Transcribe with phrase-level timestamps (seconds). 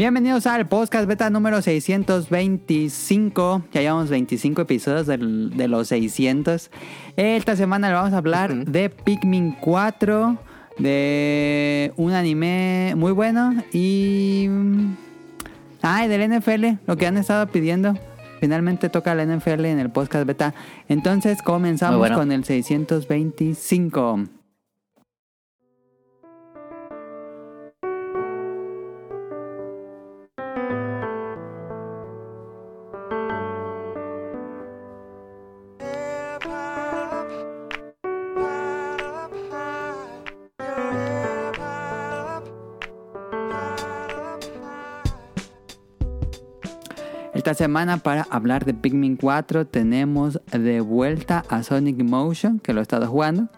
[0.00, 3.64] Bienvenidos al podcast beta número 625.
[3.70, 6.70] Ya llevamos 25 episodios del- de los 600.
[7.16, 10.38] Esta semana le vamos a hablar de Pikmin 4,
[10.78, 14.48] de un anime muy bueno y...
[15.82, 17.92] Ay, del NFL, lo que han estado pidiendo.
[18.40, 20.54] Finalmente toca la NFL en el podcast beta.
[20.88, 22.16] Entonces comenzamos bueno.
[22.16, 24.20] con el 625.
[47.50, 52.78] Esta semana para hablar de Pikmin 4 tenemos de vuelta a Sonic Motion, que lo
[52.78, 53.48] he estado jugando.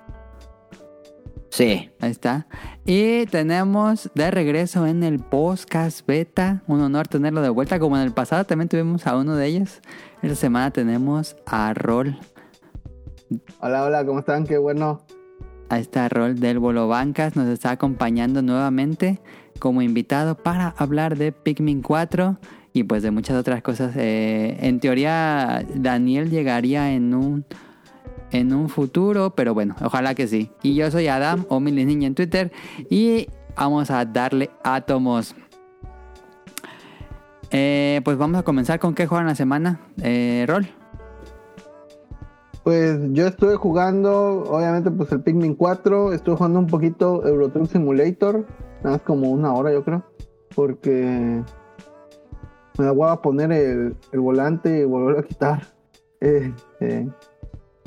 [1.50, 1.90] Sí.
[2.00, 2.46] Ahí está.
[2.86, 6.62] Y tenemos de regreso en el podcast beta.
[6.68, 7.78] Un honor tenerlo de vuelta.
[7.78, 9.82] Como en el pasado también tuvimos a uno de ellos.
[10.22, 12.18] Esta semana tenemos a Rol.
[13.60, 14.46] Hola, hola, ¿cómo están?
[14.46, 15.02] Qué bueno.
[15.68, 17.36] A esta Rol del Bolo Bancas.
[17.36, 19.20] Nos está acompañando nuevamente
[19.58, 22.38] como invitado para hablar de Pikmin 4
[22.72, 23.94] y pues de muchas otras cosas.
[23.96, 27.44] Eh, en teoría, Daniel llegaría en un
[28.30, 30.50] en un futuro, pero bueno, ojalá que sí.
[30.62, 32.50] Y yo soy Adam o Milis Niña en Twitter
[32.88, 35.34] y vamos a darle átomos.
[37.50, 39.80] Eh, pues vamos a comenzar con qué juegan la semana.
[40.02, 40.66] Eh, Rol.
[42.64, 46.12] Pues yo estuve jugando, obviamente, pues el Pikmin 4.
[46.14, 48.46] Estuve jugando un poquito Euro Truck Simulator.
[48.82, 50.02] Nada más como una hora, yo creo.
[50.54, 51.42] Porque
[52.78, 55.62] me voy a poner el, el volante y volverlo a quitar.
[56.24, 57.08] Eh, eh.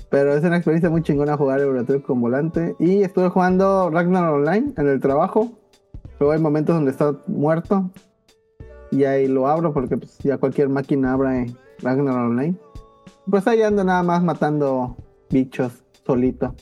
[0.09, 2.75] Pero es una experiencia muy chingona jugar Euro Truck con volante.
[2.79, 5.53] Y estuve jugando Ragnar Online en el trabajo.
[6.19, 7.89] Luego hay momentos donde está muerto.
[8.91, 11.45] Y ahí lo abro porque pues, ya cualquier máquina abre
[11.81, 12.57] Ragnar Online.
[13.31, 14.97] Pues ahí ando nada más matando
[15.29, 15.71] bichos
[16.05, 16.53] solito.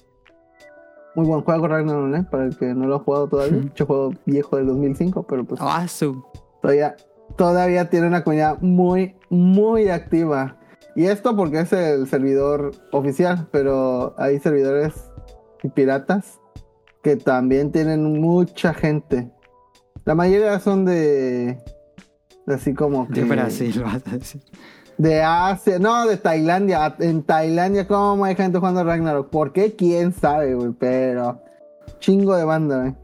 [1.16, 3.60] Muy buen juego Ragnar Online para el que no lo ha jugado todavía.
[3.62, 6.24] Mucho juego viejo del 2005, pero pues Ah, su-
[6.62, 6.96] todavía,
[7.38, 10.58] todavía tiene una comunidad muy, muy activa.
[10.96, 14.94] Y esto porque es el servidor oficial, pero hay servidores
[15.64, 16.40] y piratas
[17.02, 19.32] que también tienen mucha gente.
[20.06, 21.58] La mayoría son de,
[22.46, 24.42] de así como que de Brasil, vas a decir.
[24.98, 26.96] de Asia, no, de Tailandia.
[27.00, 29.30] En Tailandia, ¿cómo hay gente jugando Ragnarok?
[29.30, 29.76] ¿Por qué?
[29.76, 30.72] ¿Quién sabe, güey?
[30.78, 31.42] Pero
[32.00, 32.96] chingo de banda, güey.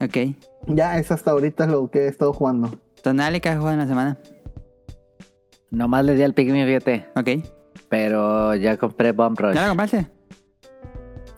[0.00, 0.36] Ok.
[0.68, 2.70] Ya, es hasta ahorita lo que he estado jugando.
[3.02, 4.18] Tonali, ¿qué has jugado en la semana?
[5.70, 7.06] Nomás le di al Pikmin, fíjate.
[7.14, 7.28] Ok.
[7.88, 9.54] Pero ya compré Bomb Rush.
[9.54, 10.06] ¿Ya lo compraste?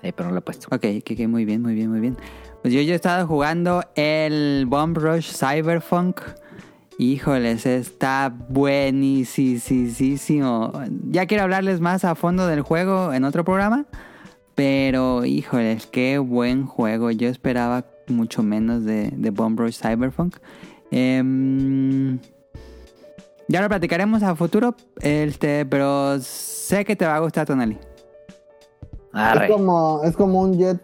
[0.02, 0.66] Sí, pero no lo he puesto.
[0.74, 2.16] Ok, ok, ok, muy bien, muy bien, muy bien.
[2.62, 6.20] Pues yo, yo he estado jugando el Bomb Rush Cyberpunk.
[6.98, 9.42] Híjoles, está buenísimo.
[11.08, 13.86] Ya quiero hablarles más a fondo del juego en otro programa.
[14.54, 17.10] Pero, híjoles, qué buen juego.
[17.10, 20.36] Yo esperaba mucho menos de, de Bomb Rush Cyberpunk.
[20.90, 22.18] Em,
[23.48, 24.74] ya lo platicaremos a futuro.
[25.00, 27.78] Este, pero sé que te va a gustar, Tonali.
[29.12, 29.46] Arre.
[29.46, 30.78] Es como, es como un jet.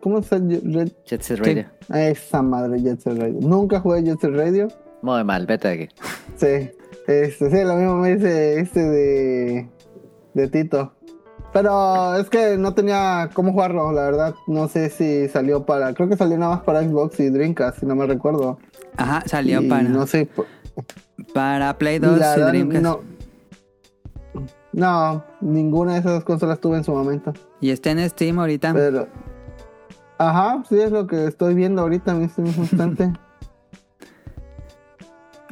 [0.00, 0.52] ¿Cómo se llama?
[0.62, 1.66] Jet- Jet Set Radio.
[1.92, 3.38] Esa madre, Jet Set Radio.
[3.40, 4.68] Nunca jugué Jet Set Radio.
[5.02, 5.88] Muy mal, vete de aquí.
[6.36, 6.70] Sí.
[7.06, 9.68] Este, sí, lo mismo me dice este de.
[10.34, 10.94] de Tito.
[11.52, 14.34] Pero es que no tenía cómo jugarlo, la verdad.
[14.46, 15.92] No sé si salió para.
[15.92, 18.58] Creo que salió nada más para Xbox y Dreamcast, si no me recuerdo.
[18.96, 20.28] Ajá, salió Y para, No sé.
[21.34, 22.82] para Play y 2 la y verdad, Dreamcast.
[22.82, 23.00] no.
[24.72, 27.34] No, ninguna de esas consolas tuve en su momento.
[27.60, 28.72] Y está en Steam ahorita.
[28.72, 29.06] Pero.
[30.16, 33.12] Ajá, sí es lo que estoy viendo ahorita en este mismo instante.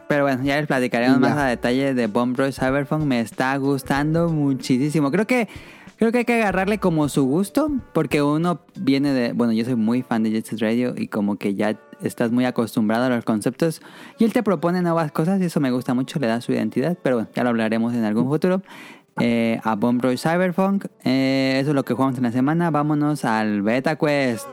[0.09, 1.29] Pero bueno, ya les platicaremos Ya.
[1.29, 3.05] más a detalle de Bomb Rush Cyberpunk.
[3.05, 5.11] Me está gustando muchísimo.
[5.11, 5.49] Creo que
[6.01, 9.77] creo que hay que agarrarle como su gusto, porque uno viene de, bueno, yo soy
[9.77, 13.83] muy fan de Jet Radio y como que ya estás muy acostumbrado a los conceptos
[14.19, 16.97] y él te propone nuevas cosas y eso me gusta mucho, le da su identidad,
[17.03, 18.63] pero bueno, ya lo hablaremos en algún futuro.
[19.21, 22.71] Eh, a Bomb Rush Cyberpunk, eh, eso es lo que jugamos en la semana.
[22.71, 24.49] Vámonos al Beta Quest.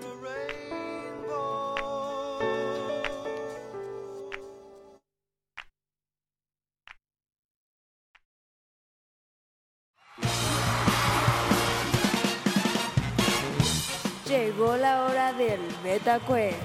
[14.57, 16.57] Llegó la hora del Beta Quest.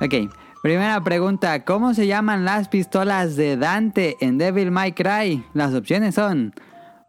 [0.00, 1.62] Ok, primera pregunta.
[1.66, 5.44] ¿Cómo se llaman las pistolas de Dante en Devil May Cry?
[5.52, 6.54] Las opciones son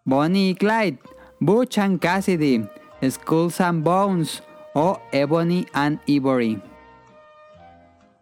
[0.04, 1.00] Bonnie y Clyde,
[1.40, 2.68] Butch and Cassidy,
[3.10, 4.44] Skulls and Bones
[4.74, 6.62] o Ebony and Ivory.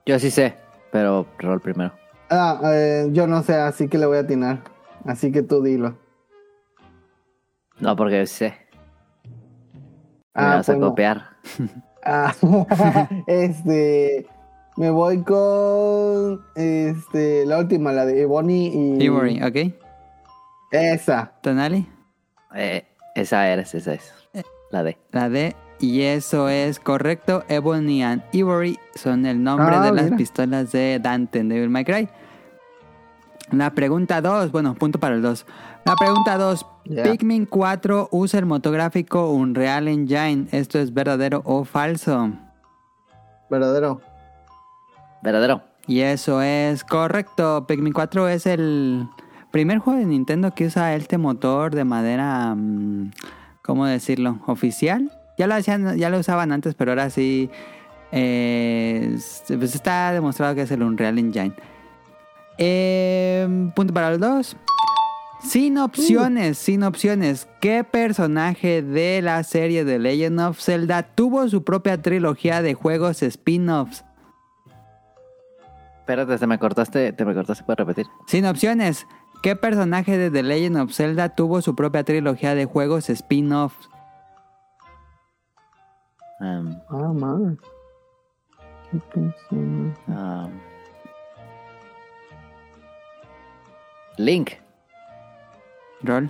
[0.05, 0.55] Yo sí sé,
[0.91, 2.06] pero rol primero.
[2.29, 4.59] Ah, eh, yo no sé, así que le voy a atinar.
[5.05, 5.97] Así que tú dilo.
[7.79, 8.55] No, porque sé.
[9.23, 11.29] Me Ah, vas a copiar.
[12.09, 12.33] Ah,
[13.27, 14.27] este.
[14.77, 16.41] Me voy con.
[16.55, 17.45] Este.
[17.45, 19.03] La última, la de Bonnie y.
[19.03, 19.73] Ivory, ¿ok?
[20.71, 21.33] Esa.
[21.41, 21.85] Tonali,
[22.55, 24.13] Eh, esa eres, esa es.
[24.71, 24.97] La D.
[25.11, 25.53] la D.
[25.79, 27.43] Y eso es correcto.
[27.49, 31.85] Ebony and Ivory son el nombre Ah, de las pistolas de Dante en Devil May
[31.85, 32.09] Cry.
[33.51, 35.45] La pregunta 2, bueno, punto para el 2.
[35.85, 36.65] La pregunta 2.
[36.85, 37.03] Ya.
[37.03, 40.47] Pikmin 4 usa el motográfico Unreal Engine.
[40.51, 42.31] ¿Esto es verdadero o falso?
[43.49, 44.01] Verdadero.
[45.21, 45.61] ¿Verdadero?
[45.85, 47.65] Y eso es correcto.
[47.67, 49.07] Pikmin 4 es el
[49.51, 53.11] primer juego de Nintendo que usa este motor de madera, mm,
[53.61, 54.39] ¿cómo decirlo?
[54.47, 55.11] Oficial.
[55.37, 57.49] Ya lo hacían, ya lo usaban antes, pero ahora sí,
[58.11, 59.17] eh,
[59.47, 61.53] pues está demostrado que es el Unreal Engine.
[62.57, 64.57] Eh, punto para los dos.
[65.43, 67.47] Sin opciones, sin opciones.
[67.61, 73.21] ¿Qué personaje de la serie de Legend of Zelda tuvo su propia trilogía de juegos
[73.21, 74.03] spin-offs?
[75.99, 78.07] Espérate, te me cortaste, te me cortaste, ¿puedes repetir?
[78.25, 79.05] Sin opciones.
[79.43, 83.73] ¿Qué personaje de The Legend of Zelda tuvo su propia trilogía de juegos spin-off?
[86.39, 87.57] Um, Ah, madre.
[88.91, 89.93] ¿Qué persona?
[90.07, 90.51] um,
[94.17, 94.51] Link.
[96.03, 96.29] Rol.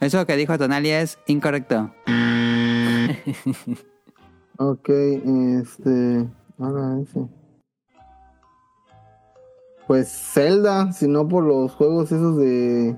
[0.00, 1.90] Eso que dijo Tonali es incorrecto.
[4.58, 6.26] Ok, este.
[6.58, 7.28] Ahora ese.
[9.86, 12.96] Pues Zelda, si no por los juegos esos de.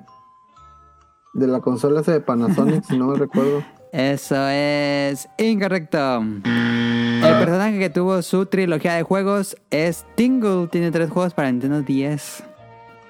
[1.34, 3.64] De la consola esa de Panasonic, si no me recuerdo.
[3.92, 6.22] Eso es incorrecto.
[6.44, 10.68] El personaje que tuvo su trilogía de juegos es Tingle.
[10.68, 12.44] Tiene tres juegos para Nintendo 10.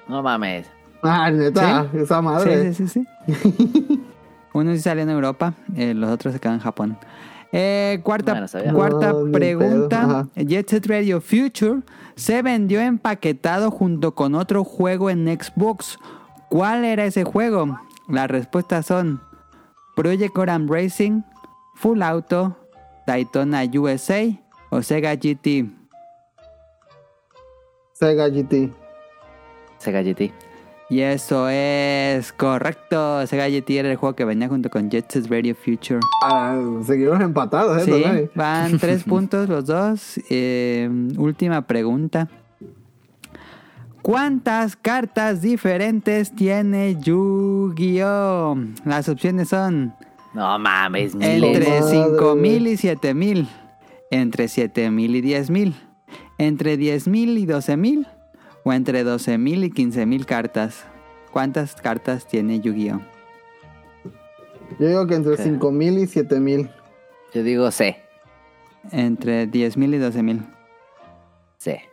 [0.07, 0.67] No mames.
[1.03, 2.73] Ah, neta, esa madre.
[2.73, 4.03] Sí, sí, sí, sí.
[4.53, 6.97] Uno sí salió en Europa, eh, los otros se quedan en Japón.
[7.51, 10.27] Eh, cuarta cuarta pregunta.
[10.35, 11.81] Jet Set Radio Future
[12.15, 15.97] se vendió empaquetado junto con otro juego en Xbox.
[16.49, 17.79] ¿Cuál era ese juego?
[18.07, 19.21] Las respuestas son
[19.99, 21.23] Project Goran Racing,
[21.75, 22.55] Full Auto,
[23.05, 24.31] Daytona USA
[24.69, 25.65] o Sega GT.
[27.91, 28.71] Sega GT.
[29.77, 30.31] Sega GT.
[30.89, 33.27] Y eso es correcto.
[33.27, 35.99] Sega GT era el juego que venía junto con Jet Set Radio Future.
[36.23, 37.91] Ah, seguimos empatados, ¿eh?
[37.91, 40.17] Sí, van tres puntos los dos.
[40.29, 42.29] Eh, última pregunta.
[44.09, 48.57] ¿Cuántas cartas diferentes tiene Yu-Gi-Oh?
[48.83, 49.93] Las opciones son
[50.33, 51.43] No mames, miles.
[51.43, 52.71] entre Madre 5000 mía.
[52.71, 53.47] y 7000,
[54.09, 55.75] entre 7000 y 10000,
[56.39, 58.07] entre 10000 y 12000
[58.63, 60.85] o entre 12000 y 15000 cartas.
[61.31, 63.01] ¿Cuántas cartas tiene Yu-Gi-Oh?
[64.79, 65.39] Yo digo que entre Ok.
[65.41, 66.69] 5000 y 7000.
[67.31, 67.95] Yo digo C.
[68.91, 70.41] Entre 10000 y 12000.
[71.59, 71.83] C.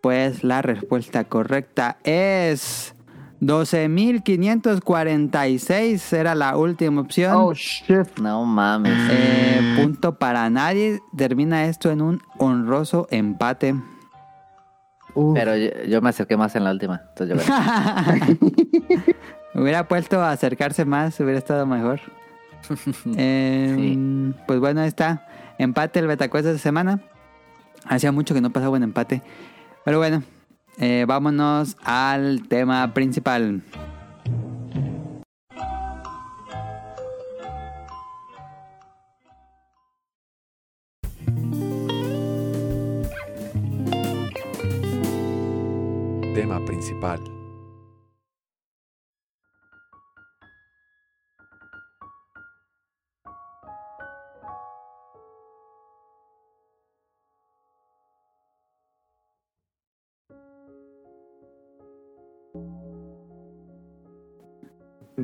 [0.00, 2.94] Pues la respuesta correcta es
[3.40, 7.32] 12.546 era la última opción.
[7.34, 8.18] Oh shit.
[8.20, 8.96] No mames.
[9.10, 11.00] Eh, punto para nadie.
[11.16, 13.74] Termina esto en un honroso empate.
[15.14, 15.34] Uf.
[15.34, 17.02] Pero yo, yo me acerqué más en la última.
[17.08, 17.54] Entonces yo
[19.60, 22.00] hubiera puesto a acercarse más, hubiera estado mejor.
[23.16, 25.26] Eh, Pues bueno, ahí está.
[25.58, 27.00] Empate el Betacuest de esta semana.
[27.84, 29.22] Hacía mucho que no pasaba un empate.
[29.88, 30.22] Pero bueno,
[30.76, 33.62] eh, vámonos al tema principal.
[46.34, 47.37] Tema principal.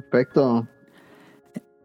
[0.01, 0.67] Perfecto.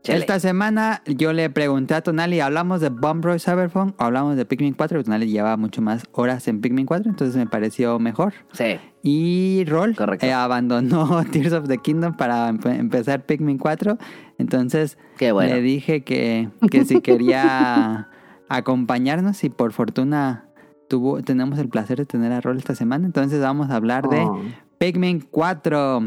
[0.04, 4.46] Esta semana yo le pregunté a Tonali, ¿hablamos de Bomb Roy Cyberphone o hablamos de
[4.46, 5.04] Pikmin 4?
[5.04, 8.34] Tonali llevaba mucho más horas en Pikmin 4, entonces me pareció mejor.
[8.54, 8.80] Sí.
[9.04, 10.26] Y Roll Correcto.
[10.26, 14.00] eh, abandonó Tears of the Kingdom para empe- empezar Pikmin 4.
[14.40, 15.54] Entonces Qué bueno.
[15.54, 18.08] le dije que, que si quería
[18.50, 20.46] acompañarnos y por fortuna
[20.88, 23.06] tuvo, tenemos el placer de tener a Roll esta semana.
[23.06, 24.42] Entonces vamos a hablar de Oh.
[24.80, 26.02] Pikmin 4.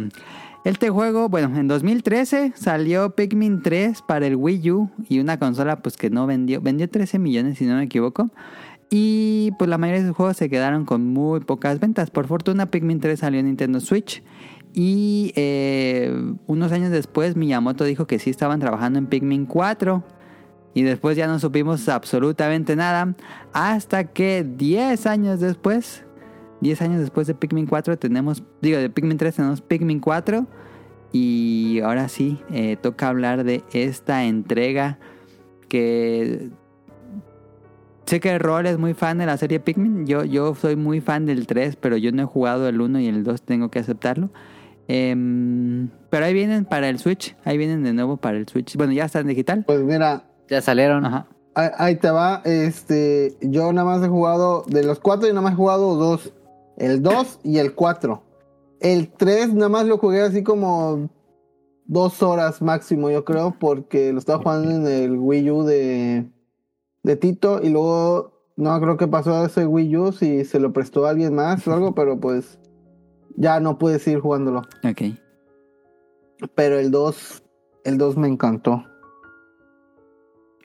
[0.64, 5.82] Este juego, bueno, en 2013 salió Pikmin 3 para el Wii U y una consola
[5.82, 8.30] pues que no vendió, vendió 13 millones si no me equivoco.
[8.88, 12.10] Y pues la mayoría de sus juegos se quedaron con muy pocas ventas.
[12.10, 14.22] Por fortuna Pikmin 3 salió en Nintendo Switch.
[14.72, 16.14] Y eh,
[16.46, 20.04] unos años después Miyamoto dijo que sí estaban trabajando en Pikmin 4.
[20.74, 23.16] Y después ya no supimos absolutamente nada.
[23.52, 26.04] Hasta que 10 años después,
[26.62, 30.46] 10 años después de Pikmin 4 tenemos, digo, de Pikmin 3 tenemos Pikmin 4.
[31.10, 34.98] Y ahora sí, eh, toca hablar de esta entrega
[35.68, 36.50] que...
[38.06, 40.06] Sé que Rol es muy fan de la serie Pikmin.
[40.06, 43.08] Yo, yo soy muy fan del 3, pero yo no he jugado el 1 y
[43.08, 44.30] el 2, tengo que aceptarlo.
[44.88, 47.36] Em, pero ahí vienen para el Switch.
[47.44, 48.76] Ahí vienen de nuevo para el Switch.
[48.76, 49.64] Bueno, ya está en digital.
[49.66, 51.04] Pues mira, Ya salieron.
[51.04, 51.26] Ajá.
[51.54, 52.42] ahí, ahí te va.
[52.44, 56.32] Este, yo nada más he jugado, de los cuatro, yo nada más he jugado dos.
[56.82, 58.20] El 2 y el 4.
[58.80, 61.08] El 3 nada más lo jugué así como
[61.84, 66.28] dos horas máximo, yo creo, porque lo estaba jugando en el Wii U de,
[67.04, 70.72] de Tito y luego no creo que pasó a ese Wii U si se lo
[70.72, 72.58] prestó a alguien más o algo, pero pues
[73.36, 74.62] ya no pude seguir jugándolo.
[74.82, 75.16] Ok.
[76.56, 77.44] Pero el 2,
[77.84, 78.84] el 2 me encantó.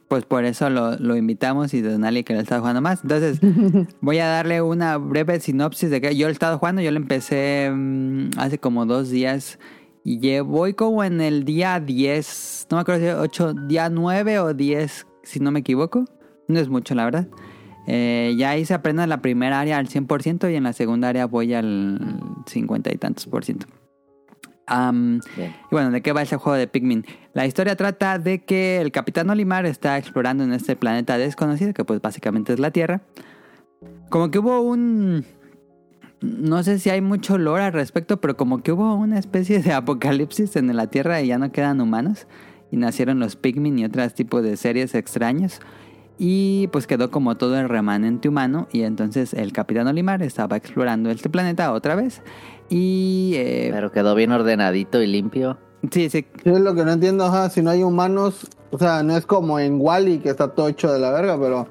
[0.08, 3.02] Pues por eso lo, lo invitamos y Donali que lo está jugando más.
[3.04, 3.40] Entonces,
[4.02, 6.82] voy a darle una breve sinopsis de que yo lo he estado jugando.
[6.82, 9.60] Yo lo empecé mm, hace como dos días
[10.06, 12.68] y lle- voy como en el día 10.
[12.72, 16.06] No me acuerdo si 8, día 9 o 10, si no me equivoco.
[16.48, 17.28] No es mucho, la verdad.
[17.90, 21.54] Eh, ya hice apenas la primera área al 100% y en la segunda área voy
[21.54, 23.68] al 50 y tantos por ciento.
[24.67, 25.21] Bien.
[25.38, 27.05] y bueno, ¿de qué va ese juego de Pikmin?
[27.33, 31.86] La historia trata de que el capitán Olimar está explorando en este planeta desconocido, que
[31.86, 33.01] pues básicamente es la Tierra.
[34.09, 35.25] Como que hubo un...
[36.19, 39.71] No sé si hay mucho lore al respecto, pero como que hubo una especie de
[39.71, 42.27] apocalipsis en la Tierra y ya no quedan humanos.
[42.71, 45.62] Y nacieron los Pikmin y otros tipos de series extraños.
[46.17, 48.67] Y pues quedó como todo el remanente humano.
[48.71, 52.24] Y entonces el capitán Olimar estaba explorando este planeta otra vez.
[52.69, 53.33] Y...
[53.36, 55.57] eh, Pero quedó bien ordenadito y limpio.
[55.91, 59.03] sí, sí, Yo es lo que no entiendo, ajá, si no hay humanos, o sea,
[59.03, 61.67] no es como en Wally que está todo hecho de la verga, pero,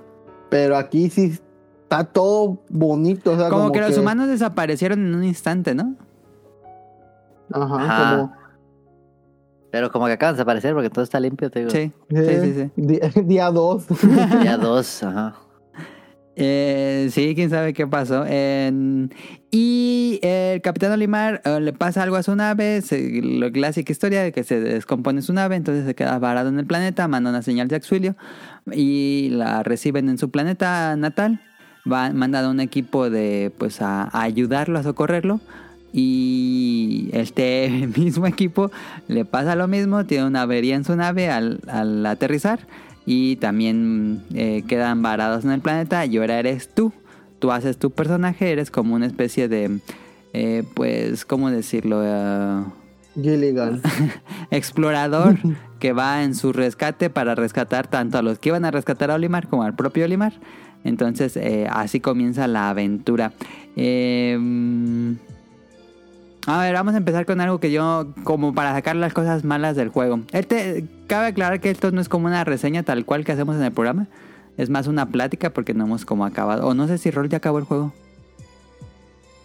[0.48, 1.38] pero aquí sí
[1.82, 5.94] está todo bonito, o sea, como, que, los humanos desaparecieron en un instante, ¿no?
[7.52, 8.16] Ajá, Ajá.
[8.16, 8.32] como
[9.70, 11.70] Pero como que acaban de desaparecer porque todo está limpio, te digo.
[11.70, 13.22] Sí, sí, sí, sí.
[13.22, 13.84] día dos.
[14.42, 15.36] Ya dos, ajá.
[16.38, 18.24] Eh, sí, quién sabe qué pasó.
[19.50, 24.22] Y el capitán Olimar eh, le pasa algo a su nave, se- la clásica historia
[24.22, 27.42] de que se descompone su nave, entonces se queda varado en el planeta, manda una
[27.42, 28.16] señal de auxilio
[28.70, 31.40] y la reciben en su planeta natal.
[31.90, 35.40] Va, mandan a un equipo de pues a, a ayudarlo, a socorrerlo.
[35.92, 38.70] Y este mismo equipo
[39.08, 42.58] le pasa lo mismo, tiene una avería en su nave al, al aterrizar
[43.06, 46.92] y también eh, quedan varados en el planeta y ahora eres tú.
[47.38, 49.78] Tú haces tu personaje, eres como una especie de,
[50.32, 52.02] eh, pues, ¿cómo decirlo?
[52.02, 52.64] Eh,
[53.14, 53.80] Gilligan.
[54.50, 55.38] explorador
[55.78, 59.14] que va en su rescate para rescatar tanto a los que iban a rescatar a
[59.14, 60.32] Olimar como al propio Olimar.
[60.84, 63.32] Entonces, eh, así comienza la aventura.
[63.76, 64.38] Eh,
[66.46, 69.74] a ver, vamos a empezar con algo que yo, como para sacar las cosas malas
[69.74, 70.20] del juego.
[70.32, 73.62] Este, cabe aclarar que esto no es como una reseña tal cual que hacemos en
[73.62, 74.06] el programa.
[74.56, 76.66] Es más una plática porque no hemos como acabado.
[76.68, 77.92] O no sé si Rol ya acabó el juego.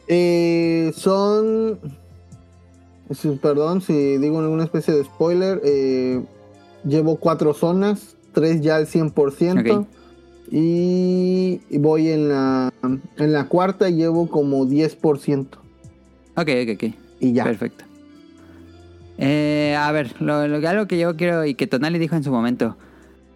[0.08, 1.80] Eh, son.
[3.42, 5.60] Perdón si digo alguna especie de spoiler.
[5.66, 6.22] eh,
[6.86, 9.80] llevo cuatro zonas, tres ya al 100%.
[9.82, 9.88] Ok.
[10.52, 12.74] Y, y voy en la,
[13.18, 15.48] en la cuarta y llevo como 10%.
[16.36, 16.94] Ok, ok, ok.
[17.20, 17.44] Y ya.
[17.44, 17.86] Perfecto.
[19.18, 22.32] Eh, a ver, lo, lo- algo que yo quiero y que Tonali dijo en su
[22.32, 22.76] momento.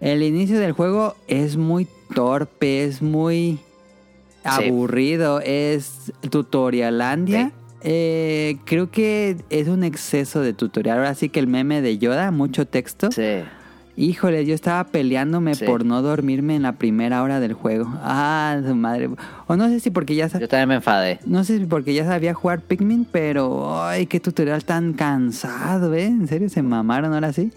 [0.02, 3.60] El inicio del juego es muy torpe, es muy
[4.44, 4.66] Sí.
[4.70, 7.48] aburrido, es tutorialandia.
[7.48, 7.52] Sí.
[7.88, 10.98] Eh, creo que es un exceso de tutorial.
[10.98, 13.12] Ahora sí que el meme de Yoda, mucho texto.
[13.12, 13.22] Sí.
[13.98, 15.64] Híjole, yo estaba peleándome Sí.
[15.66, 17.86] por no dormirme en la primera hora del juego.
[18.02, 19.10] Ah, su madre.
[19.48, 21.20] O no sé si porque ya Yo también me enfadé.
[21.26, 26.06] no sé si porque ya sabía jugar Pikmin, pero ay, qué tutorial tan cansado, ¿eh?
[26.08, 27.54] En serio, se mamaron ahora sí.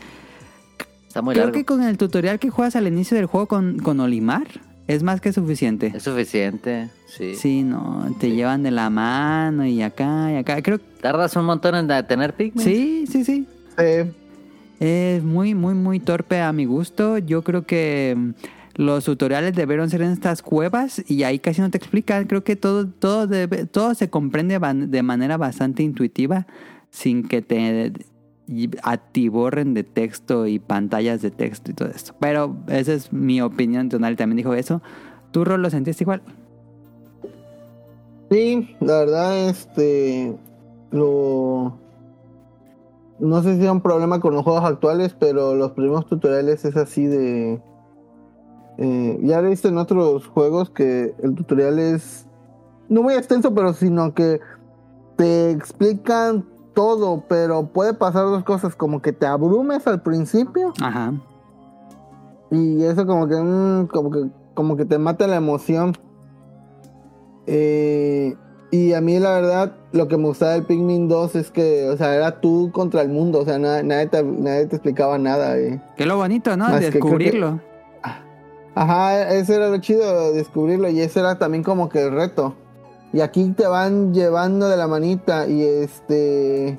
[1.08, 1.58] Está muy Creo largo.
[1.58, 4.46] que con el tutorial que juegas al inicio del juego con, con Olimar
[4.86, 5.92] es más que suficiente.
[5.94, 7.34] Es suficiente, sí.
[7.34, 8.36] Sí, no, te Sí.
[8.36, 10.62] llevan de la mano y acá y acá.
[10.62, 12.64] Creo Tardas un montón en tener Pikmin.
[12.64, 13.46] sí, sí, sí.
[13.78, 14.10] Eh,
[14.80, 17.18] Es muy, muy, muy torpe a mi gusto.
[17.18, 18.30] Yo creo que mm,
[18.76, 22.26] los tutoriales debieron ser en estas cuevas y ahí casi no te explican.
[22.26, 26.46] Creo que todo, todo, debe- todo se comprende de manera bastante intuitiva.
[26.90, 27.92] sin que te
[28.82, 32.14] atiborren de texto y pantallas de texto y todo esto.
[32.18, 33.88] Pero esa es mi opinión.
[33.90, 34.80] Tonali también dijo eso.
[35.32, 36.22] ¿Tú, Rol, lo sentiste igual?
[38.30, 40.34] Sí, la verdad, este.
[40.92, 41.78] Lo.
[43.20, 46.76] No sé si es un problema con los juegos actuales, pero los primeros tutoriales es
[46.76, 47.60] así de.
[48.78, 52.26] eh, ya lo he visto en otros juegos que el tutorial es.
[52.88, 54.40] No muy extenso, pero sino que
[55.16, 61.12] te explican todo, pero puede pasar dos cosas, como que te abrumes al principio Ajá.
[62.52, 65.92] y eso como que, mm, como que, como que te mata la emoción.
[67.46, 68.36] Eh,
[68.70, 71.96] y a mí la verdad, lo que me gustaba del Pikmin 2 es que, o
[71.96, 75.56] sea, era tú contra el mundo, o sea, na- nadie, te, nadie te explicaba nada.
[75.58, 75.80] eh.
[75.96, 76.64] Que lo bonito, ¿no?
[76.68, 77.60] Más que creo que- Descubrirlo.
[78.74, 82.54] Ajá, ese era lo chido, descubrirlo, y ese era también como que el reto.
[83.12, 86.78] Y aquí te van llevando de la manita, y este...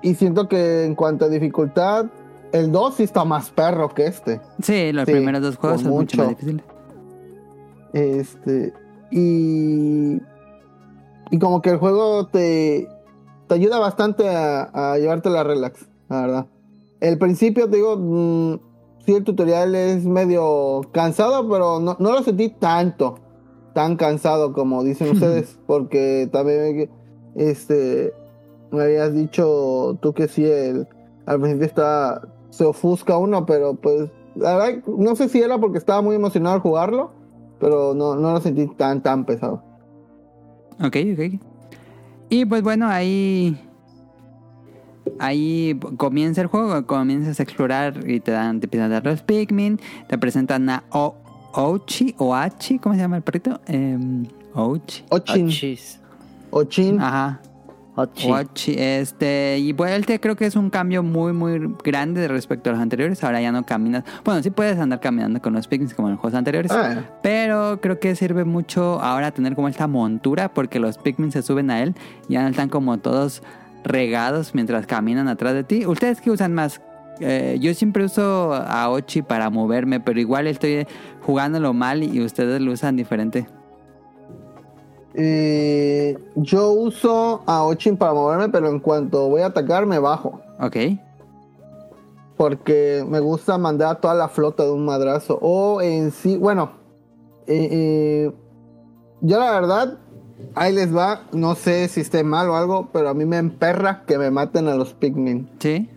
[0.00, 2.06] Y siento que en cuanto a dificultad,
[2.52, 4.40] el 2 sí está más perro que este.
[4.62, 6.38] Sí, los Sí, primeros dos juegos son mucho más mucho.
[6.38, 6.64] difíciles.
[7.92, 8.72] Este.
[9.10, 10.20] Y.
[11.30, 12.88] Y como que el juego te.
[13.46, 16.46] Te ayuda bastante a, a llevarte la relax, la verdad.
[17.00, 17.96] El principio, te digo.
[17.96, 18.60] mm,
[19.06, 23.18] sí, el tutorial es medio cansado, pero no, no lo sentí tanto.
[23.72, 25.58] Tan cansado como dicen ustedes.
[25.66, 26.90] Porque también.
[27.34, 28.12] Este.
[28.70, 30.86] Me habías dicho tú que sí, el,
[31.26, 32.20] al principio está.
[32.50, 34.10] Se ofusca uno, pero pues.
[34.34, 37.18] La verdad, no sé si era porque estaba muy emocionado al jugarlo
[37.58, 39.62] pero no, no lo sentí tan, tan pesado.
[40.80, 41.40] Ok, ok.
[42.30, 43.56] Y pues bueno, ahí.
[45.18, 49.22] Ahí comienza el juego, comienzas a explorar y te dan, te empiezan a dar los
[49.22, 51.16] Pikmin, te presentan a o
[51.54, 53.58] Ochi o Achi, ¿cómo se llama el perrito?
[53.66, 55.04] Em, Ochi.
[55.08, 55.98] Ochin, Ochis.
[56.50, 57.40] Ochin, Ajá.
[57.98, 58.30] Ochi.
[58.30, 62.82] Ochi, este, y este creo que es un cambio muy, muy grande respecto a los
[62.82, 63.24] anteriores.
[63.24, 64.04] Ahora ya no caminas.
[64.24, 66.70] Bueno, sí puedes andar caminando con los Pikmin como en los juegos anteriores.
[66.70, 71.42] Ah, Pero creo que sirve mucho ahora tener como esta montura porque los Pikmin se
[71.42, 71.96] suben a él
[72.28, 73.42] y ya no están como todos
[73.82, 75.84] regados mientras caminan atrás de ti.
[75.84, 76.80] ¿Ustedes qué usan más?
[77.18, 80.86] Eh, yo siempre uso a Ochi para moverme, pero igual estoy
[81.22, 83.48] jugándolo mal y ustedes lo usan diferente.
[85.20, 90.40] Eh, yo uso a Ochin para moverme, pero en cuanto voy a atacar me bajo.
[90.60, 90.76] Ok.
[92.36, 95.36] Porque me gusta mandar a toda la flota de un madrazo.
[95.42, 96.70] O en sí, bueno,
[97.48, 98.32] eh, eh,
[99.20, 99.98] yo la verdad,
[100.54, 101.22] ahí les va.
[101.32, 104.68] No sé si esté mal o algo, pero a mí me emperra que me maten
[104.68, 105.50] a los Pikmin.
[105.58, 105.90] Sí.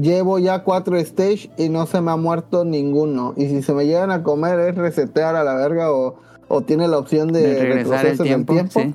[0.00, 3.34] Llevo ya cuatro stage y no se me ha muerto ninguno.
[3.36, 6.16] Y si se me llegan a comer es resetear a la verga o,
[6.54, 8.80] o tiene la opción de, De regresar el retroceso en tiempo.
[8.80, 8.94] Sí.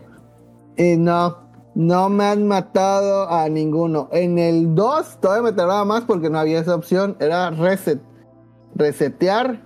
[0.77, 1.37] Y no,
[1.73, 4.09] no me han matado a ninguno.
[4.11, 7.17] En el 2 todavía me tardaba más porque no había esa opción.
[7.19, 7.99] Era reset.
[8.75, 9.63] Resetear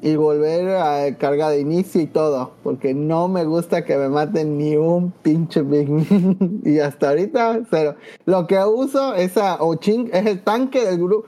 [0.00, 2.52] y volver a carga de inicio y todo.
[2.62, 6.62] Porque no me gusta que me maten ni un pinche Pikmin.
[6.64, 7.96] y hasta ahorita, cero.
[8.26, 11.26] Lo que uso es a Ochin, es el tanque del grupo.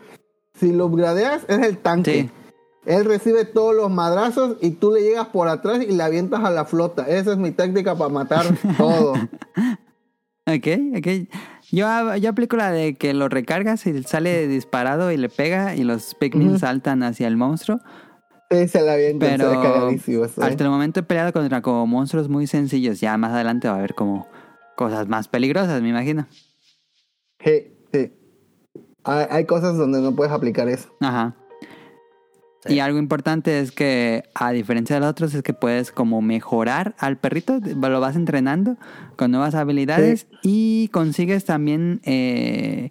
[0.54, 2.22] Si lo upgradeas, es el tanque.
[2.22, 2.45] Sí.
[2.86, 6.50] Él recibe todos los madrazos y tú le llegas por atrás y le avientas a
[6.50, 7.06] la flota.
[7.08, 8.46] Esa es mi táctica para matar
[8.78, 9.14] todo.
[10.46, 11.08] Ok, ok.
[11.72, 16.14] Yo, aplico la de que lo recargas y sale disparado y le pega y los
[16.14, 17.80] Pikmin saltan hacia el monstruo.
[18.48, 20.44] Sí, se la avientan, se Pero cagadísimo eso, ¿eh?
[20.44, 23.00] hasta el momento he peleado contra como monstruos muy sencillos.
[23.00, 24.28] Ya más adelante va a haber como
[24.76, 26.28] cosas más peligrosas, me imagino.
[27.44, 28.12] Sí, sí.
[29.02, 30.88] Hay, hay cosas donde no puedes aplicar eso.
[31.00, 31.34] Ajá.
[32.64, 32.74] Sí.
[32.74, 36.94] Y algo importante es que, a diferencia de los otros, es que puedes como mejorar
[36.98, 38.76] al perrito, lo vas entrenando
[39.16, 42.90] con nuevas habilidades y consigues también eh,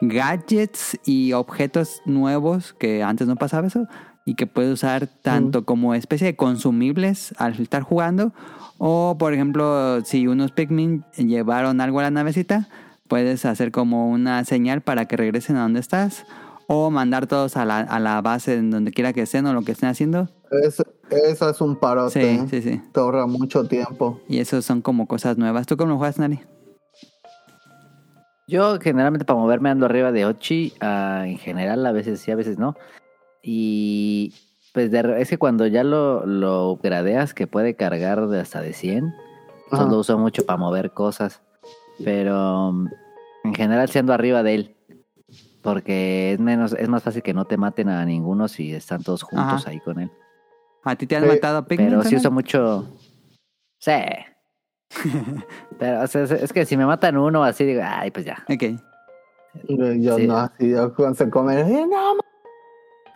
[0.00, 3.86] gadgets y objetos nuevos que antes no pasaba eso
[4.24, 8.32] y que puedes usar tanto como especie de consumibles al estar jugando
[8.84, 12.68] o, por ejemplo, si unos Pikmin llevaron algo a la navecita,
[13.06, 16.26] puedes hacer como una señal para que regresen a donde estás
[16.66, 19.62] o mandar todos a la, a la base en donde quiera que estén o lo
[19.62, 20.28] que estén haciendo.
[20.62, 22.20] Eso, eso es un parote.
[22.20, 22.46] Sí, ¿eh?
[22.50, 22.82] sí, sí.
[22.92, 24.20] Te ahorra mucho tiempo.
[24.28, 25.66] Y eso son como cosas nuevas.
[25.66, 26.40] ¿Tú cómo lo juegas, Nari?
[28.48, 32.36] Yo generalmente para moverme ando arriba de Ochi, ah, en general a veces sí, a
[32.36, 32.74] veces no.
[33.42, 34.34] Y
[34.74, 38.72] pues de es que cuando ya lo, lo gradeas que puede cargar de hasta de
[38.72, 39.14] 100, entonces
[39.70, 39.84] Ajá.
[39.84, 41.40] lo uso mucho para mover cosas.
[42.04, 42.88] Pero mm,
[43.44, 44.76] en general sí ando arriba de él.
[45.62, 49.22] Porque es menos, es más fácil que no te maten a ninguno si están todos
[49.22, 49.70] juntos Ajá.
[49.70, 50.10] ahí con él.
[50.84, 51.88] ¿A ti te han matado Pikmin?
[51.90, 52.20] Pero sí carnal?
[52.20, 52.86] uso mucho.
[53.78, 53.92] Sí.
[55.78, 58.44] Pero o sea, es, que si me matan uno así, digo, ay, pues ya.
[58.48, 58.64] Ok.
[59.98, 60.26] Yo Sí.
[60.26, 62.14] no, así, yo cuando se comen, eh, no,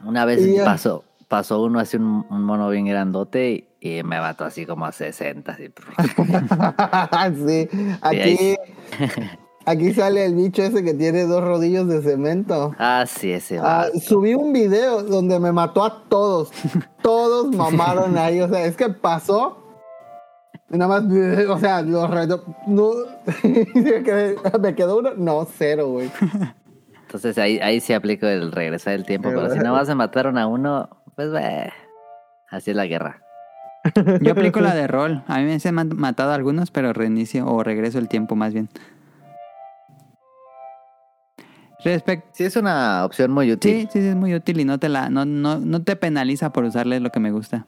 [0.09, 0.64] Una vez Y ya.
[0.64, 4.85] pasó, pasó uno así, un, un mono bien grandote y, y me mató así como
[4.87, 5.52] a 60.
[5.52, 5.72] Así.
[7.68, 7.68] sí,
[8.02, 8.56] aquí,
[9.66, 12.74] aquí sale el bicho ese que tiene dos rodillos de cemento.
[12.79, 16.50] Ah, sí, ese Ah, subí un video donde me mató a todos.
[17.02, 18.40] Todos mamaron ahí.
[18.40, 19.62] O sea, es que pasó.
[20.70, 21.12] y nada más,
[21.48, 22.42] o sea, los retos.
[22.66, 22.92] No,
[24.61, 25.11] me quedó uno.
[25.16, 26.11] No, cero, güey.
[27.02, 29.29] Entonces ahí, ahí sí aplico el regresar el tiempo.
[29.29, 31.72] Pero si nada más me mataron a uno, pues ve.
[32.50, 33.22] Así es la guerra.
[34.20, 35.22] Yo aplico la de rol.
[35.29, 38.52] A mí me se me han matado algunos, pero reinicio o regreso el tiempo más
[38.52, 38.68] bien.
[41.87, 42.29] Respecto.
[42.33, 43.72] Sí, es una opción muy útil.
[43.72, 46.53] Sí, sí, sí, es muy útil y no te la, no, no, no te penaliza
[46.53, 47.66] por usarle lo que me gusta.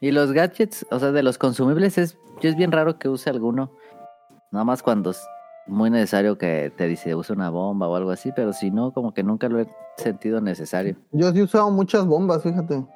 [0.00, 3.28] Y los gadgets, o sea, de los consumibles, es, yo es bien raro que use
[3.28, 3.72] alguno.
[4.52, 5.20] Nada más cuando es
[5.66, 9.12] muy necesario que te dice usa una bomba o algo así, pero si no, como
[9.12, 10.96] que nunca lo he sentido necesario.
[11.10, 12.86] Yo sí he usado muchas bombas, fíjate.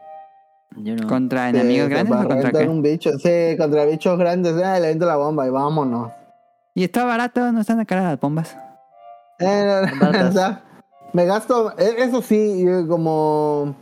[0.76, 1.08] Yo no.
[1.08, 2.68] ¿Contra Sí, enemigos grandes para o contra qué?
[2.68, 3.10] un bicho.
[3.18, 4.56] Sí, contra bichos grandes.
[4.56, 6.12] Eh, le entro la bomba y vámonos.
[6.72, 8.56] Y está barato, no están a cara las bombas.
[9.42, 10.28] Eh, Baratas.
[10.30, 10.64] o sea,
[11.12, 13.74] me gasto, eh, eso sí, eh, como,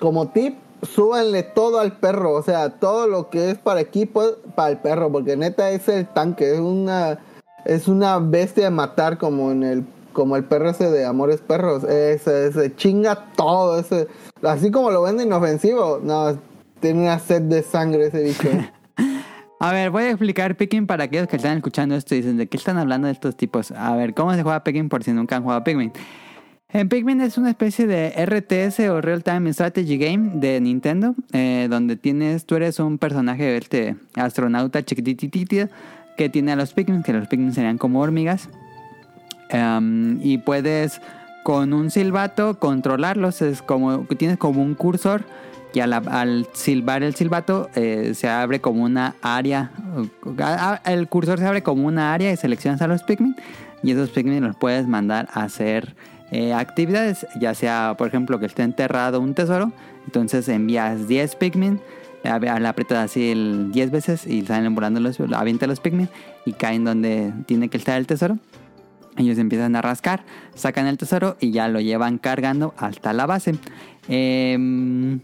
[0.00, 4.24] como tip, súbanle todo al perro, o sea, todo lo que es para equipo,
[4.56, 7.20] para el perro, porque neta es el tanque, es una,
[7.64, 11.84] es una bestia de matar como en el, como el perro ese de Amores Perros,
[11.84, 14.08] ese, se chinga todo, ese,
[14.42, 16.36] así como lo vende inofensivo, no,
[16.80, 18.48] tiene una sed de sangre ese bicho.
[19.64, 22.48] A ver, voy a explicar Pikmin para aquellos que están escuchando esto y dicen, ¿de
[22.48, 23.70] qué están hablando estos tipos?
[23.70, 25.92] A ver, ¿cómo se juega Pikmin por si nunca han jugado Pikmin?
[26.70, 31.68] En Pikmin es una especie de RTS o Real Time Strategy Game de Nintendo, eh,
[31.70, 35.68] donde tienes, tú eres un personaje, este astronauta chiquititito,
[36.16, 38.48] que tiene a los Pikmin, que los Pikmin serían como hormigas,
[39.52, 41.00] Em, y puedes
[41.42, 45.24] con un silbato controlarlos, es como, tienes como un cursor
[45.72, 49.70] y al, silbar el silbato eh, se abre como una área,
[50.84, 53.36] el cursor se abre como una área y seleccionas a los Pikmin
[53.82, 55.94] y esos Pikmin los puedes mandar a hacer
[56.30, 59.72] eh, actividades, ya sea por ejemplo que esté enterrado un tesoro,
[60.06, 61.80] entonces envías 10 Pikmin,
[62.22, 66.08] le aprietas así el 10 veces y salen volando los, avienta los Pikmin
[66.44, 68.38] y caen donde tiene que estar el tesoro.
[69.16, 73.56] Ellos empiezan a rascar, sacan el tesoro y ya lo llevan cargando hasta la base.
[74.08, 75.20] Em,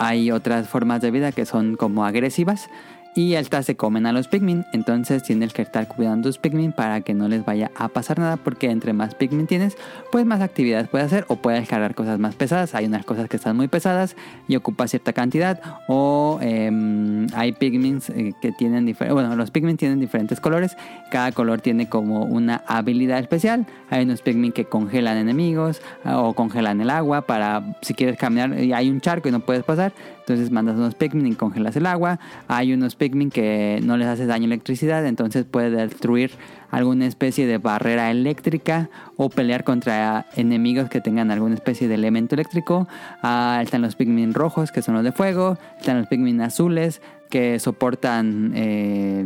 [0.00, 2.70] hay otras formas de vida que son como agresivas
[3.14, 4.64] y estas se comen a los Pikmin.
[4.72, 8.36] Entonces tienes que estar cuidando tus Pikmin para que no les vaya a pasar nada
[8.36, 9.76] porque entre más Pikmin tienes,
[10.12, 12.74] pues más actividades puedes hacer o puedes cargar cosas más pesadas.
[12.74, 14.16] Hay unas cosas que están muy pesadas
[14.48, 18.00] y ocupa cierta cantidad o em, hay Pikmin
[18.40, 19.14] que tienen diferentes...
[19.14, 20.76] Bueno, los Pikmin tienen diferentes colores.
[21.10, 23.66] Cada color tiene como una habilidad especial.
[23.90, 28.58] Hay unos Pikmin que congelan enemigos ah, o congelan el agua para si quieres caminar
[28.58, 29.92] y hay un charco y no puedes pasar.
[30.30, 32.20] Entonces mandas unos Pikmin y congelas el agua.
[32.46, 36.30] Hay unos Pikmin que no les hace daño electricidad, entonces puede destruir
[36.70, 42.36] alguna especie de barrera eléctrica o pelear contra enemigos que tengan alguna especie de elemento
[42.36, 42.86] eléctrico.
[43.24, 45.58] Ah, están los Pikmin rojos, que son los de fuego.
[45.80, 49.24] Están los Pikmin azules, que soportan, eh,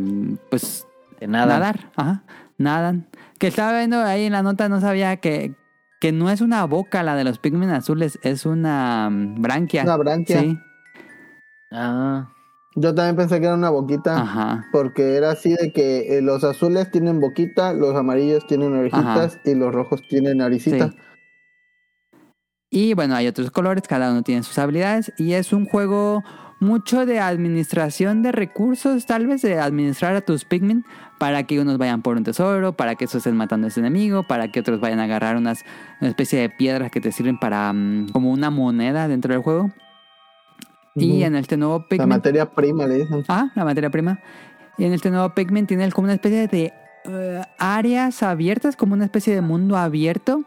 [0.49, 0.87] pues,
[1.19, 1.59] De nada.
[1.59, 1.91] nadar.
[1.95, 2.23] Ajá,
[2.57, 3.05] nadan.
[3.37, 5.53] Que estaba viendo ahí en la nota, no sabía que,
[6.01, 9.83] que no es una boca la de los Pikmin azules, es una mm, branquia.
[9.83, 10.39] Una branquia.
[10.39, 10.57] Sí,
[11.75, 12.29] Ah,
[12.75, 14.21] Yo también pensé que era una boquita.
[14.21, 14.65] ajá.
[14.71, 19.55] Porque era así de que eh, los azules tienen boquita, los amarillos tienen orejitas y
[19.55, 20.89] los rojos tienen naricita.
[20.89, 20.97] Sí.
[22.71, 26.23] Y bueno, hay otros colores, cada uno tiene sus habilidades y es un juego
[26.59, 30.83] mucho de administración de recursos, tal vez de administrar a tus Pikmin
[31.19, 34.23] para que unos vayan por un tesoro, para que esos estén matando a ese enemigo,
[34.23, 35.63] para que otros vayan a agarrar unas,
[36.01, 39.71] una especie de piedras que te sirven para mm, como una moneda dentro del juego.
[40.95, 42.09] Y en este nuevo La Pikmin...
[42.09, 43.23] materia prima le dicen.
[43.27, 44.19] Ah, la materia prima.
[44.77, 46.73] Y en este nuevo Pikmin tiene como una especie de
[47.05, 50.43] eh, áreas abiertas, como una especie de mundo abierto.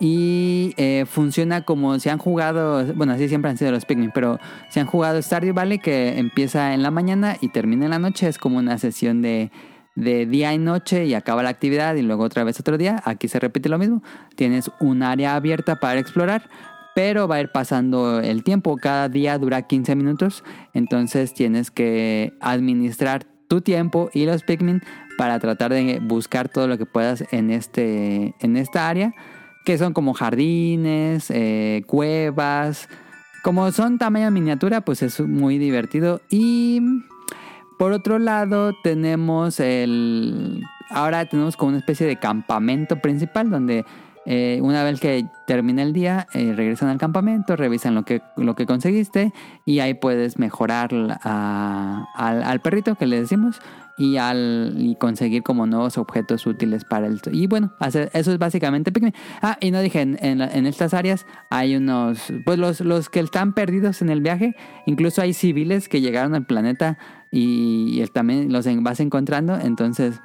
[0.00, 4.40] Y eh, funciona como si han jugado, bueno, así siempre han sido los Pikmin, pero
[4.68, 8.26] si han jugado Stardew Valley, que empieza en la mañana y termina en la noche,
[8.26, 9.52] es como una sesión de,
[9.94, 13.00] de día y noche y acaba la actividad y luego otra vez otro día.
[13.04, 14.02] Aquí se repite lo mismo.
[14.34, 16.48] Tienes un área abierta para explorar,
[16.94, 18.76] pero va a ir pasando el tiempo.
[18.76, 24.82] Cada día dura 15 minutos, entonces tienes que administrar tu tiempo y los Pikmin
[25.18, 29.14] para tratar de buscar todo lo que puedas en, este, en esta área,
[29.64, 32.88] que son como jardines, eh, cuevas.
[33.42, 36.80] Como son tamaño miniatura, pues es muy divertido y
[37.78, 40.62] Por otro lado, tenemos el.
[40.88, 43.84] Ahora tenemos como una especie de campamento principal donde
[44.24, 48.54] eh, una vez que termina el día, eh, regresan al campamento, revisan lo que, lo
[48.54, 49.32] que conseguiste
[49.64, 50.90] y ahí puedes mejorar
[51.22, 53.60] al, al perrito que le decimos
[53.98, 57.20] y, al, y conseguir como nuevos objetos útiles para el...
[57.32, 59.14] Y bueno, hacer, eso es básicamente Pikmin.
[59.42, 62.32] Ah, y no dije, en, en en estas áreas hay unos...
[62.44, 64.54] Pues los, los que están perdidos en el viaje,
[64.86, 66.98] incluso hay civiles que llegaron al planeta
[67.30, 70.20] y, también los vas encontrando, entonces...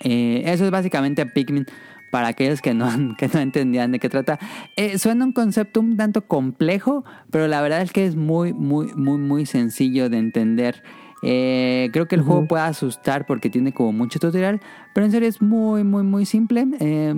[0.00, 1.66] eh, eso es básicamente Pikmin
[2.10, 4.38] para aquellos que no, que no entendían de qué trata.
[4.76, 8.92] Eh, suena un concepto un tanto complejo, pero la verdad es que es muy, muy,
[8.94, 10.82] muy, muy sencillo de entender.
[11.22, 14.60] Eh, creo que el juego puede asustar porque tiene como mucho tutorial,
[14.94, 16.66] pero en serio es muy, muy, muy simple.
[16.80, 17.14] Eh,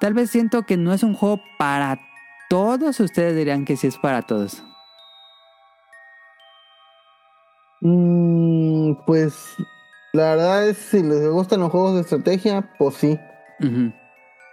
[0.00, 2.00] tal vez siento que no es un juego para
[2.48, 4.62] todos, ustedes dirían que sí es para todos.
[7.80, 9.56] Mm, pues
[10.12, 13.18] la verdad es si les gustan los juegos de estrategia, pues sí.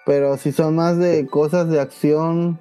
[0.05, 2.59] Pero si son más de cosas de acción,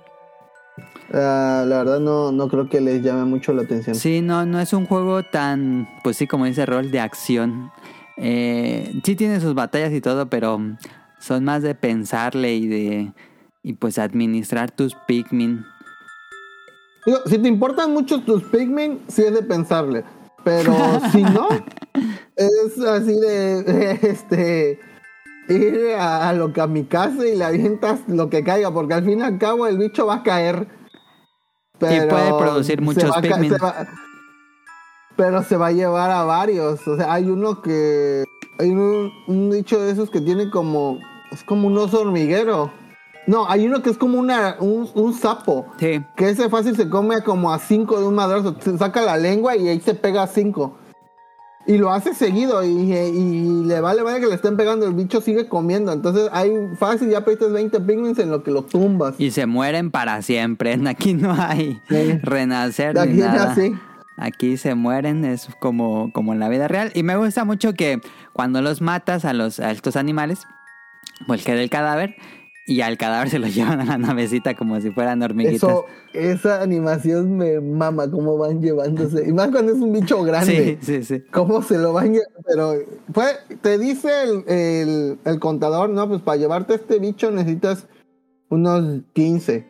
[1.12, 3.96] ah, la verdad no, no creo que les llame mucho la atención.
[3.96, 7.70] Sí, no, no es un juego tan, pues sí, como dice rol, de acción.
[8.16, 10.60] Eh, sí tiene sus batallas y todo, pero
[11.18, 13.12] son más de pensarle y de,
[13.62, 15.64] y pues administrar tus Pikmin.
[17.04, 20.04] Digo, si te importan mucho tus Pikmin, sí es de pensarle.
[20.44, 20.74] Pero
[21.10, 21.48] si no,
[22.36, 24.80] es así de, este
[25.52, 29.22] ir a, a lo kamikaze y le avientas lo que caiga, porque al fin y
[29.22, 30.66] al cabo el bicho va a caer.
[31.78, 33.04] puede producir muchos
[33.62, 33.86] va-
[35.16, 36.86] pero se va a llevar a varios.
[36.88, 38.24] O sea, hay uno que.
[38.58, 40.98] Hay un, un dicho de esos que tiene como.
[41.30, 42.70] Es como un oso hormiguero.
[43.26, 45.66] No, hay uno que es como una, un, un sapo.
[45.78, 48.56] Sí, Que ese fácil se come como a cinco de un madrazo.
[48.60, 50.76] Se saca la lengua y ahí se pega a cinco.
[51.66, 55.20] Y lo hace seguido y, y le vale vale que le estén pegando, el bicho
[55.20, 55.92] sigue comiendo.
[55.92, 59.14] Entonces hay fácil, ya aprietas 20 pigments en lo que lo tumbas.
[59.18, 60.78] y se mueren para siempre.
[60.88, 62.18] Aquí no hay Sí.
[62.22, 63.52] renacer Aquí ni nada.
[63.52, 63.74] así.
[64.16, 66.90] Aquí se mueren, es como, como en la vida real.
[66.94, 68.00] Y me gusta mucho que
[68.32, 70.46] cuando los matas a, los, a estos animales,
[71.26, 72.16] pues queda el cadáver
[72.66, 75.56] y al cadáver se lo llevan a la navecita como si fueran hormiguitas.
[75.62, 79.26] Eso, esa animación me mama cómo van llevándose.
[79.28, 80.78] Y más cuando es un bicho grande.
[80.80, 81.24] Sí, sí, sí.
[81.32, 82.40] ¿Cómo se lo van llevando?
[82.46, 82.74] Pero
[83.12, 87.86] pues, te dice el, el- el contador, no, pues para llevarte este bicho necesitas
[88.48, 89.66] unos 15.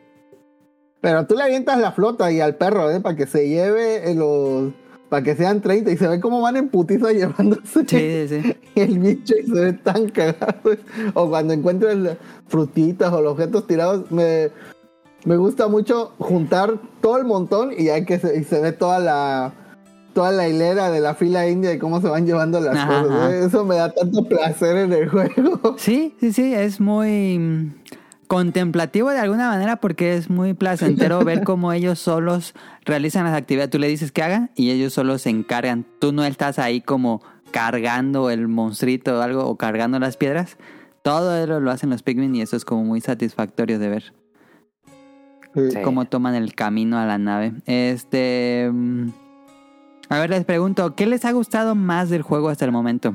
[1.00, 3.00] Pero tú le avientas la flota y al perro, ¿eh?
[3.00, 4.72] Para que se lleve eh, los...
[5.12, 8.56] Para que sean 30 y se ve cómo van en putiza llevándose Sí, sí, sí.
[8.80, 10.54] el bicho y se ve tan cagado.
[11.12, 12.16] O cuando encuentras la-
[12.48, 14.48] frutitas o los objetos tirados, me,
[15.26, 19.00] me gusta mucho juntar todo el montón y hay que se, y se ve toda
[19.00, 19.52] la
[20.14, 23.10] toda la hilera de la fila india y cómo se van llevando las Ajá, cosas.
[23.18, 23.36] ajá.
[23.36, 25.74] Eso me da tanto placer en el juego.
[25.76, 27.70] Sí, sí, sí, es muy
[28.32, 32.54] contemplativo de alguna manera porque es muy placentero ver cómo ellos solos
[32.86, 33.70] realizan las actividades.
[33.70, 35.84] Tú le dices que hagan y ellos solos se encargan.
[35.98, 40.56] Tú no estás ahí como cargando el monstruito o algo o cargando las piedras.
[41.02, 44.14] Todo eso lo hacen los Pikmin y eso es como muy satisfactorio de ver
[45.54, 45.76] Sí.
[45.84, 47.52] cómo toman el camino a la nave.
[47.66, 48.70] Este.
[48.72, 49.08] mm,
[50.08, 53.14] A ver, les pregunto, ¿qué les ha gustado más del juego hasta el momento?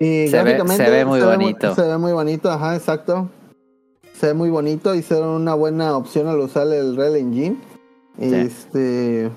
[0.00, 1.74] Y Se ve- gráficamente se ve muy bonito.
[1.74, 3.28] se ve muy bonito, ajá, exacto.
[4.14, 4.94] Se ve muy bonito.
[4.94, 7.56] Hicieron una buena opción al usar el Real Engine.
[8.18, 9.30] Este.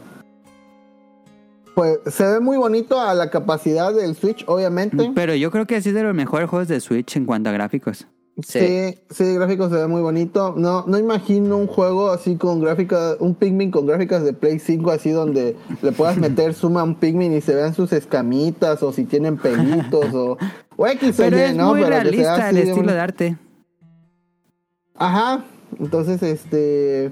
[1.76, 5.12] Pues se ve muy bonito a la capacidad del Switch, obviamente.
[5.16, 8.08] Pero yo creo que es de los mejores juegos de Switch en cuanto a gráficos.
[8.42, 8.60] Sí.
[8.60, 10.54] Sí, sí, el gráfico se ve muy bonito.
[10.58, 14.90] No, no imagino un juego así con gráficas, un Pikmin con gráficas de Play 5
[14.92, 18.92] así donde le puedas meter suma a un Pikmin y se vean sus escamitas o
[18.94, 20.38] si tienen pelitos o,
[20.78, 21.70] o X o Pero Y, es ¿no?
[21.72, 23.38] muy Pero realista el estilo de arte.
[24.96, 25.44] Ajá,
[25.80, 27.12] entonces este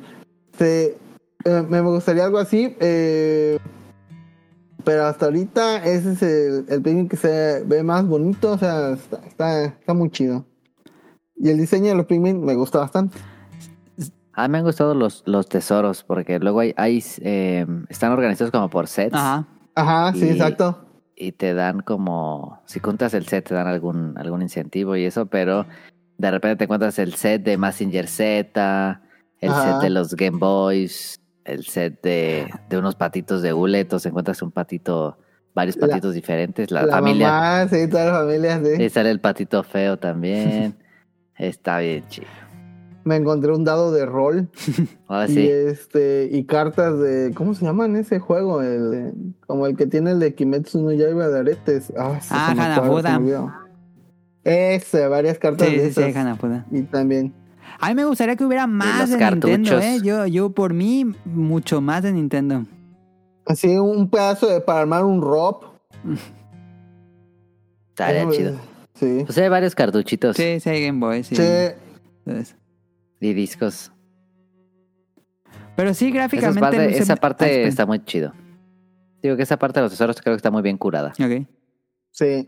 [0.58, 0.98] se-
[1.46, 3.58] eh, me gustaría algo así, eh,
[4.84, 8.92] pero hasta ahorita ese es el, el Pikmin que se ve más bonito, o sea,
[8.94, 10.46] está, está, está muy chido.
[11.40, 13.18] Y el diseño de los Pikmin me gusta bastante.
[14.34, 18.52] A mí me han gustado los, los tesoros, porque luego hay, hay eh, están organizados
[18.52, 19.16] como por sets.
[19.16, 19.46] Ajá.
[19.76, 20.86] Ajá, sí, Y- exacto.
[21.16, 25.26] y te dan como, si juntas el set te dan algún, algún incentivo y eso,
[25.28, 25.66] pero
[26.18, 29.02] de repente te encuentras el set de Massinger Z,
[29.42, 29.64] el Ajá.
[29.74, 34.52] set de los Game Boys, el set de, de unos patitos de guletos, encuentras un
[34.52, 35.18] patito,
[35.54, 38.84] varios La- patitos diferentes, la, La familia, mamá, sí, toda la familia, sí.
[38.84, 40.76] y sale el patito feo también,
[41.40, 42.28] está bien chido.
[43.06, 44.50] me encontré un dado de rol
[45.08, 45.50] Ah, y sí.
[45.50, 48.62] este y cartas de ¿cómo se llaman ese juego?
[48.62, 49.14] El de-
[49.48, 51.92] como el que tiene el de Kimetsu no Yaiba de aretes.
[51.98, 53.20] Ah, se Ah, Hanafuda.
[54.44, 56.16] Ese, varias cartas Sí, de sí, sí, esas.
[56.16, 56.66] Hanafuda.
[56.72, 57.34] Y también
[57.80, 59.80] A mí me gustaría que hubiera más los de Nintendo.
[59.80, 60.00] ¿eh?
[60.04, 62.66] Yo, yo por mí, mucho más de Nintendo.
[63.46, 65.64] así un pedazo de para armar un ROP.
[67.90, 68.56] Estaría chido.
[69.00, 69.24] Sí.
[69.26, 71.36] Pues hay varios cartuchitos Sí, sí, hay Game Boy, sí.
[71.36, 71.42] Sí.
[72.26, 72.56] Entonces,
[73.22, 73.92] y discos.
[75.76, 76.60] Pero sí, Esa gráficamente...
[76.60, 77.68] parte, luce- esa Ah, parte espera.
[77.70, 78.34] está muy chido.
[79.22, 81.14] Digo que esa parte de los tesoros creo que está muy bien curada.
[81.20, 81.48] Ok.
[82.12, 82.46] Sí.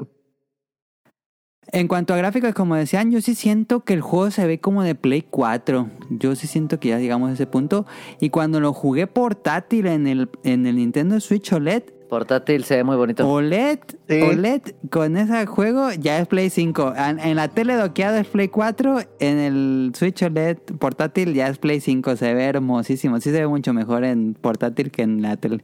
[1.74, 4.84] En cuanto a gráficos, como decían, yo sí siento que el juego se ve como
[4.84, 5.90] de Play 4.
[6.10, 7.86] Yo sí siento que ya llegamos a ese punto.
[8.20, 12.84] Y cuando lo jugué portátil en el, en el Nintendo Switch OLED, Portátil se ve
[12.84, 13.26] muy bonito.
[13.26, 14.22] OLED, Sí.
[14.22, 16.94] OLED con ese juego ya es Play 5.
[16.98, 21.58] En, en la tele doqueada es Play 4, en el Switch OLED portátil ya es
[21.58, 22.18] Play 5.
[22.18, 23.22] Se ve hermosísimo.
[23.22, 25.64] Sí se ve mucho mejor en portátil que en la tele.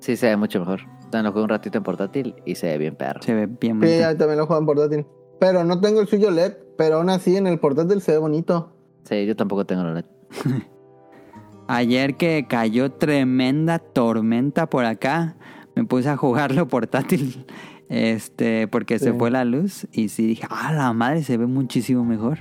[0.00, 0.80] Sí, se ve mucho mejor.
[1.10, 3.20] También lo jugué un ratito en portátil y se ve bien perro.
[3.22, 3.98] Se ve bien Sí, bonito.
[4.00, 5.06] ya también lo juego en portátil.
[5.40, 8.72] Pero no tengo el suyo LED, pero aún así en el portátil se ve bonito.
[9.02, 10.06] Sí, yo tampoco tengo la net.
[11.66, 15.36] Ayer que cayó tremenda tormenta por acá,
[15.74, 17.46] me puse a jugarlo portátil.
[17.88, 19.86] Este, porque se fue la luz.
[19.92, 22.38] Y sí dije, ah, la madre se ve muchísimo mejor.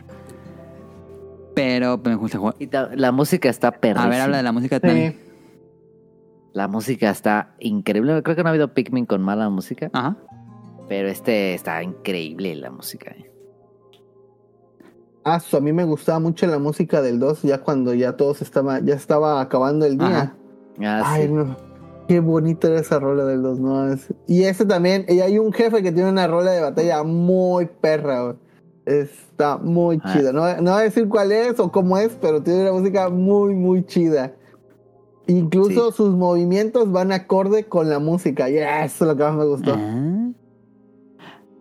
[1.55, 2.55] Pero me gusta jugar.
[2.59, 4.05] Y la música está perrísima.
[4.05, 5.13] A ver, habla de la música también.
[5.13, 5.19] Sí.
[6.53, 8.21] La música está increíble.
[8.23, 9.89] Creo que no ha habido Pikmin con mala música.
[9.93, 10.17] Ajá.
[10.88, 13.12] Pero este está increíble la música.
[13.12, 13.33] eh.
[15.25, 18.79] Ah, a mí me gustaba mucho la música del 2 ya cuando ya todos estaba,
[18.81, 20.36] ya estaba acabando el día.
[20.81, 21.33] Ah, Ay, sí.
[21.33, 21.55] no.
[22.07, 25.53] Qué bonita era esa rola del 2, no es- Y ese también, y hay un
[25.53, 28.36] jefe que tiene una rola de batalla muy perra, güey.
[28.86, 30.12] Está muy Ah.
[30.13, 30.33] chida.
[30.33, 33.55] No, no voy a decir cuál es o cómo es, pero tiene una música muy,
[33.55, 34.33] muy chida.
[35.27, 38.49] Incluso sus movimientos van acorde con la música.
[38.49, 39.73] Y eso es lo que más me gustó.
[39.77, 40.31] Ah.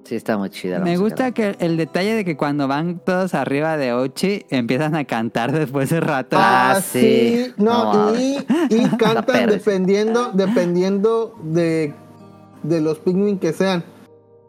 [0.05, 3.35] Sí, está muy chida la Me gusta que el detalle de que cuando van todos
[3.35, 6.37] arriba de Ochi empiezan a cantar después de rato.
[6.39, 7.45] Ah, Ah, sí.
[7.47, 7.55] sí.
[7.57, 11.95] No, No, y, y cantan dependiendo, dependiendo de,
[12.65, 13.85] de los Pikmin que sean.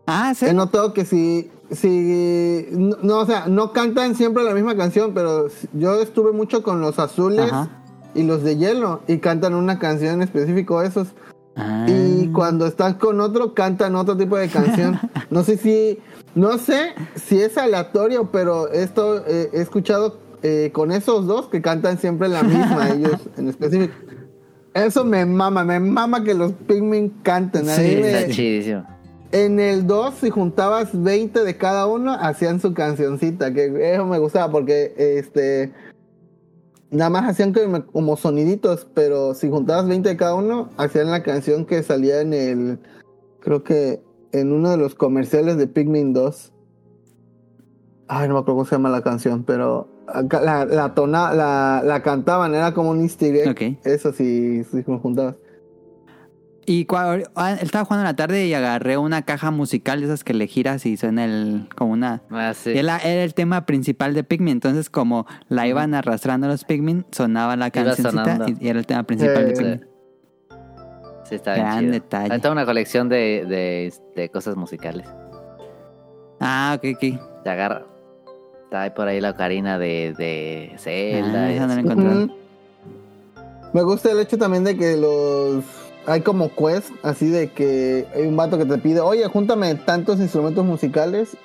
[0.08, 0.48] Ah, sí.
[0.48, 5.14] He notado que si, si, no, no, o sea, no cantan siempre la misma canción,
[5.14, 7.70] pero yo estuve mucho con los azules Ajá.
[8.16, 11.10] y los de hielo y cantan una canción en específico esos.
[11.56, 11.86] Ah.
[11.88, 15.00] Y cuando están con otro, cantan otro tipo de canción.
[15.30, 16.00] No sé si,
[16.36, 21.62] no sé si es aleatorio, pero esto eh, he escuchado eh, con esos dos que
[21.62, 23.94] cantan siempre la misma, ellos en específico.
[24.74, 27.66] Eso me mama, me mama que los Pikmin canten.
[27.68, 28.86] Sí, Está chidísimo.
[29.32, 34.18] en el 2, si juntabas 20 de cada uno, hacían su cancioncita, que eso me
[34.18, 35.72] gustaba porque este
[36.94, 37.54] nada más hacían
[37.92, 42.34] como, soniditos, pero si juntabas 20 de cada uno, hacían la canción que salía en
[42.34, 42.80] el
[43.40, 44.02] creo que
[44.32, 46.54] en uno de los comerciales de Pikmin 2.
[48.08, 49.88] Ay, no me acuerdo cómo se llama la canción, pero
[50.32, 53.50] la, la, tona, la, la cantaban, era como un easter egg.
[53.50, 53.86] Ok.
[53.86, 55.36] Eso sí, si juntabas.
[56.66, 60.24] Y cua- ah, estaba jugando en la tarde y agarré una caja musical de esas
[60.24, 62.22] que le giras y suena el, como una...
[62.32, 62.72] Ah, sí.
[62.72, 67.06] y Era, era el tema principal de Pikmin, entonces como la iban arrastrando los Pikmin,
[67.12, 69.86] sonaba la cancioncita y, y era el tema principal de Pikmin.
[71.26, 71.92] Sí, está bien Gran chido.
[71.92, 72.36] detalle.
[72.36, 75.08] Está una colección de, de, de cosas musicales.
[76.40, 77.44] Ah, ok, ok.
[77.44, 77.86] Te agarra.
[78.66, 81.44] Está ahí por ahí la ocarina de, de Zelda.
[81.44, 82.28] Ah, esa no la.
[83.74, 85.64] Me gusta el hecho también de que los
[86.06, 90.20] hay como quest así de que hay un vato que te pide, oye, júntame tantos
[90.20, 91.38] instrumentos musicales.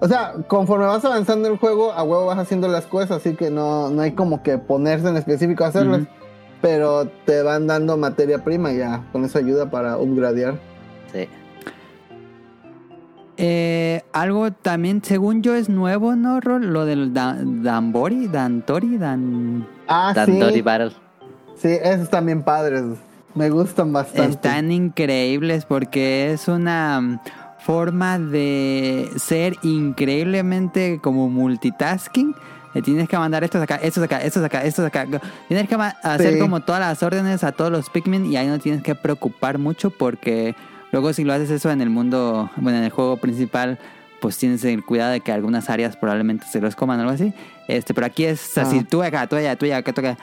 [0.00, 3.50] O sea, conforme vas avanzando el juego, a huevo vas haciendo las cosas, así que
[3.50, 6.02] no, no hay como que ponerse en específico a hacerlas.
[6.60, 10.54] Pero te van dando materia prima y ya, con eso ayuda para upgradear.
[11.12, 11.28] Sí.
[13.36, 16.72] Eh, algo también, según yo, es nuevo, ¿no, Rol?
[16.72, 19.66] Lo del da- Danbori, Dantori, Dan...
[19.86, 20.62] Ah, Dandori sí.
[20.62, 20.92] Battle.
[21.56, 22.82] Sí, esos también padres.
[23.38, 24.32] Me gustan bastante.
[24.32, 27.20] Están increíbles porque es una mm,
[27.60, 32.34] forma de ser increíblemente como multitasking.
[32.74, 35.06] Le tienes que mandar estos acá, estos acá, estos acá, estos acá.
[35.48, 36.38] Tienes que hacer Sí.
[36.40, 39.90] como todas las órdenes a todos los Pikmin y ahí no tienes que preocupar mucho
[39.90, 40.54] porque
[40.92, 43.78] luego si lo haces eso en el mundo, bueno, en el juego principal,
[44.20, 47.32] pues tienes el cuidado de que algunas áreas probablemente se los coman o algo así.
[47.68, 48.86] Este, pero aquí es así, Ah.
[48.88, 50.18] tú acá, tú allá, tú allá, acá, tú acá.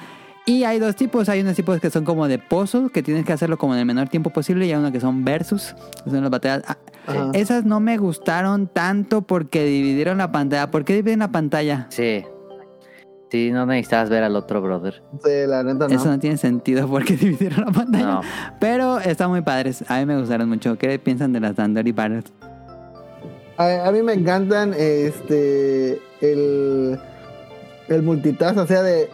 [0.47, 3.33] Y hay dos tipos, hay unos tipos que son como de puzzle, que tienes que
[3.33, 6.21] hacerlo como en el menor tiempo posible, y hay uno que son versus, que son
[6.21, 6.63] las batallas.
[6.67, 10.69] Ah, esas no me gustaron tanto porque dividieron la pantalla.
[10.69, 11.87] ¿Por qué dividen la pantalla?
[11.89, 12.23] Sí.
[13.31, 15.01] Sí, no necesitabas ver al otro brother.
[15.23, 15.95] Sí, la neta no.
[15.95, 18.05] Eso no tiene sentido porque dividieron la pantalla.
[18.05, 18.21] No.
[18.59, 19.83] Pero están muy padres.
[19.89, 20.77] A mí me gustaron mucho.
[20.77, 22.25] ¿Qué piensan de las Dandori Battles?
[23.57, 26.99] A, a mí me encantan este el
[27.87, 29.09] el multitask, o sea de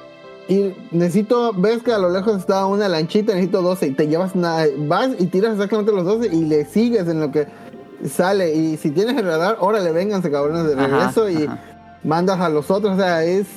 [0.47, 4.35] ir, necesito, ves que a lo lejos está una lanchita, necesito 12 y te llevas
[4.35, 7.47] nada, vas y tiras exactamente los 12 y le sigues en lo que
[8.09, 11.59] sale y si tienes el radar, órale, vénganse cabrones de Ajá, regreso y ajá.
[12.03, 13.47] mandas a los otros, o sea, es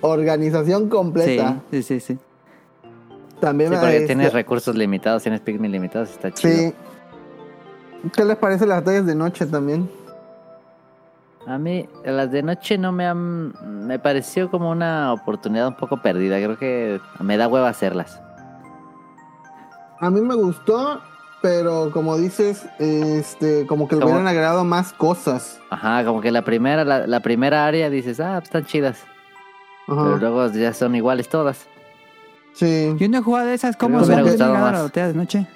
[0.00, 1.60] organización completa.
[1.70, 2.18] sí, sí, sí.
[3.40, 6.54] También Sí, porque tienes recursos limitados, tienes Pikmin limitados, está chido.
[6.54, 6.74] Sí.
[8.14, 9.88] ¿Qué les parece las batallas de noche también?
[11.46, 13.54] A mí, las de noche no me han.
[13.86, 16.36] Me pareció como una oportunidad un poco perdida.
[16.36, 18.20] Creo que me da hueva hacerlas.
[20.00, 21.00] A mí me gustó,
[21.42, 25.60] pero como dices, este, como que le hubieran agregado más cosas.
[25.70, 29.04] Ajá, como que la primera, la, la primera área dices, ah, pues están chidas.
[29.88, 30.02] Ajá.
[30.04, 31.66] Pero luego ya son iguales todas.
[32.52, 32.94] Sí.
[32.98, 33.76] Yo no he jugado de esas.
[33.76, 34.14] ¿Cómo me son?
[34.14, 34.94] hubiera ¿Qué gustado más.
[34.94, 35.46] la de noche?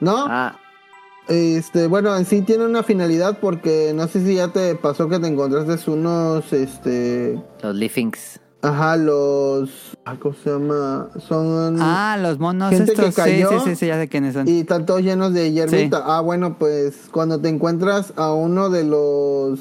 [0.00, 0.26] ¿No?
[0.28, 0.56] Ah,
[1.30, 5.18] Este, bueno, en sí tiene una finalidad porque no sé si ya te pasó que
[5.20, 8.40] te encontraste unos, este, los Leafings.
[8.62, 9.70] ajá, los,
[10.20, 11.08] ¿cómo se llama?
[11.28, 13.14] Son, Ah, los monos Gente que estos.
[13.14, 14.48] Sí, cayó sí, sí, sí, ya sé quiénes son.
[14.48, 16.02] y están todos llenos de hierbita.
[16.04, 19.60] Ah, bueno, pues cuando te encuentras a uno de los,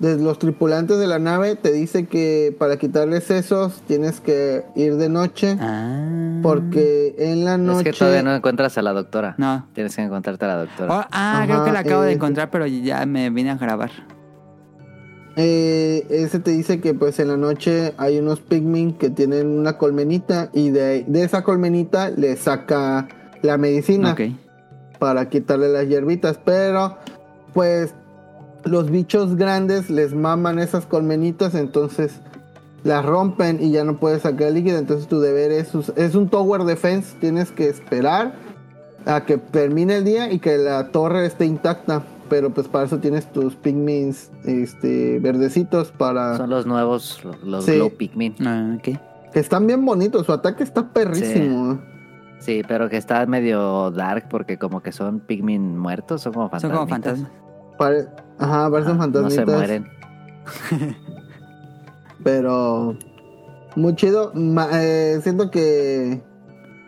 [0.00, 4.96] de los tripulantes de la nave, te dice que para quitarles esos tienes que ir
[4.96, 6.40] de noche Ah.
[6.42, 7.90] porque en la noche...
[7.90, 9.34] Es que todavía no encuentras a la doctora.
[9.38, 9.66] No.
[9.74, 10.92] Tienes que encontrarte a la doctora.
[10.94, 13.56] Oh, ah, Ajá, creo que la acabo de eh, encontrar, pero ya me vine a
[13.56, 13.90] grabar.
[15.36, 19.78] Eh, ese te dice que pues en la noche hay unos pigmin que tienen una
[19.78, 23.06] colmenita y de, de esa colmenita le saca
[23.42, 24.20] la medicina Ok.
[24.98, 26.96] para quitarle las hierbitas, pero
[27.54, 27.94] pues
[28.64, 32.20] los bichos grandes les maman esas colmenitas, entonces
[32.84, 36.28] las rompen y ya no puedes sacar el líquido, entonces tu deber es, es un
[36.28, 38.32] tower defense, tienes que esperar
[39.06, 42.02] a que termine el día y que la torre esté intacta.
[42.28, 46.36] Pero pues para eso tienes tus pigmins este, verdecitos para...
[46.36, 47.72] Son los nuevos, los Sí.
[47.74, 48.36] Glow Pikmin.
[48.46, 48.98] Ah, ok.
[49.32, 51.80] Que están bien bonitos, su ataque está perrísimo.
[52.38, 56.60] Sí, pero que está medio dark porque como que son Pikmin muertos, son como Son
[56.60, 56.78] fantasmas.
[56.78, 57.30] como fantasmas.
[57.80, 58.08] Pare-
[58.38, 59.46] Ajá, parecen No se fantasmitas.
[59.56, 59.86] mueren.
[62.22, 62.96] Pero
[63.76, 64.32] muy chido.
[64.34, 66.22] Ma- eh, siento que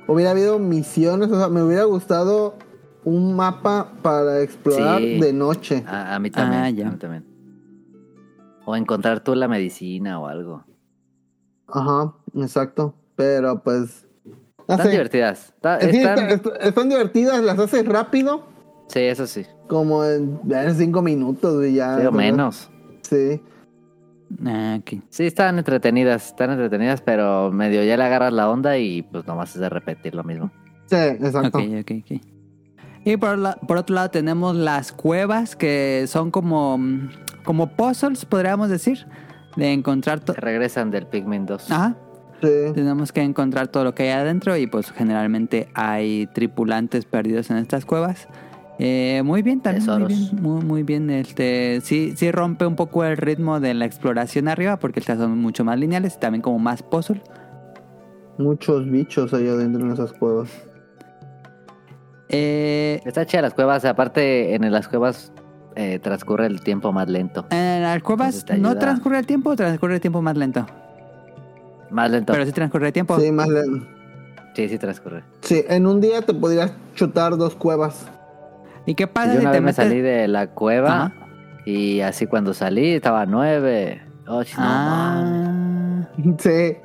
[0.06, 2.56] hubiera habido misiones, o sea, me hubiera gustado
[3.04, 5.18] un mapa para explorar Sí.
[5.18, 5.84] de noche.
[5.86, 6.62] A, a mí también.
[6.62, 6.88] Ah, ya.
[6.88, 7.24] a mí también.
[8.64, 10.64] O encontrar tú la medicina o algo.
[11.68, 12.94] Ajá, exacto.
[13.16, 14.06] Pero pues...
[14.24, 14.34] no
[14.74, 14.90] Están sé.
[14.90, 15.46] divertidas.
[15.54, 18.44] Está- Sí, están- está- est- están divertidas, las haces rápido,
[18.88, 19.44] Sí, eso sí.
[19.68, 21.98] como en, en cinco minutos y ya.
[21.98, 22.70] Sí, o menos.
[23.02, 23.40] Sí.
[24.46, 25.02] Ah, ok.
[25.10, 29.54] Sí, están entretenidas, están entretenidas, pero medio ya le agarras la onda y pues nomás
[29.54, 30.50] es de repetir lo mismo.
[30.86, 31.58] Sí, exacto.
[31.58, 32.22] Ok, ok, ok.
[33.04, 36.78] Y por, la- por otro lado tenemos las cuevas que son como,
[37.44, 39.06] como puzzles, podríamos decir,
[39.56, 40.36] de encontrar todo.
[40.38, 41.70] Regresan del Pikmin 2.
[41.70, 41.96] Ajá.
[42.40, 42.48] Sí.
[42.74, 47.56] Tenemos que encontrar todo lo que hay adentro y pues generalmente hay tripulantes perdidos en
[47.58, 48.28] estas cuevas.
[48.84, 51.08] Eh, muy bien, también muy bien, muy, muy bien.
[51.10, 55.38] Este, sí, sí rompe un poco el ritmo de la exploración arriba porque estas son
[55.38, 57.22] mucho más lineales y también como más puzzle.
[58.38, 60.50] Muchos bichos ahí adentro en esas cuevas.
[62.28, 65.32] Eh, Está chida las cuevas, aparte en las cuevas
[65.76, 67.46] eh, transcurre el tiempo más lento.
[67.50, 70.66] en las cuevas no transcurre el tiempo, transcurre el tiempo más lento.
[71.90, 72.32] Más lento.
[72.32, 73.20] Pero sí transcurre el tiempo.
[73.20, 73.62] Sí, más le-
[74.56, 75.22] Sí, sí transcurre.
[75.42, 78.06] Sí, en un día te podrías chutar dos cuevas.
[78.86, 81.14] ¿Y qué pasa Yo si una te vez me salí de la cueva Ajá.
[81.64, 86.06] y así cuando salí estaba nueve, ocho, no mames.
[86.08, 86.36] Ah.
[86.38, 86.76] Sí.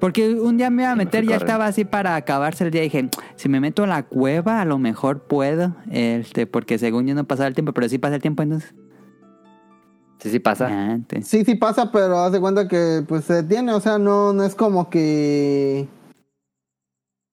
[0.00, 2.70] Porque un día me iba a Sí, me meter, ya estaba así para acabarse el
[2.70, 2.82] día.
[2.82, 5.74] Dije, si me meto a la cueva, a lo mejor puedo.
[5.90, 8.74] Este, porque según yo no pasaba el tiempo, pero sí pasa el tiempo entonces.
[10.18, 10.98] Sí, sí pasa.
[11.22, 14.44] Sí, sí pasa, pero haz de cuenta que pues se detiene, o sea, no, no
[14.44, 15.86] es como que...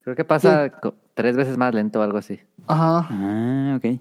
[0.03, 0.71] Creo que pasa
[1.13, 2.39] tres veces más lento o algo así.
[2.67, 3.07] Ajá.
[3.09, 3.99] Ah, ok.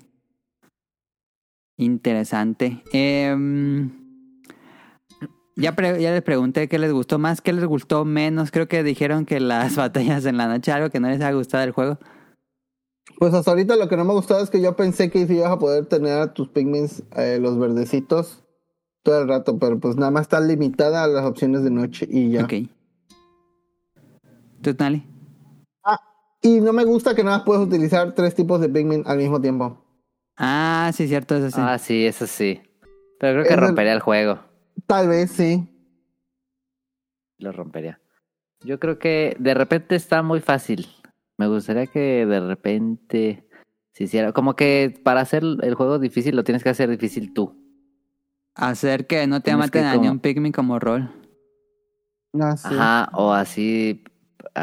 [1.76, 2.82] Interesante.
[2.92, 3.90] Em,
[5.56, 8.50] ya, pre- ya les pregunté qué les gustó más, qué les gustó menos.
[8.50, 11.62] Creo que dijeron que las batallas en la noche, algo que no les ha gustado
[11.62, 11.98] del juego.
[13.18, 15.34] Pues hasta ahorita lo que no me ha gustado es que yo pensé que sí
[15.36, 18.44] ibas a poder tener a tus pigments, eh, los verdecitos,
[19.02, 22.30] todo el rato, pero pues nada más está limitada a las opciones de noche y
[22.30, 22.44] ya.
[22.44, 22.52] Ok.
[24.62, 25.04] ¿Tú, Nali?
[26.43, 29.41] Y no me gusta que nada más puedes utilizar tres tipos de pigment al mismo
[29.41, 29.84] tiempo.
[30.36, 31.57] Ah, sí, cierto, eso sí.
[31.61, 32.61] Ah, sí, eso sí.
[33.18, 34.41] Pero creo que Es rompería el juego.
[34.86, 35.66] Tal vez sí.
[37.38, 38.01] Lo rompería.
[38.62, 40.86] Yo creo que de repente está muy fácil.
[41.38, 43.47] Me gustaría que de repente
[43.93, 44.32] se hiciera.
[44.32, 47.57] Como que para hacer el juego difícil lo tienes que hacer difícil tú.
[48.55, 51.11] Hacer que no te Tienes maten que a como- ni un Pikmin como rol.
[52.38, 52.68] Ah, sí.
[52.74, 54.05] Ajá, o así,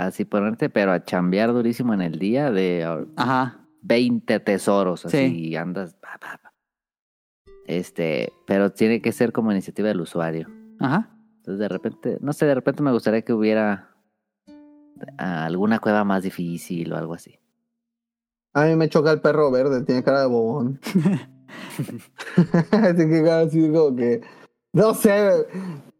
[0.05, 3.59] así ponerte, pero a chambear durísimo en el día de ah, Ajá.
[3.81, 5.07] 20 tesoros, Sí.
[5.07, 5.93] así y andas.
[5.95, 6.53] pa, pa, pa.
[7.65, 10.47] Este, pero tiene que ser como iniciativa del usuario.
[10.79, 11.09] Ajá.
[11.37, 13.95] Entonces de repente, no sé, de repente me gustaría que hubiera
[15.17, 17.39] ah, alguna cueva más difícil o algo así.
[18.53, 20.79] A mí me choca el perro verde, tiene cara de bobón.
[22.71, 24.21] así que cara así como que.
[24.73, 25.45] No sé,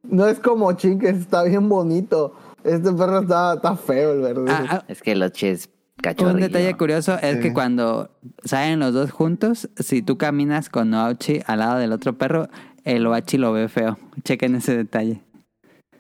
[0.04, 2.34] no es como Chin que está bien bonito.
[2.68, 4.46] Este perro está, está feo, el verde.
[4.50, 5.70] Ah, ah, Es que el Ochi es
[6.02, 6.32] cachorro.
[6.32, 7.42] un detalle curioso es Sí.
[7.42, 8.12] que cuando
[8.44, 12.50] salen los dos juntos, si tú caminas con Oachi al lado del otro perro,
[12.84, 13.98] el Oachi lo ve feo.
[14.24, 15.22] Chequen ese detalle.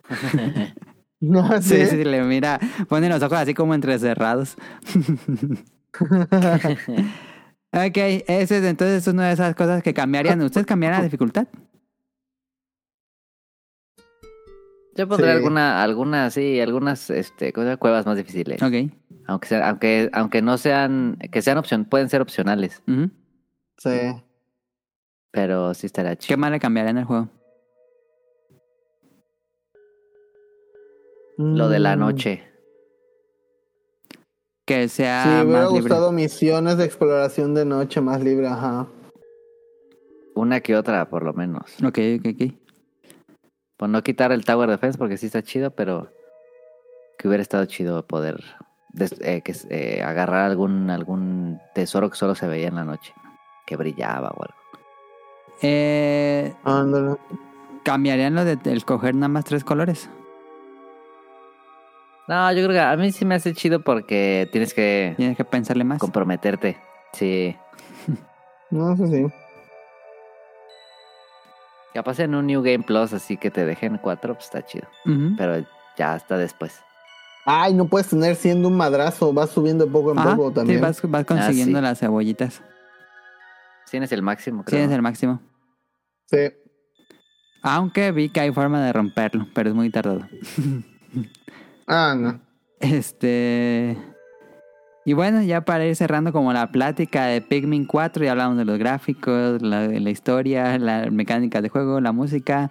[1.19, 1.87] no, Sí, sí.
[1.87, 4.55] sí, le mira, pone los ojos así como entrecerrados.
[7.71, 7.97] ok,
[8.27, 10.41] ese es entonces una de esas cosas que cambiarían.
[10.41, 11.47] ¿Ustedes cambiarían la dificultad?
[14.97, 15.35] Yo pondré Sí.
[15.37, 18.61] alguna, algunas, sí, algunas, este, cuevas más difíciles.
[18.61, 18.91] Ok.
[19.27, 22.81] Aunque sea, aunque, aunque no sean, que sean opción, pueden ser opcionales.
[23.77, 23.89] Sí.
[25.31, 26.37] pero sí estará ¿Qué chido.
[26.39, 27.29] más le cambiarían al juego?
[31.37, 31.99] Lo de la Mm.
[31.99, 32.43] noche.
[34.65, 35.81] Que sea Sí, me hubiera más libre.
[35.81, 38.87] gustado misiones de exploración de noche más libre, ajá.
[40.33, 41.75] Una que otra, por lo menos.
[41.83, 42.53] Ok, ok, ok.
[43.77, 46.11] Pues no quitar el Tower Defense porque sí está chido, pero
[47.17, 48.43] que hubiera estado chido poder
[48.89, 53.13] des- eh, que, eh, agarrar algún, algún tesoro que solo se veía en la noche,
[53.65, 54.55] que brillaba o algo.
[55.61, 57.17] Eh, Ándale.
[57.83, 60.09] ¿Cambiarían lo de el coger nada más tres colores?
[62.27, 65.45] No, yo creo que a mí sí me hace chido porque tienes que Tienes que
[65.45, 65.99] pensarle más.
[65.99, 66.77] comprometerte.
[67.13, 67.55] Sí.
[68.69, 69.25] No sé si.
[71.97, 74.87] Capaz en un New Game Plus así que te dejen cuatro, pues está chido.
[75.35, 75.65] Pero
[75.97, 76.79] ya hasta después.
[77.43, 80.53] Ay, no puedes tener siendo un madrazo, vas subiendo de poco en Ajá, poco sí,
[80.57, 80.79] también.
[80.81, 81.83] vas, vas consiguiendo sí.
[81.83, 82.61] las cebollitas.
[83.89, 84.85] Tienes el máximo, Sí, creo.
[84.85, 85.41] es el máximo.
[86.27, 86.37] Sí.
[87.63, 90.27] Aunque vi que hay forma de romperlo, pero es muy tardado.
[91.87, 92.39] Ah, no.
[92.79, 93.97] Este.
[95.07, 98.65] Y bueno, ya para ir cerrando como la plática de Pikmin 4, ya hablamos de
[98.65, 102.69] los gráficos, la, la historia, la mecánica de juego, la música.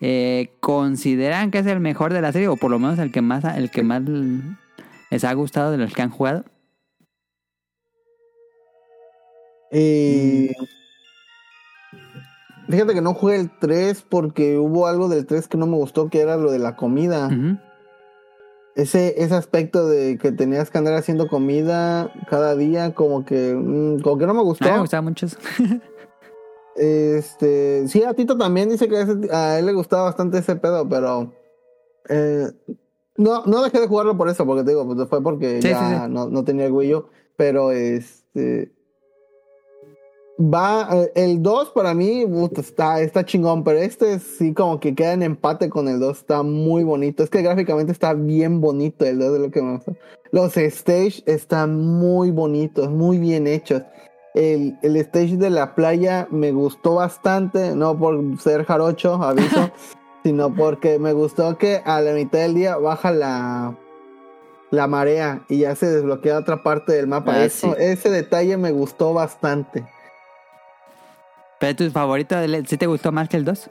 [0.00, 2.48] Eh, ¿Consideran que es el mejor de la serie?
[2.48, 5.94] O por lo menos el que más el que más les ha gustado de los
[5.94, 6.44] que han jugado.
[9.70, 10.50] Y...
[12.68, 16.10] Fíjate que no jugué el 3 porque hubo algo del 3 que no me gustó,
[16.10, 17.30] que era lo de la comida.
[18.76, 24.00] Ese, ese aspecto de que tenías que andar haciendo comida cada día, como que, mm,
[24.00, 24.70] como que no me gustó.
[24.70, 25.38] me gustaba mucho eso.
[26.78, 30.86] Este, sí, a Tito también dice que ese- a él le gustaba bastante ese pedo,
[30.86, 31.32] pero
[32.10, 32.48] eh,
[33.16, 35.78] no, no dejé de jugarlo por eso, porque te digo, pues fue porque Sí, ya
[35.78, 36.12] sí, sí.
[36.12, 37.06] No, no tenía el Wii U,
[37.36, 38.72] pero este
[40.38, 42.24] va eh, el 2 para mí
[42.56, 46.42] está está chingón, pero este sí como que queda en empate con el 2, está
[46.42, 47.22] muy bonito.
[47.22, 49.92] Es que gráficamente está bien bonito el 2 de lo que me gusta.
[50.32, 53.82] Los stage están muy bonitos, muy bien hechos.
[54.34, 59.70] El, el stage de la playa me gustó bastante, no por ser jarocho, aviso,
[60.24, 63.78] sino porque me gustó que a la mitad del día baja la,
[64.70, 67.32] la marea y ya se desbloquea otra parte del mapa.
[67.34, 67.76] Ah, Eso, sí.
[67.82, 69.86] Ese detalle me gustó bastante.
[71.58, 72.36] ¿Pero tu favorito
[72.66, 73.70] sí te gustó más que el 2?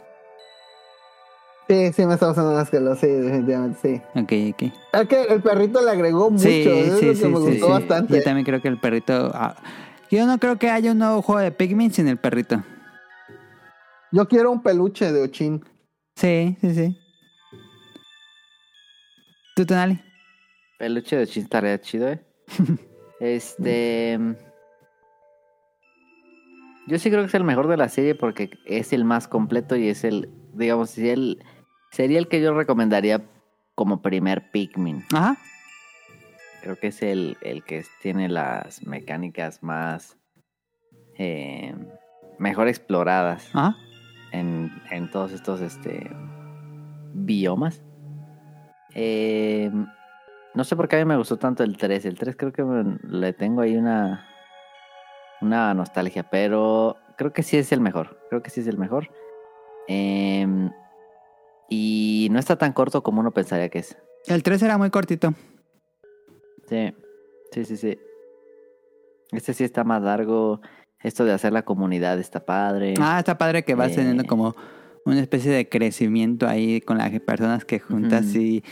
[1.67, 4.19] Sí, sí, me está gustando más que los, sí, definitivamente, sí.
[4.19, 4.73] Ok, ok.
[4.93, 7.39] Es que el perrito le agregó mucho, Sí, eso sí, es lo que sí, me
[7.39, 7.71] gustó sí.
[7.71, 8.17] bastante.
[8.17, 9.31] Yo también creo que el perrito...
[9.33, 9.55] ah,
[10.11, 12.63] yo no creo que haya un nuevo juego de Pikmin sin el perrito.
[14.11, 15.65] Yo quiero un peluche de Ochin.
[16.15, 16.97] Sí, sí, sí.
[19.55, 19.99] ¿Tú, Tonali?
[20.77, 22.19] Peluche de chin estaría chido, eh.
[23.19, 24.19] este.
[26.87, 29.75] Yo sí creo que es el mejor de la serie porque es el más completo
[29.75, 31.43] y es el, digamos, si el,
[31.91, 33.23] sería el que yo recomendaría
[33.73, 35.03] como primer Pikmin.
[35.13, 35.35] Ajá.
[36.61, 40.17] Creo que es el, el que tiene las mecánicas más
[41.17, 41.73] eh,
[42.39, 43.75] mejor exploradas Ajá.
[44.31, 46.09] en, en todos estos este,
[47.13, 47.81] biomas.
[48.93, 49.71] Eh,
[50.53, 52.05] no sé por qué a mí me gustó tanto el 3.
[52.05, 54.25] El 3 creo que me- le tengo ahí una,
[55.41, 58.19] una nostalgia, pero creo que sí es el mejor.
[58.29, 59.09] Creo que sí es el mejor.
[59.87, 60.47] Eh,
[61.69, 63.97] Y no está tan corto como uno pensaría que es.
[64.27, 65.33] El 3 era muy cortito.
[66.69, 66.93] Sí,
[67.51, 67.99] sí, sí, sí.
[69.31, 70.61] Este sí está más largo.
[71.01, 72.93] Esto de hacer la comunidad está padre.
[72.99, 73.95] Ah, está padre que vas Eh.
[73.95, 74.55] teniendo como
[75.05, 78.63] una especie de crecimiento ahí con las personas que juntas y...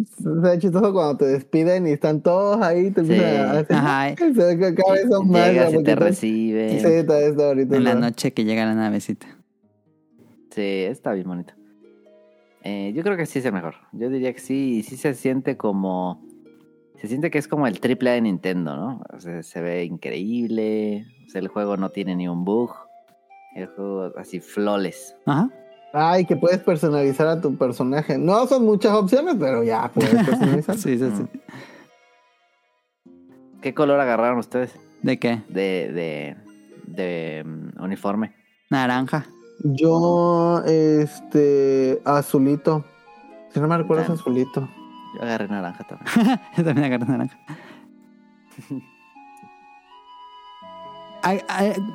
[0.00, 2.90] Está chistoso cuando te despiden y están todos ahí.
[2.90, 3.12] Te Sí.
[3.12, 4.16] empiezan a hacer- Ajá.
[4.16, 5.48] Se ve que cada vez son más.
[5.48, 5.98] Llegas y te poquitos.
[5.98, 6.80] recibe.
[6.80, 7.74] Sí, está, está bonito.
[7.74, 8.00] En la ¿no?
[8.00, 9.26] noche que llega la navecita.
[10.50, 11.54] Sí, está bien bonito.
[12.64, 13.74] Eh, yo creo que sí es el mejor.
[13.92, 16.22] Yo diría que sí, y sí se siente como...
[17.00, 19.02] Se siente que es como el triple A de Nintendo, ¿no?
[19.16, 21.06] O sea, se ve increíble.
[21.26, 22.72] O sea, el juego no tiene ni un bug.
[23.54, 25.14] El juego así flawless.
[25.24, 25.48] Ajá.
[25.92, 28.18] Ay, que puedes personalizar a tu personaje.
[28.18, 30.76] No son muchas opciones, pero ya puedes personalizar.
[30.78, 31.40] Sí, sí, sí.
[33.62, 35.42] ¿Qué color agarraron ustedes ¿De qué?
[35.48, 36.36] de, de,
[36.86, 38.34] de mm, uniforme?
[38.70, 39.26] Naranja.
[39.64, 42.84] Yo, este, azulito.
[43.52, 44.68] Si no me Tan- azulito.
[45.16, 46.40] Yo agarré naranja también.
[46.56, 47.38] Yo también agarré naranja.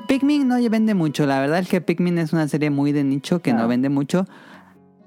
[0.07, 1.25] Pikmin no vende mucho.
[1.25, 3.67] La verdad es que Pikmin es una serie muy de nicho que no Ah.
[3.67, 4.25] vende mucho.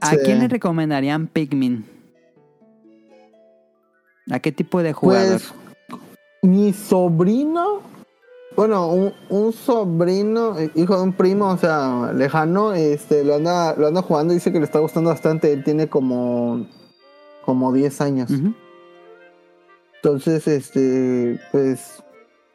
[0.01, 0.19] ¿A Sí.
[0.25, 1.85] quién le recomendarían Pikmin?
[4.31, 5.41] ¿A qué tipo de jugador?
[5.41, 6.01] Pues,
[6.43, 7.81] mi sobrino,
[8.57, 13.75] bueno, un, un sobrino, eh, hijo de un primo, o sea, lejano, este, lo anda,
[13.77, 15.53] lo anda jugando y dice que le está gustando bastante.
[15.53, 16.67] Él tiene como,
[17.45, 18.31] como 10 años.
[19.97, 22.03] Entonces, este, pues,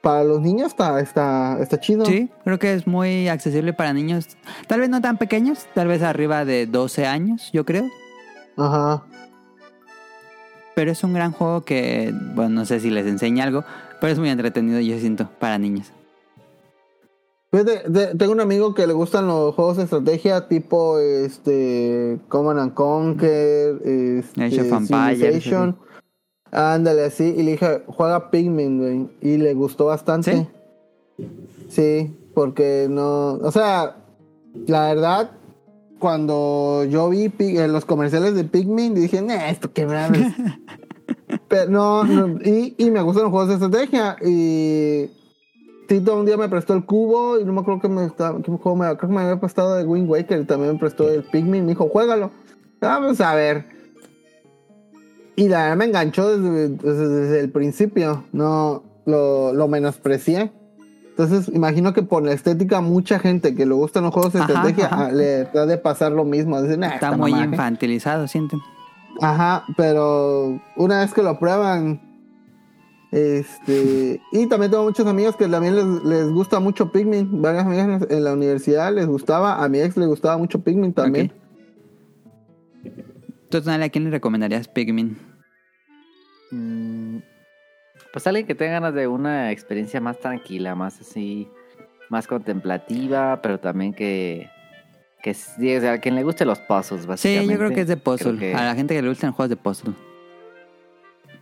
[0.02, 2.06] para los niños está, está, está chido.
[2.06, 4.28] Sí, creo que es muy accesible para niños.
[4.68, 7.86] Tal vez no tan pequeños, tal vez arriba de 12 años, yo creo.
[8.58, 9.04] Ajá.
[10.76, 13.64] Pero es un gran juego que, bueno, no sé si les enseña algo,
[13.99, 15.91] pero es muy entretenido, yo siento, para niños.
[17.52, 22.60] Fíjate, de- tengo un amigo que le gustan los juegos de estrategia tipo este Command
[22.60, 25.43] and Conquer, este, Age of Empires.
[26.52, 30.47] Ándale así y le dije, juega Pikmin, güey, y le gustó bastante.
[31.70, 33.95] Sí, porque no, o sea,
[34.68, 35.32] la verdad
[35.99, 39.88] cuando yo vi eh, los comerciales de Pikmin dije, "Nah, esto qué es".
[41.47, 45.10] Pero no, no, y, y me gustan los juegos de estrategia y
[45.88, 48.76] Tito un día me prestó el cubo y no me acuerdo que me estaba, juego
[48.76, 51.66] me, creo que me había prestado de Wind Waker y también me prestó el Pikmin,
[51.66, 52.32] me dijo, juégalo.
[52.80, 53.80] Vamos a ver.
[55.36, 60.51] Y la verdad me enganchó desde, desde- desde el principio, no lo, lo menosprecié.
[61.09, 64.47] Entonces, imagino que por la estética, mucha gente que le gustan los juegos de Ajá,
[64.53, 65.05] estrategia ajá.
[65.07, 66.59] ah, le da de pasar lo mismo.
[66.59, 67.49] "Nah, Está muy mamá, ¿qué?".
[67.51, 68.59] infantilizado, sienten.
[69.21, 72.01] Ajá, pero una vez que lo prueban,
[73.11, 78.03] este, y también tengo muchos amigos que también les, les gusta mucho Pikmin, varias amigas
[78.09, 81.27] en la, universidad les gustaba, a mi ex le gustaba mucho Pikmin también.
[81.36, 81.41] Ok.
[83.52, 85.18] Entonces, Nale, ¿a quién le recomendarías Pikmin?
[86.52, 87.18] Mm,
[88.14, 91.49] Pues alguien que tenga ganas de una experiencia más tranquila, más así,
[92.10, 94.49] más contemplativa, pero también que,
[95.22, 97.52] que sí, o sea, a quien le guste los puzzles, Sí, básicamente.
[97.54, 98.39] yo creo que es de puzzle.
[98.39, 99.93] Que- A la gente que le gustan juegos de puzzle.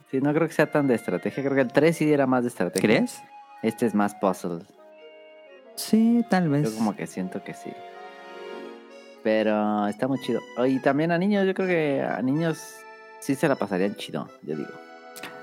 [0.10, 2.42] Sí, no creo que sea tan de estrategia, creo que el 3 sí era más
[2.42, 2.82] de estrategia.
[2.90, 3.22] ¿Crees?
[3.62, 4.62] Este es más puzzle.
[5.76, 6.72] Sí, tal Yo vez.
[6.72, 7.70] como que siento que sí.
[9.24, 10.40] Pero está muy chido.
[10.58, 12.58] Oh, Y también a niños, yo creo que a niños
[13.20, 14.70] sí se la pasarían chido, yo digo.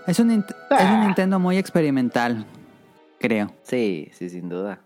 [0.07, 1.03] Es un, es un Ah.
[1.05, 2.47] Nintendo muy experimental,
[3.19, 3.51] creo.
[3.63, 4.79] Sí, sí, sin duda.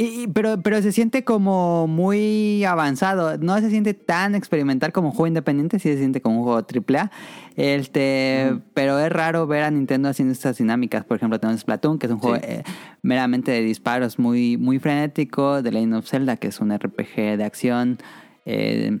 [0.00, 3.36] Y, y- pero, pero se siente como muy avanzado.
[3.38, 6.58] No se siente tan experimental como un juego independiente, sí se siente como un juego
[6.64, 7.10] AAA.
[7.56, 8.56] Este.
[8.74, 11.04] Pero es raro ver a Nintendo haciendo estas dinámicas.
[11.04, 12.62] Por ejemplo, tenemos Splatoon, que es un juego eh,
[13.02, 15.62] meramente de disparos muy, muy frenético.
[15.62, 17.98] The Legend of Zelda, que es un RPG de acción
[18.46, 19.00] eh,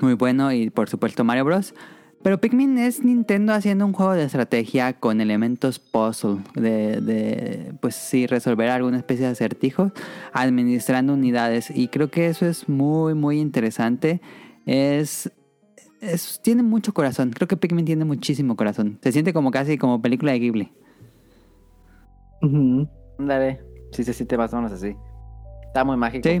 [0.00, 0.52] muy bueno.
[0.52, 1.74] Y por supuesto Mario Bros.
[2.24, 7.94] Pero Pikmin es Nintendo haciendo un juego de estrategia con elementos puzzle, de, de, pues
[7.94, 9.92] sí, resolver alguna especie de acertijos,
[10.32, 11.70] administrando unidades.
[11.70, 14.22] Y creo que eso es muy, muy interesante.
[14.64, 15.30] Es,
[16.00, 17.30] es- tiene mucho corazón.
[17.30, 18.98] Creo que Pikmin tiene muchísimo corazón.
[19.02, 20.72] Se siente como casi como película de Ghibli.
[22.40, 22.88] Ujú.
[23.18, 23.60] Ándale.
[23.92, 24.96] Sí, se siente más o menos así.
[25.66, 26.26] Está muy mágico.
[26.26, 26.40] Sí.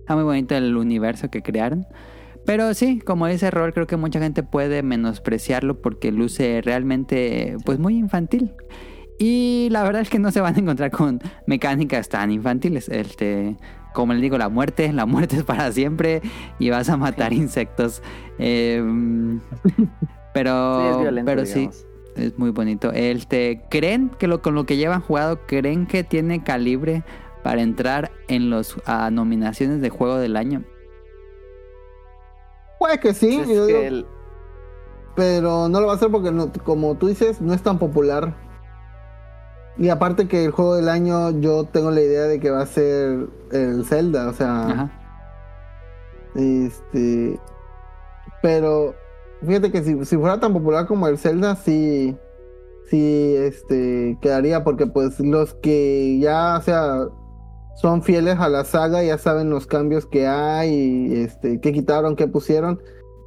[0.00, 1.86] Está muy bonito el universo que crearon.
[2.46, 7.80] Pero sí, como dice Rol, creo que mucha gente puede menospreciarlo porque luce realmente pues
[7.80, 8.54] muy infantil.
[9.18, 12.88] Y la verdad es que no se van a encontrar con mecánicas tan infantiles.
[12.88, 13.56] Este,
[13.94, 16.22] como les digo, la muerte, la muerte es para siempre
[16.60, 18.00] y vas a matar insectos.
[18.38, 18.80] Eh,
[20.32, 21.68] pero Sí, es violento, pero sí,
[22.14, 22.92] es muy bonito.
[22.92, 27.02] Este, ¿creen que lo, con lo que llevan jugado, creen que tiene calibre
[27.42, 30.62] para entrar en los ah, nominaciones de juego del año?
[32.78, 34.06] Puede que sí, yo que el-
[35.14, 38.34] pero no lo va a hacer porque, no- como tú dices, no es tan popular.
[39.78, 42.66] Y aparte que el juego del año, yo tengo la idea de que va a
[42.66, 44.90] ser el Zelda, o sea, Ajá.
[46.34, 47.38] este,
[48.42, 48.94] pero
[49.46, 52.16] fíjate que si, si fuera tan popular como el Zelda, sí,
[52.90, 57.08] sí, este, quedaría porque pues los que ya, o sea,
[57.76, 62.16] son fieles a la saga, ya saben los cambios que hay, y, este, qué quitaron,
[62.16, 62.80] qué pusieron,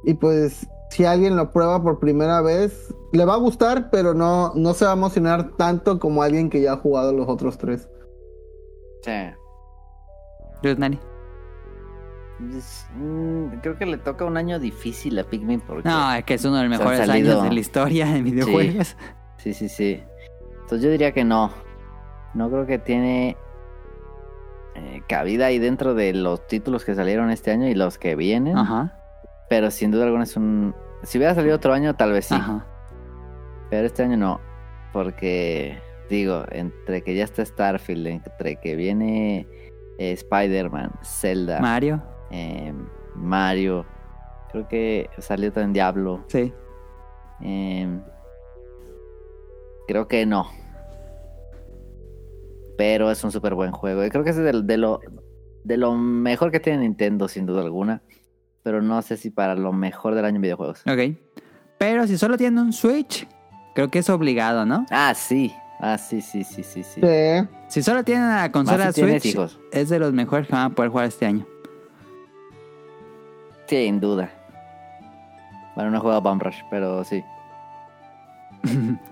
[0.04, 4.52] y pues si alguien lo prueba por primera vez, le va a gustar, pero no,
[4.54, 7.88] no se va a emocionar tanto como alguien que ya ha jugado los otros tres.
[9.02, 9.12] Sí.
[10.62, 10.98] Luis Nani.
[12.56, 15.88] Es- mm, creo que le toca un año difícil a Pikmin porque...
[15.88, 18.96] No, es que es uno de los mejores salido- años de la historia de videojuegos.
[19.38, 20.02] Sí, sí, sí.
[20.54, 21.50] Entonces yo diría que no.
[22.34, 23.36] No creo que tiene
[24.80, 28.56] eh, cabida ahí dentro de los títulos que salieron este año y los que vienen.
[28.56, 28.96] Ajá.
[29.48, 30.74] Pero sin duda alguna es un...
[31.02, 32.34] Si hubiera salido otro año, tal vez sí.
[32.34, 32.66] Ajá.
[33.68, 34.40] Pero este año no.
[34.92, 35.78] Porque,
[36.08, 39.46] digo, entre que ya está Starfield, entre que viene
[39.98, 42.02] eh, Spider-Man, Zelda, Mario.
[42.30, 42.72] eh,
[43.14, 43.86] Mario,
[44.50, 46.24] creo que salió también Diablo.
[46.28, 46.52] Sí.
[47.42, 48.00] eh,
[49.86, 50.48] creo que no.
[52.80, 54.02] Pero es un súper buen juego.
[54.06, 55.00] Y creo que es de, de lo,
[55.64, 58.00] de lo mejor que tiene Nintendo, sin duda alguna.
[58.62, 60.80] Pero no sé si para lo mejor del año en videojuegos.
[60.86, 61.14] Ok.
[61.76, 63.28] Pero si solo tiene un Switch,
[63.74, 64.86] creo que es obligado, ¿no?
[64.88, 65.52] Ah, sí.
[65.78, 67.02] Ah, sí, sí, sí, sí, sí.
[67.02, 67.48] Sí.
[67.68, 69.60] Si solo tiene la consola si Switch, hijos.
[69.72, 71.46] es de los mejores que van a poder jugar este año.
[73.66, 74.30] Sin duda.
[75.74, 77.22] Bueno, no he jugado Bomb Rush, pero sí.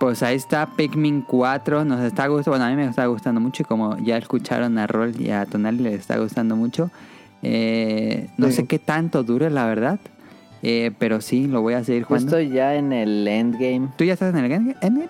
[0.00, 1.84] Pues ahí está Pikmin 4.
[1.84, 2.52] Nos está gustando.
[2.58, 3.62] Bueno, a mí me está gustando mucho.
[3.62, 6.90] Y como ya escucharon a Roll y a Tonali, les está gustando mucho.
[7.42, 8.54] Eh, no Sí.
[8.54, 9.98] sé qué tanto dure, la verdad.
[10.62, 12.26] Eh, pero sí, lo voy a seguir Yo jugando.
[12.38, 13.88] estoy ya en el endgame.
[13.96, 15.08] ¿Tú ya estás en el Endgame?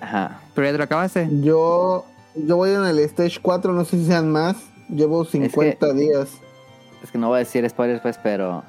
[0.00, 0.40] Ajá.
[0.54, 1.28] ¿Pero ya te lo acabaste?
[1.42, 4.56] Yo, yo voy en el Stage 4, no sé si sean más.
[4.88, 6.28] Llevo 50 días.
[7.02, 8.62] Es que no voy a decir spoilers, pues, pero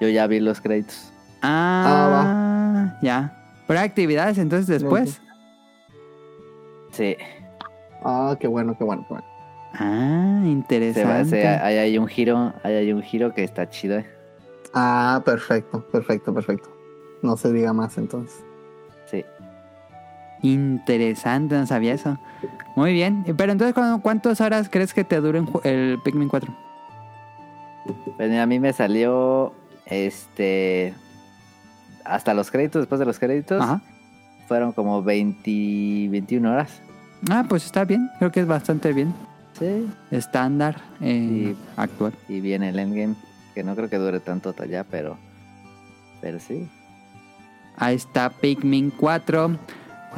[0.00, 1.12] yo ya vi los créditos.
[1.42, 3.34] Ah, ya.
[3.68, 5.20] ¿Pero hay actividades entonces después?
[6.90, 7.16] Sí.
[8.04, 9.26] Ah, qué bueno, qué bueno, qué bueno.
[9.74, 11.30] Ah, Se va, interesante.
[11.42, 13.98] se, hay, hay un giro, hay, hay un giro que está chido.
[13.98, 14.06] eh.
[14.74, 16.68] Ah, perfecto, perfecto, perfecto.
[17.22, 18.42] No se diga más entonces.
[19.06, 19.24] Sí.
[20.42, 22.18] Interesante, no sabía eso.
[22.76, 23.24] Muy bien.
[23.36, 26.52] Pero entonces, ¿cu- ¿cuántas horas crees que te dure el Pikmin 4?
[28.16, 29.52] Pues a mí me salió
[29.86, 30.94] este
[32.08, 33.80] hasta los créditos, después de los créditos, Ajá.
[34.46, 36.80] fueron como 20, 21 horas.
[37.30, 38.08] Ah, pues está bien.
[38.18, 39.12] Creo que es bastante bien.
[39.58, 39.88] Sí.
[40.10, 41.56] Estándar eh, Sí.
[41.76, 42.12] actual.
[42.28, 43.14] Y viene el endgame,
[43.54, 45.16] que no creo que dure tanto hasta allá, pero
[46.20, 46.68] pero sí.
[47.76, 49.56] Ahí está Pikmin 4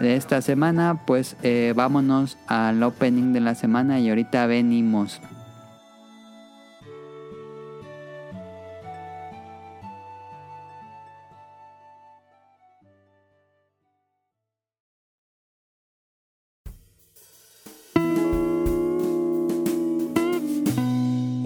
[0.00, 1.02] de esta semana.
[1.06, 5.20] Pues eh, vámonos al opening de la semana y ahorita venimos.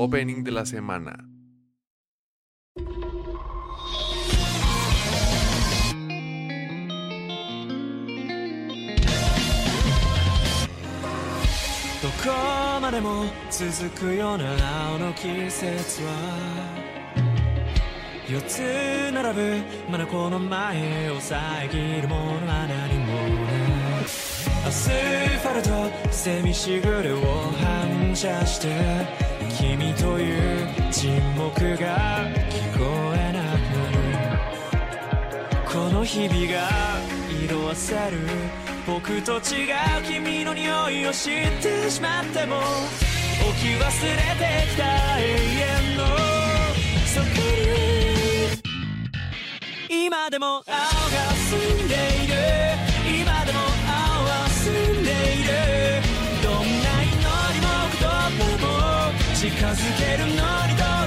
[0.05, 1.16] Opening de la semana.
[12.02, 12.28] 「どこ
[12.82, 14.44] までも続くような
[14.90, 16.11] 青の季節は」
[18.28, 18.61] 「四つ
[19.11, 23.52] 並ぶまだこの前を遮るものは何もな
[24.00, 24.05] い」
[24.68, 27.22] 「アスファルトセミしぐれを
[27.59, 28.68] 反射して」
[29.57, 32.84] 「君という沈黙が聞こ
[33.16, 34.38] えなくなる」
[35.70, 36.68] この日々が
[37.44, 38.18] 色あせる
[38.86, 39.42] 僕と違う
[40.07, 42.64] 君の匂いを知ってしまっても置
[43.61, 46.07] き忘れてきた永遠の
[47.07, 47.26] そこ
[49.90, 52.14] に今でも青が澄んでいる
[59.73, 60.33] づけるの
[60.67, 61.03] にどう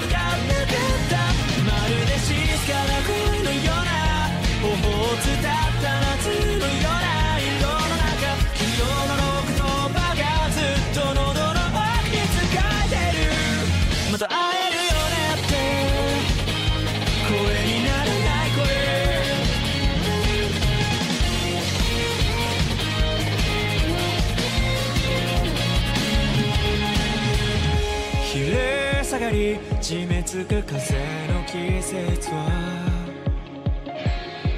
[30.38, 30.94] 締め付く風
[31.34, 32.36] の季節は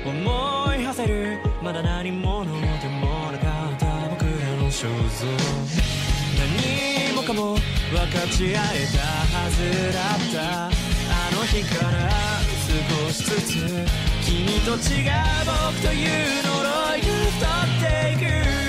[0.06, 2.60] 思い馳せるまだ何者で
[2.90, 5.26] もなかった僕らの肖像。
[6.38, 7.62] 何もかも分
[8.12, 9.00] かち合えた
[9.38, 10.68] はずだった。
[10.68, 10.70] あ
[11.32, 12.10] の日から
[12.68, 13.54] 少しずつ
[14.26, 15.12] 君と違う
[15.66, 16.58] 僕という呪
[16.98, 18.69] いが太っていく。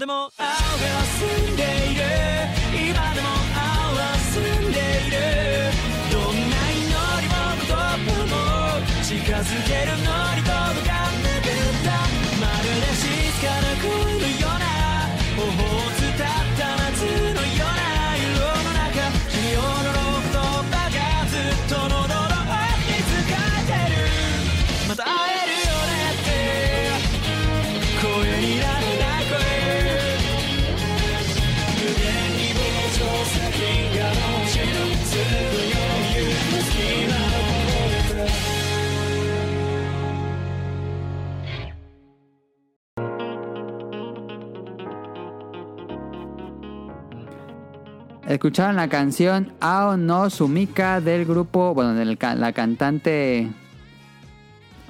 [0.00, 2.00] でも青が澄んでいる。
[2.72, 3.60] 今でも青
[3.96, 5.20] は澄んでいる。
[6.10, 6.88] どんな祈
[7.20, 8.40] りも言葉も
[9.04, 10.89] 近づけるのに届か
[48.30, 53.48] Escucharon la canción Ao no Sumika del grupo, bueno, de la cantante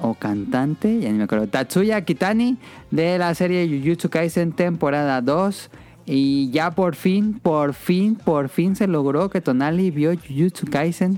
[0.02, 2.58] o cantante, ya ni me acuerdo, Tatsuya Kitani
[2.90, 5.70] de la serie Jujutsu Kaisen temporada 2.
[6.04, 11.14] Y ya por fin, por fin, por fin se logró que Tonali vio Jujutsu Kaisen.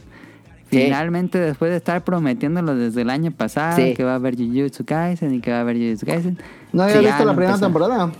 [0.71, 0.79] Sí.
[0.79, 3.95] Finalmente, después de estar prometiéndolo desde el año pasado, Sí.
[3.95, 6.39] que va a haber Jujutsu Kaisen y que va a haber Jujutsu Kaisen.
[6.73, 8.13] ¿No había visto la primera temporada?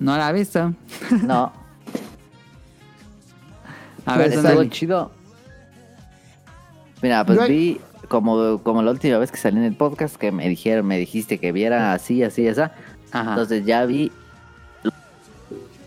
[0.00, 0.74] No la ha visto.
[1.22, 1.50] No,
[4.08, 4.70] A ver, estuvo Tonali.
[4.70, 5.10] chido.
[7.02, 10.48] Mira, pues vi como, como la última vez que salí en el podcast que me
[10.48, 12.60] dijeron, me dijiste que viera así, así, así.
[13.12, 13.30] Ajá.
[13.30, 14.10] Entonces ya vi
[14.82, 14.92] los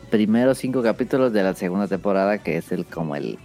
[0.09, 3.37] primeros cinco capítulos de la segunda temporada, que es el como el,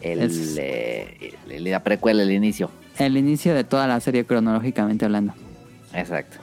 [0.00, 2.70] el, Es- eh, el- la precuela, el inicio.
[2.98, 5.32] El inicio de toda la serie cronológicamente hablando.
[5.94, 6.38] Exacto.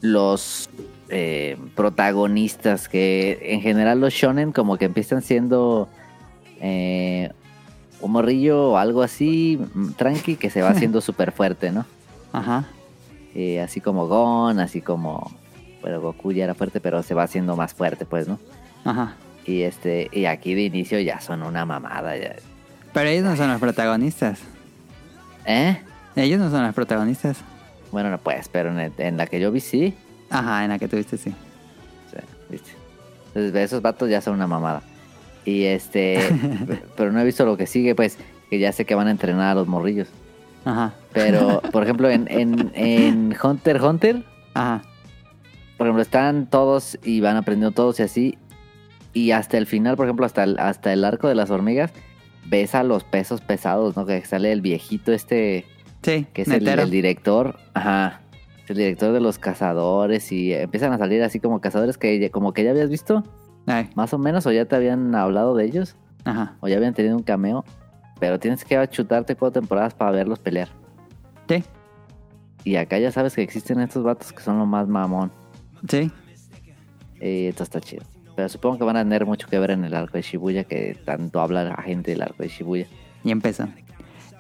[0.01, 0.71] los
[1.09, 5.89] eh, protagonistas que en general los shonen como que empiezan siendo
[6.61, 7.31] eh,
[8.01, 11.85] un morrillo o algo así, mm, tranqui, que se va haciendo súper fuerte, ¿no?
[12.33, 12.67] Ajá.
[13.35, 15.33] Eh, así como Gon, así como,
[15.83, 18.39] bueno, Goku ya era fuerte, pero se va haciendo más fuerte, pues, ¿no?
[18.85, 19.17] Ajá.
[19.47, 22.37] Y este, y aquí de inicio ya son una mamada, ya.
[22.93, 24.41] Pero ellos no son los protagonistas.
[25.47, 25.79] ¿Eh?
[26.17, 27.39] Ellos no son los protagonistas.
[27.93, 29.95] Bueno, no pues, pero en, el- en la que yo vi sí.
[30.31, 31.31] Ajá, en la que tuviste, sí.
[32.11, 32.17] Sí,
[32.51, 32.71] ¿viste?
[33.35, 34.83] Entonces, esos vatos ya son una mamada.
[35.45, 36.19] Y este,
[36.67, 38.17] pe- pero no he visto lo que sigue, pues,
[38.49, 40.09] que ya sé que van a entrenar a los morrillos.
[40.65, 40.95] Ajá.
[41.13, 44.25] Pero, por ejemplo, en, en, en Hunter Hunter,
[44.55, 44.83] Ajá.
[45.77, 48.39] por ejemplo, están todos y van aprendiendo todos y así.
[49.15, 51.93] Y hasta el final, por ejemplo, hasta el, hasta el arco de las hormigas,
[52.47, 54.05] ves a los pesos pesados, ¿no?
[54.07, 55.65] Que sale el viejito este,
[56.03, 58.21] Sí, que es el, director, ajá,
[58.69, 62.65] el director de los cazadores y empiezan a salir así como cazadores que como que
[62.65, 63.23] ya habías visto,
[63.67, 66.57] Ay, más o menos, o ya te habían hablado de ellos, Ajá.
[66.61, 67.65] o ya habían tenido un cameo,
[68.21, 70.69] pero tienes que chutarte cuatro temporadas para verlos pelear.
[71.49, 71.63] Sí,
[72.65, 75.31] Y acá ya sabes que existen estos vatos que son lo más mamón.
[75.89, 76.11] sí.
[77.21, 78.03] Y esto está chido.
[78.37, 80.97] Pero supongo que van a tener mucho que ver en el arco de Shibuya, que
[81.05, 82.87] tanto habla la gente del arco de Shibuya.
[83.23, 83.69] Y empezó.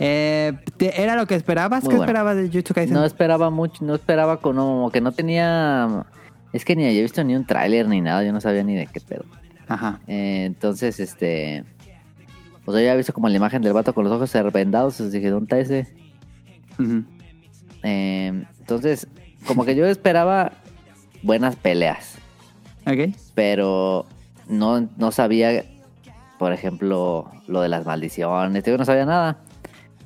[0.01, 1.85] Eh, ¿te- ¿Era lo que esperabas?
[1.85, 2.11] Muy ¿Qué bueno.
[2.11, 2.95] esperabas de Jujutsu Kaisen?
[2.95, 6.07] No esperaba mucho, no esperaba como que no tenía...
[6.53, 8.87] Es que ni había visto ni un tráiler ni nada, yo no sabía ni de
[8.87, 9.25] qué pedo.
[9.69, 10.01] Ajá.
[10.09, 11.65] Eh, entonces, este...
[12.65, 15.31] Pues yo había visto como la imagen del vato con los ojos vendados, entonces dije,
[15.31, 15.95] ¿dónde está ese?
[17.83, 19.07] Eh, entonces,
[19.47, 20.53] como que yo esperaba
[21.23, 22.17] buenas peleas,
[22.87, 23.15] Ok.
[23.35, 24.07] pero
[24.49, 25.65] no, no sabía,
[26.39, 29.39] por ejemplo, lo de las maldiciones, yo no sabía nada.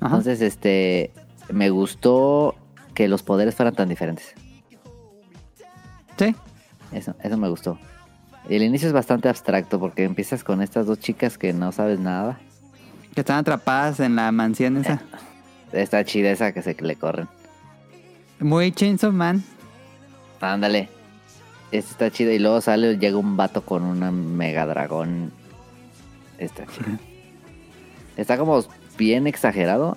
[0.00, 0.16] Ajá.
[0.16, 1.12] Entonces, este,
[1.50, 2.54] me gustó
[2.94, 4.34] que los poderes fueran tan diferentes.
[6.16, 6.34] Sí.
[6.92, 7.78] Eso, eso me gustó.
[8.48, 12.00] Y el inicio es bastante abstracto porque empiezas con estas dos chicas que no sabes
[12.00, 12.38] nada.
[13.14, 15.02] Que están atrapadas en la mansión esa.
[15.72, 17.28] Está chida esa que se le corren.
[18.40, 19.42] Muy Chainsaw Man.
[20.40, 20.88] Ándale.
[21.70, 22.32] Este está chido.
[22.32, 25.32] Y luego sale, llega un vato con una mega dragón.
[26.38, 26.98] Está chido.
[28.16, 28.64] está como
[28.96, 29.96] bien exagerado,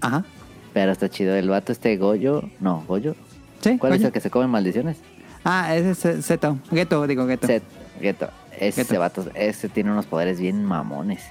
[0.00, 0.24] Ajá.
[0.72, 1.34] pero está chido.
[1.36, 2.48] El vato este Goyo.
[2.60, 3.14] No, Goyo.
[3.60, 3.78] Sí.
[3.78, 4.98] ¿Cuál es el que se come maldiciones?
[5.44, 6.58] Ah, ese es Zeto.
[6.70, 7.46] Geto, digo Geto.
[7.46, 7.62] Set.
[8.00, 8.28] Geto.
[8.58, 9.00] Ese Geto.
[9.00, 11.24] vato, ese tiene unos poderes bien mamones.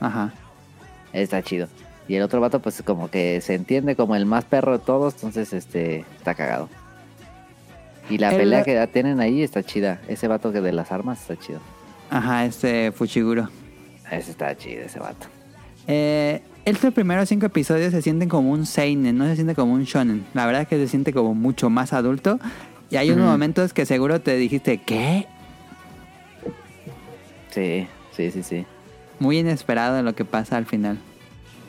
[0.00, 0.32] Ajá.
[1.12, 1.68] Está chido.
[2.06, 5.14] Y el otro vato, pues como que se entiende como el más perro de todos,
[5.14, 6.68] entonces este está cagado.
[8.10, 10.00] Y la El- pelea que ya tienen ahí está chida.
[10.08, 11.60] Ese vato que de las armas está chido.
[12.10, 13.48] Ajá, este Fushiguro.
[14.10, 15.26] Ese está chido, ese vato.
[15.86, 19.84] Eh, estos primeros cinco episodios se sienten como un seinen, no se siente como un
[19.84, 20.24] shonen.
[20.34, 22.38] La verdad es que se siente como mucho más adulto.
[22.90, 25.26] Y hay unos momentos que seguro te dijiste, ¿qué?
[27.50, 27.86] Sí,
[28.16, 28.66] sí, sí, sí.
[29.18, 30.98] Muy inesperado lo que pasa al final.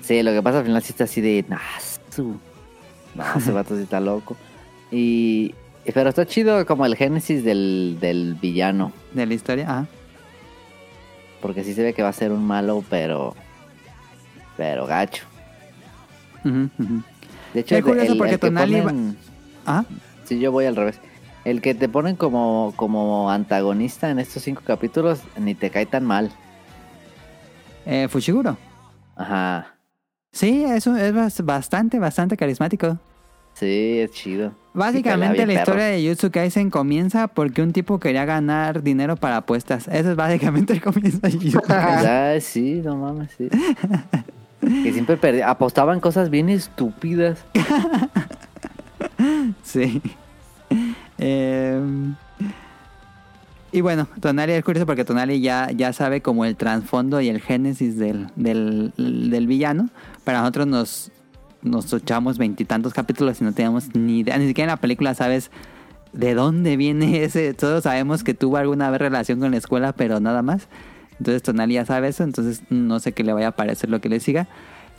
[0.01, 1.43] Sí, lo que pasa al final sí está así de...
[1.47, 1.57] "Nah,
[2.13, 2.37] su".
[3.15, 4.35] No, ese vato sí está loco.
[4.91, 5.53] Y...
[5.93, 8.91] Pero está chido como el génesis del, del villano.
[9.13, 9.87] De la historia, ajá.
[11.41, 13.35] Porque sí se ve que va a ser un malo, pero...
[14.57, 15.23] Pero gacho.
[16.43, 19.15] De hecho, Es curioso el- porque el que Tonali va- ponen-
[19.65, 19.85] Ajá.
[20.25, 20.99] Sí, yo voy al revés.
[21.45, 26.05] El que te ponen como, como antagonista en estos cinco capítulos ni te cae tan
[26.05, 26.29] mal.
[27.85, 28.57] Eh, Fushiguro.
[29.15, 29.75] Ajá.
[30.31, 32.97] Sí, eso es bas- bastante, bastante carismático.
[33.53, 34.51] Sí, es chido.
[34.73, 35.97] Básicamente la historia perro.
[35.97, 39.87] de Jutsu Kaisen comienza porque un tipo quería ganar dinero para apuestas.
[39.87, 42.09] Eso es básicamente el comienzo de Jujutsu Kaisen.
[42.09, 43.49] Ah, sí, no mames, sí.
[44.61, 45.49] que siempre perdía.
[45.49, 47.39] Apostaban cosas bien estúpidas.
[49.63, 50.01] Sí.
[51.17, 51.79] Eh,
[53.71, 57.39] y bueno, Tonali es curioso porque Tonali ya, ya sabe como el trasfondo y el
[57.41, 59.89] génesis del, del, del villano.
[60.23, 61.11] Para nosotros nos,
[61.61, 64.37] nos echamos veintitantos capítulos y no teníamos ni idea.
[64.37, 65.51] Ni siquiera en la película sabes
[66.13, 67.53] de dónde viene ese.
[67.53, 70.67] Todos sabemos que tuvo alguna vez relación con la escuela, pero nada más.
[71.19, 74.07] Entonces Tonali ya sabe eso, entonces no sé qué le vaya a parecer lo que
[74.07, 74.47] le siga.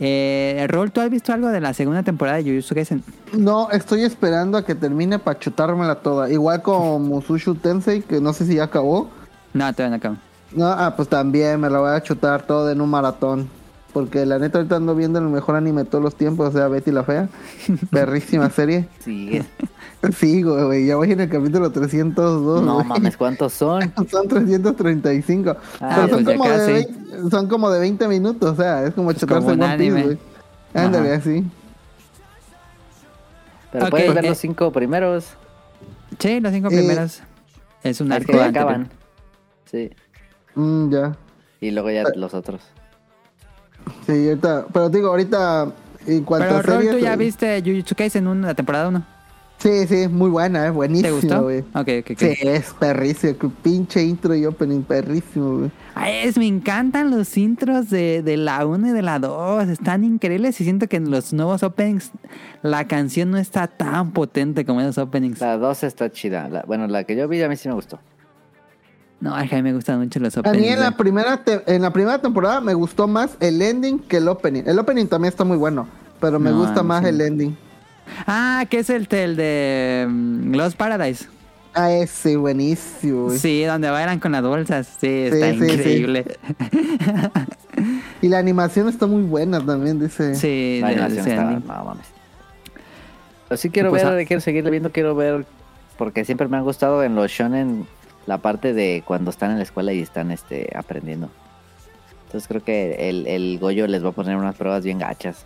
[0.02, 3.04] Eh, Rol, ¿tú has visto algo de la segunda temporada de Jujutsu Kaisen?
[3.32, 6.30] No, estoy esperando a que termine para chutármela toda.
[6.30, 9.10] Igual con Musushu Tensei, que no sé si ya acabó.
[9.52, 10.16] No, todavía no acabo.
[10.52, 13.48] No, ah, pues también me la voy a chutar todo en un maratón.
[13.92, 16.68] Porque la neta ahorita ando viendo el mejor anime de todos los tiempos, o sea,
[16.68, 17.28] Betty la Fea.
[17.90, 18.86] Perrísima serie.
[19.00, 19.44] Sigue.
[20.16, 22.62] Sí, güey, ya voy en el capítulo 302.
[22.62, 23.92] No mames, ¿cuántos son?
[24.10, 25.56] Son 335.
[25.80, 26.72] Ah, pero son, pues ya como de casi.
[26.72, 29.90] 20, son como de 20 minutos, o sea, es como chutarse como un One Piece,
[29.90, 30.02] anime.
[30.04, 30.18] güey.
[30.72, 31.44] Ándale, así.
[33.72, 34.28] Pero Ok, puedes ver eh.
[34.28, 35.26] los cinco primeros.
[36.18, 37.20] Sí, los cinco Eh, primeros.
[37.82, 38.88] Es un Es arco que acaban.
[39.66, 39.90] Sí.
[40.54, 41.16] Mm, ya.
[41.60, 42.62] Y luego ya los otros.
[44.06, 44.66] Sí, ahorita.
[44.72, 45.72] Pero digo, ahorita.
[46.06, 46.92] En cuanto Pero a Rol, series.
[46.92, 49.04] tú ya eh, viste Jujutsu Kaisen en la temporada 1.
[49.58, 50.64] Sí, sí, muy buena, eh.
[50.64, 51.42] ¿Te Buenísimo, gustó?
[51.42, 51.58] güey.
[51.74, 52.18] Ok, ok, ok.
[52.18, 53.52] Sí, es perrísimo.
[53.62, 55.70] Pinche intro y opening, perrísimo, güey.
[55.94, 59.68] Ay, es, me encantan los intros de, de la 1 y de la 2.
[59.68, 62.10] Están increíbles y siento que en los nuevos openings
[62.62, 65.40] la canción no está tan potente como esos openings.
[65.40, 66.48] La dos está chida.
[66.48, 67.98] La- bueno, la que yo vi a mí sí me gustó.
[69.20, 70.62] No, que a mí me gustan mucho los A openings.
[70.66, 74.16] mí en la primera te- en la primera temporada me gustó más el ending que
[74.16, 74.62] el opening.
[74.66, 75.86] El opening también está muy bueno,
[76.20, 77.08] pero me No, gusta a más sí.
[77.10, 77.56] el ending.
[78.26, 81.26] Ah, que es el, el de mm, Lost Paradise.
[81.74, 83.26] Ah, ese, buenísimo.
[83.26, 83.38] güey.
[83.38, 84.88] Sí, donde bailan con las bolsas.
[85.00, 85.72] Sí, está Sí, sí, sí.
[85.74, 86.24] increíble.
[88.22, 90.34] Y la animación está muy buena también, dice.
[90.34, 91.44] Sí, La de- animación está...
[91.44, 92.06] No mames.
[93.48, 94.24] Pero sí quiero Pues, ver, ah.
[94.26, 95.46] quiero seguir viendo, quiero ver...
[95.96, 97.86] Porque siempre me ha gustado en los shonen
[98.26, 101.30] la parte de cuando están en la escuela y están este aprendiendo.
[102.26, 105.44] Entonces creo que el, el Goyo les va a poner unas pruebas bien gachas.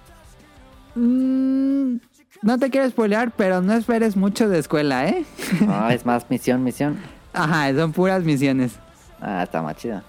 [0.94, 1.96] Mm,
[2.42, 5.24] no te quiero spoilear, pero no esperes mucho de escuela, ¿eh?
[5.60, 6.98] No, es más misión, misión.
[7.32, 8.78] Ajá, son puras misiones.
[9.20, 10.02] Ah, está más chida.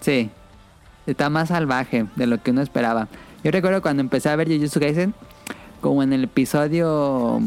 [0.00, 0.30] Sí.
[1.06, 3.08] Está más salvaje de lo que uno esperaba.
[3.42, 5.14] Yo recuerdo cuando empecé a ver Jujutsu Kaisen,
[5.84, 7.38] como en el episodio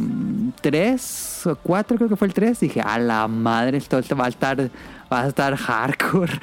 [0.62, 4.28] 3 o 4, creo que fue el 3, dije, a la madre, esto va a
[4.28, 4.70] estar,
[5.12, 6.34] va a estar hardcore.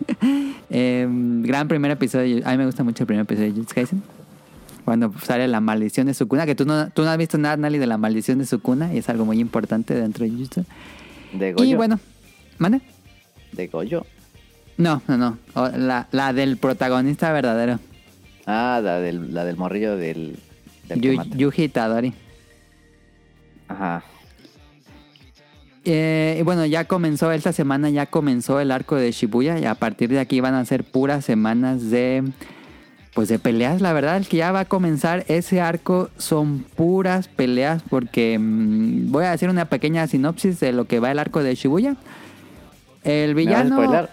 [0.70, 4.02] Em, gran primer episodio, a mí me gusta mucho el primer episodio de Jujutsu Kaisen.
[4.86, 7.76] Cuando sale la maldición de Sukuna, que tú no, tú no has visto nada, Nali,
[7.76, 10.64] de la maldición de Sukuna, y es algo muy importante dentro de Jujutsu.
[11.34, 11.70] De Goyo.
[11.70, 12.00] Y bueno,
[12.56, 12.80] ¿mande?
[13.52, 14.06] De Goyo.
[14.78, 15.36] No, no, no.
[15.76, 17.80] La, la del protagonista verdadero.
[18.46, 20.38] Ah, la del, la del morrillo del.
[20.94, 21.22] Yu-.
[21.36, 22.14] Yuji Itadori.
[23.68, 24.02] Ajá.
[25.84, 30.10] Eh, bueno, ya comenzó esta semana, ya comenzó el arco de Shibuya y a partir
[30.10, 32.24] de aquí van a ser puras semanas de
[33.14, 37.26] pues de peleas, la verdad, el que ya va a comenzar ese arco son puras
[37.26, 41.42] peleas porque mm, voy a hacer una pequeña sinopsis de lo que va el arco
[41.42, 41.96] de Shibuya.
[43.02, 44.08] El ¿Me vas a villano?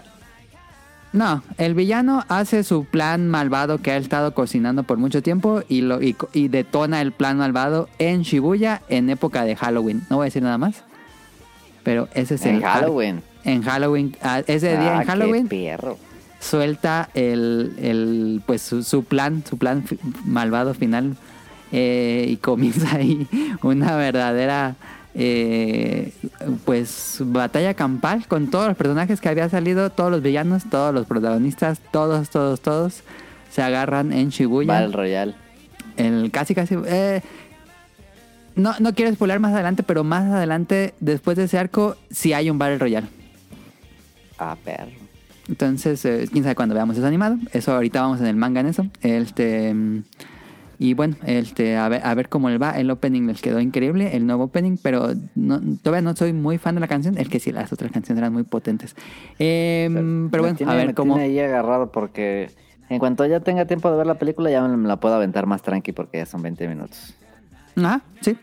[1.15, 5.81] No, el villano hace su plan malvado que ha estado cocinando por mucho tiempo y,
[5.81, 10.03] lo, y, y detona el plan malvado en Shibuya en época de Halloween.
[10.09, 10.83] No voy a decir nada más.
[11.83, 13.21] Pero ese es En el Halloween.
[13.45, 14.15] En Halloween.
[14.21, 15.97] ah, Ese día Ah, en Halloween Qué perro.
[16.39, 19.83] suelta el, el, pues su, su plan, su plan
[20.25, 21.15] malvado final
[21.71, 23.27] eh, y comienza ahí
[23.61, 24.75] una verdadera
[25.15, 26.11] eh,
[26.65, 31.07] pues batalla campal con todos los personajes que había salido, todos los villanos, todos los
[31.07, 33.03] protagonistas, todos, todos, todos
[33.49, 34.73] se agarran en Shibuya.
[34.73, 35.35] Battle Royale.
[35.95, 37.21] El casi casi eh,
[38.55, 42.49] no, no quiero spoiler más adelante, pero más adelante, después de ese arco, sí hay
[42.49, 43.07] un Battle Royale.
[44.37, 44.91] Ah, perro.
[45.47, 47.37] Entonces, eh, quién sabe cuándo veamos eso animado.
[47.53, 48.87] Eso ahorita vamos en el manga en eso.
[49.01, 50.03] Este mm,
[50.79, 52.71] y bueno, este a ver, a ver cómo le va.
[52.71, 56.75] El opening les quedó increíble, el nuevo opening, pero no- todavía no soy muy fan
[56.75, 57.17] de la canción.
[57.17, 58.95] Es que sí, las otras canciones eran muy potentes.
[59.39, 61.15] Em, pero Me bueno, tiene- a me ver cómo.
[61.15, 62.49] tiene ahí agarrado porque
[62.89, 65.61] en cuanto ya tenga tiempo de ver la película ya me la puedo aventar más
[65.61, 67.13] tranqui porque ya son 20 minutos.
[67.77, 68.37] Ajá, sí.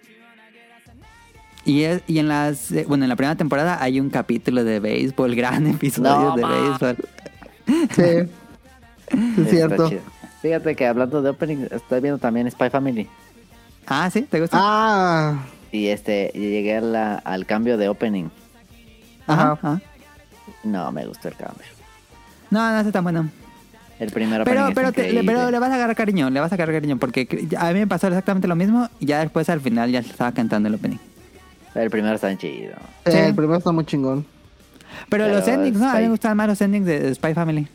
[1.64, 4.80] Y, es- y en las eh, bueno en la primera temporada hay un capítulo de
[4.80, 6.49] béisbol, gran episodio No, de ma.
[6.61, 6.97] béisbol.
[7.95, 8.03] Sí.
[9.12, 9.89] Es Está cierto.
[9.91, 10.01] chido.
[10.43, 13.09] Fíjate que hablando de opening, estoy viendo también Spy Family.
[13.86, 14.59] Ah, sí, ¿te gusta?
[14.61, 18.28] Ah, Y este, llegué a la- al cambio de opening.
[19.26, 19.80] Ajá, ajá.
[20.64, 21.64] No, me gustó el cambio.
[22.51, 23.28] No, no está tan bueno.
[23.99, 26.51] El primer opening Pero, pero, te- le, pero le vas a agarrar cariño, le vas
[26.53, 29.61] a agarrar cariño, porque a mí me pasó exactamente lo mismo y ya después al
[29.61, 30.99] final ya estaba cantando el opening.
[31.74, 32.74] El primero está chido.
[33.07, 33.18] Sí, Sí.
[33.18, 34.26] El primero está muy chingón.
[35.09, 35.88] Pero, Pero los endings, ¿no?
[35.88, 37.66] A mí me gustaban más los endings de, de Spy Family.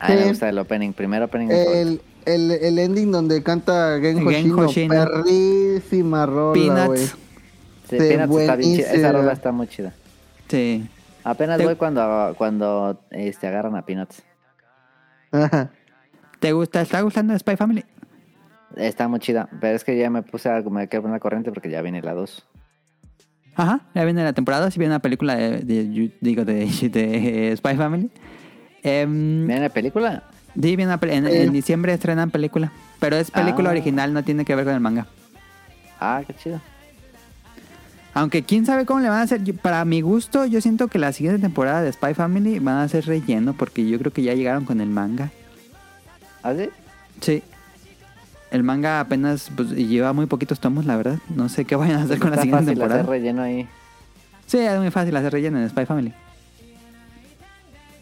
[0.00, 0.28] A mí me Sí.
[0.30, 1.48] gusta el opening, primer opening.
[1.50, 4.94] El, el, el ending donde canta Gen Gen Hoshino, Hoshino.
[4.94, 6.68] perrísima rola, güey.
[6.68, 7.00] Peanuts.
[7.00, 7.16] Sí,
[7.90, 8.92] sí, Peanuts está bien chida.
[8.92, 9.92] Esa rola está muy chida.
[10.48, 10.88] Sí.
[11.22, 14.22] Apenas Te- voy cuando, cuando este, agarran a Peanuts.
[15.32, 15.70] Ajá.
[16.38, 16.80] ¿Te gusta?
[16.80, 17.84] ¿Está gustando Spy Family?
[18.76, 19.48] Está muy chida.
[19.60, 22.14] Pero es que ya me puse a me quedé la corriente porque ya viene la
[22.14, 22.46] 2.
[23.56, 27.76] Ajá, ya viene la temporada, si viene una película de, de- digo, de, de Spy
[27.76, 28.10] Family.
[28.82, 30.22] Em, ¿Viene la película?
[30.54, 33.72] sí, viene una en, en diciembre estrenan película, pero es película Ah.
[33.72, 35.06] original, no tiene que ver con el manga.
[36.00, 36.60] Ah, qué chido.
[38.14, 39.44] Aunque quién sabe cómo le van a hacer.
[39.44, 42.88] Yo- Para mi gusto, yo siento que la siguiente temporada de Spy Family van a
[42.88, 45.30] ser relleno porque yo creo que ya llegaron con el manga.
[46.42, 46.70] ¿Ah, sí?
[47.20, 47.42] Sí.
[48.50, 51.18] El manga apenas pues, lleva muy poquitos tomos, la verdad.
[51.28, 53.00] No sé qué vayan a hacer con la siguiente fácil temporada.
[53.02, 53.68] hacer relleno ahí.
[54.46, 56.12] Sí, es muy fácil hacer relleno en Spy Family.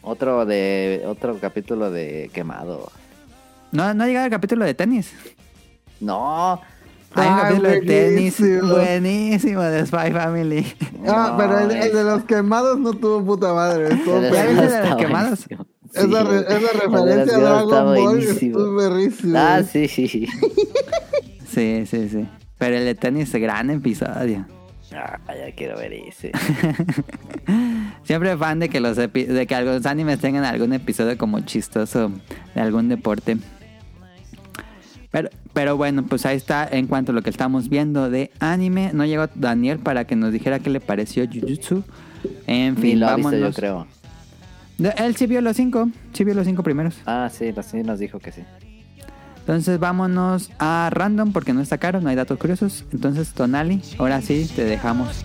[0.03, 2.91] Otro de otro capítulo de quemado.
[3.73, 5.13] No, no ha llegado el capítulo de tenis.
[6.01, 6.61] No.
[7.15, 9.63] Hay un Ah, capítulo de tenis buenísimo.
[9.63, 10.75] de Spy Family.
[11.07, 13.95] Ah, No, pero el, el de los quemados no tuvo puta madre.
[13.95, 15.41] estuvo el ¿Ya viste de los quemados?
[15.41, 16.05] Esa, re- Sí.
[16.05, 18.59] esa El de los referencia a Dragon Ball buenísimo.
[18.79, 19.39] es perrísimo.
[19.39, 20.29] Ah, sí, sí.
[21.49, 22.29] Sí, sí, sí.
[22.59, 24.47] Pero el de tenis, gran episodio.
[24.95, 26.31] Ah, ya quiero ver ese.
[28.05, 32.11] Siempre fan de que los de que algunos animes tengan algún episodio como chistoso
[32.55, 33.37] de algún deporte.
[35.11, 38.91] Pero, pero bueno, pues ahí está en cuanto a lo que estamos viendo de anime.
[38.93, 41.85] No llegó Daniel para que nos dijera qué le pareció Jujutsu.
[42.47, 43.41] En fin, lo visto, vámonos.
[43.41, 43.87] yo creo.
[44.97, 46.95] Él sí vio los cinco, sí vio los cinco primeros.
[47.07, 48.43] Ah, sí, sí nos dijo que sí.
[49.41, 52.85] Entonces vámonos a random porque no está caro, no hay datos curiosos.
[52.93, 55.25] Entonces Tonali, ahora sí te dejamos.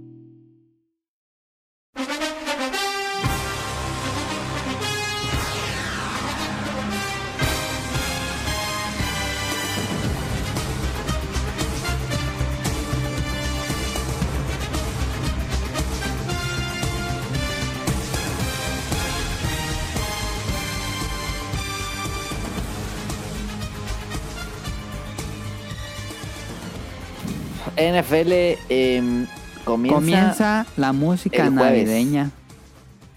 [27.91, 28.31] NFL
[28.69, 29.27] em,
[29.65, 32.31] comienza, Comienza la música navideña.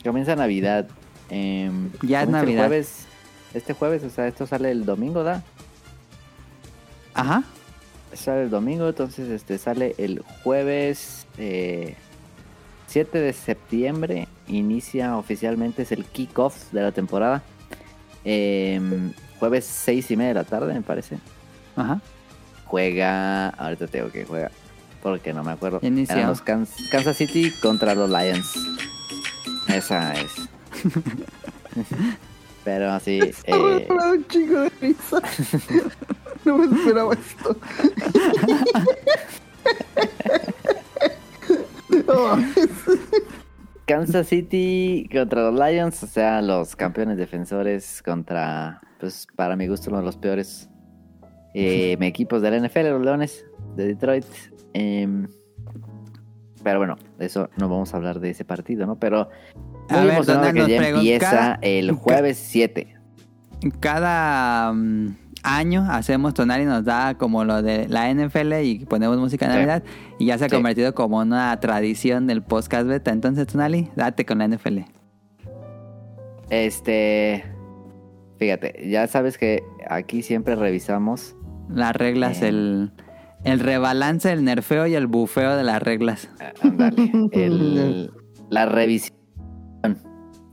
[0.04, 0.86] comienza Navidad.
[1.30, 2.66] em, Ya es Navidad.
[2.66, 3.06] jueves,
[3.54, 5.42] este jueves, o sea, esto sale el domingo, ¿da?
[7.14, 7.44] Ajá.
[8.12, 11.94] Sale el domingo, entonces este sale el jueves eh,
[12.86, 14.28] 7 de septiembre.
[14.46, 17.42] Inicia oficialmente, es el kickoff de la temporada.
[18.24, 21.18] Em, jueves 6 y media de la tarde, me parece.
[21.76, 22.00] Ajá.
[22.66, 24.50] Juega, ahorita tengo que juega,
[25.04, 25.78] porque no me acuerdo.
[25.82, 26.16] Inició.
[26.16, 28.52] Eran los Kans- Kansas City contra los Lions.
[29.68, 30.32] Esa es.
[32.64, 35.20] Pero así, eh, un chingo de risa.
[36.44, 37.56] No me esperaba esto.
[42.06, 42.36] No,
[43.86, 49.90] Kansas City contra los Lions, o sea, los campeones defensores contra, pues para mi gusto,
[49.90, 50.68] uno de los peores
[51.54, 53.44] eh, equipos de la NFL, los Leones
[53.76, 54.24] de Detroit.
[54.72, 55.26] Em,
[56.62, 58.96] pero bueno, de eso no vamos a hablar de ese partido, ¿no?
[58.98, 59.28] Pero
[59.88, 62.96] A muy ver, emocionado Donald, que ya pregunta- empieza el ca- jueves 7.
[63.80, 69.46] Cada mm, año hacemos Tonali nos da como lo de la NFL y ponemos música
[69.46, 69.56] de Sí.
[69.58, 69.82] Navidad
[70.18, 70.54] y ya se ha Sí.
[70.54, 73.10] convertido como una tradición del podcast beta.
[73.12, 74.86] Entonces, Tonali, date con la NFL.
[76.50, 77.44] Este,
[78.38, 81.36] fíjate, ya sabes que aquí siempre revisamos
[81.70, 82.48] Las reglas, Eh.
[82.48, 82.92] el,
[83.44, 86.30] el rebalance, el nerfeo y el bufeo de las reglas.
[86.40, 87.10] Ah, Ándale.
[87.32, 88.10] el-
[88.50, 89.14] la revisión.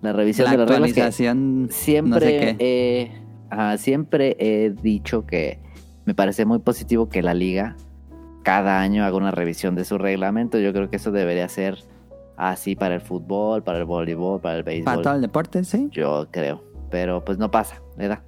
[0.02, 3.12] La revisión La de las reglas actualización, siempre, no sé eh,
[3.52, 5.60] ajá, siempre he dicho que
[6.06, 7.76] me parece muy positivo que la liga
[8.44, 10.58] cada año haga una revisión de su reglamento.
[10.58, 11.78] Yo creo que eso debería ser
[12.36, 14.86] así para el fútbol, para el voleibol, para el béisbol.
[14.86, 15.90] Para todo el deporte, sí.
[15.92, 16.64] Yo creo.
[16.90, 18.24] Pero pues no pasa, ¿verdad?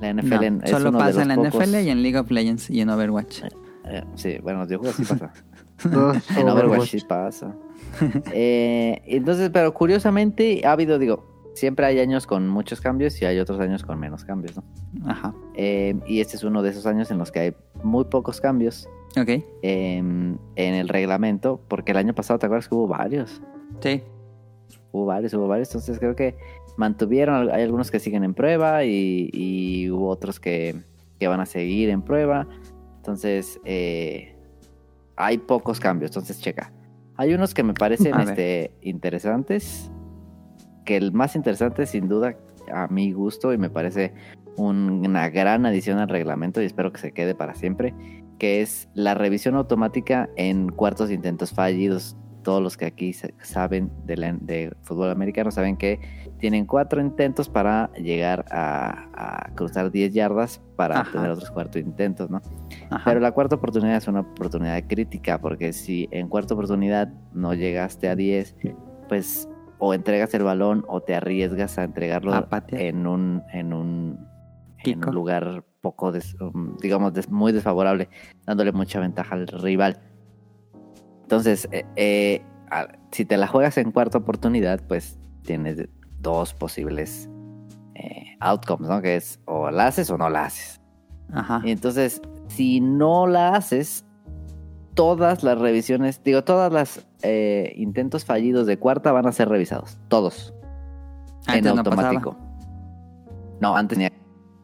[0.00, 2.18] La NFL No, es solo uno de pasa en la pocos- NFL y en League
[2.18, 3.42] of Legends y en Overwatch.
[3.90, 5.32] Eh, sí, bueno, yo creo que sí pasa.
[5.90, 7.54] no, En Overwatch sí pasa.
[8.32, 13.38] Eh, entonces, pero curiosamente ha habido, digo, siempre hay años con muchos cambios y hay
[13.38, 14.64] otros años con menos cambios, ¿no?
[15.10, 15.34] Ajá.
[15.54, 18.88] Eh, y este es uno de esos años en los que hay muy pocos cambios
[19.18, 19.28] Ok.
[19.28, 19.44] eh,
[19.98, 23.42] en el reglamento, porque el año pasado, ¿te acuerdas que hubo varios?
[23.80, 24.02] Sí.
[24.92, 26.36] Hubo varios, hubo varios, entonces creo que
[26.76, 30.76] mantuvieron, hay algunos que siguen en prueba y, y hubo otros que,
[31.18, 32.46] que van a seguir en prueba,
[33.10, 34.34] entonces eh,
[35.16, 36.72] hay pocos cambios, entonces checa.
[37.16, 39.90] Hay unos que me parecen este, interesantes,
[40.84, 42.36] que el más interesante sin duda
[42.72, 44.12] a mi gusto y me parece
[44.56, 47.94] un- una gran adición al reglamento y espero que se quede para siempre,
[48.38, 52.16] que es la revisión automática en cuartos de intentos fallidos.
[52.42, 53.12] Todos los que aquí
[53.42, 56.00] saben de, la- de fútbol americano saben que
[56.40, 61.12] tienen cuatro intentos para llegar a, a cruzar 10 yardas para Ajá.
[61.12, 62.40] tener otros cuatro intentos, ¿no?
[62.90, 63.04] Ajá.
[63.04, 68.08] Pero la cuarta oportunidad es una oportunidad crítica, porque si en cuarta oportunidad no llegaste
[68.08, 68.56] a 10,
[69.08, 69.48] pues
[69.78, 74.26] o entregas el balón o te arriesgas a entregarlo A en un, en un,
[74.84, 78.08] en un lugar poco, des- um, digamos, des- muy desfavorable,
[78.46, 79.98] dándole mucha ventaja al rival.
[81.22, 85.88] Entonces, eh, eh, a- si te la juegas en cuarta oportunidad, pues tienes
[86.20, 87.28] dos posibles
[87.94, 89.02] eh, outcomes, ¿no?
[89.02, 90.80] Que es o la haces o no la haces.
[91.32, 91.62] Ajá.
[91.64, 94.04] Y entonces, si no la haces,
[94.94, 99.98] todas las revisiones, digo, todas las eh, intentos fallidos de cuarta van a ser revisados.
[100.08, 100.54] Todos.
[101.48, 102.36] en Antes no automático.
[103.60, 104.12] No, antes tenía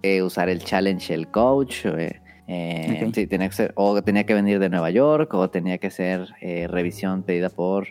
[0.02, 1.86] que usar el challenge el coach.
[1.86, 5.78] eh, eh, sí, tenía que ser, o tenía que venir de Nueva York, o tenía
[5.78, 7.88] que ser revisión pedida por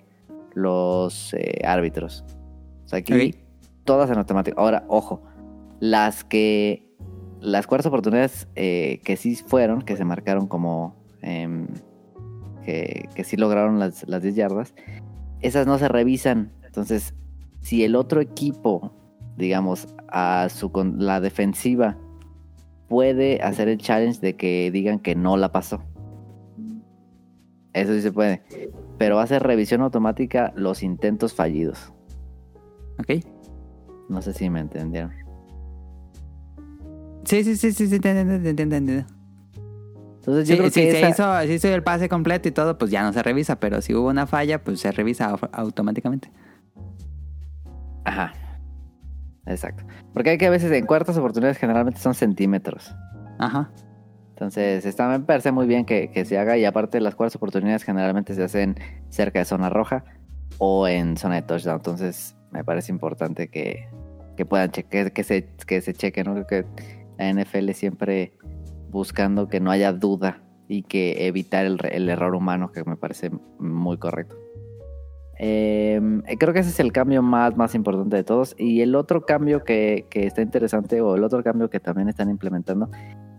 [0.54, 2.24] los árbitros.
[2.86, 3.45] O sea, aquí.
[3.86, 4.60] Todas en automático.
[4.60, 5.22] Ahora, ojo,
[5.80, 6.90] las que
[7.40, 11.68] las cuartas oportunidades eh, que sí fueron, que se marcaron como em,
[12.66, 14.74] que, que sí lograron las, las 10 yardas,
[15.42, 16.52] esas no se revisan.
[16.66, 17.14] Entonces,
[17.62, 18.92] si el otro equipo,
[19.38, 21.98] digamos, a su con- la defensiva
[22.88, 25.84] puede hacer el challenge de que digan que no la pasó.
[27.74, 28.42] Eso sí se puede.
[28.98, 31.94] Pero hace revisión automática los intentos fallidos.
[33.00, 33.26] Ok.
[34.10, 35.12] No sé si me entendieron.
[37.24, 39.06] Sí, sí, sí, sí, sí, te entiendo.
[40.18, 42.52] Entonces yo Sí, creo si que se esa- hizo, si hizo el pase completo y
[42.52, 45.50] todo, pues ya no se revisa, pero si hubo una falla, pues se revisa au-
[45.52, 46.32] automáticamente.
[48.04, 48.34] Ajá.
[49.48, 49.84] Exacto.
[50.14, 52.94] Porque hay que a veces en cuartas oportunidades generalmente son centímetros.
[53.38, 53.72] Ajá.
[54.30, 57.84] Entonces, está, me parece muy bien que, que se haga y aparte las cuartas oportunidades
[57.84, 58.76] generalmente se hacen
[59.10, 60.04] cerca de zona roja
[60.58, 61.78] o en zona de touchdown.
[61.78, 63.88] Entonces, me parece importante que,
[64.36, 66.26] que puedan chequear, que se, que se chequen.
[66.26, 66.46] ¿no?
[66.46, 66.66] Creo que
[67.18, 68.34] la NFL siempre
[68.90, 73.32] buscando que no haya duda y que evitar el, el error humano, que me parece
[73.60, 74.36] muy correcto.
[75.38, 76.00] Eh,
[76.40, 78.56] creo que ese es el cambio más, más importante de todos.
[78.58, 82.30] Y el otro cambio que, que está interesante, o el otro cambio que también están
[82.30, 82.90] implementando,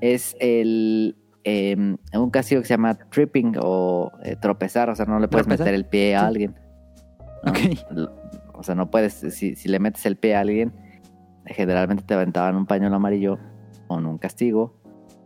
[0.01, 4.91] es el eh, un castigo que se llama tripping o eh, tropezar.
[4.91, 5.67] O sea, no le puedes ¿Tropezar?
[5.67, 6.55] meter el pie a alguien.
[7.91, 8.11] ¿no?
[8.55, 10.73] O sea, no puedes, si, si le metes el pie a alguien,
[11.47, 13.39] generalmente te aventaban un pañuelo amarillo
[13.87, 14.75] con un castigo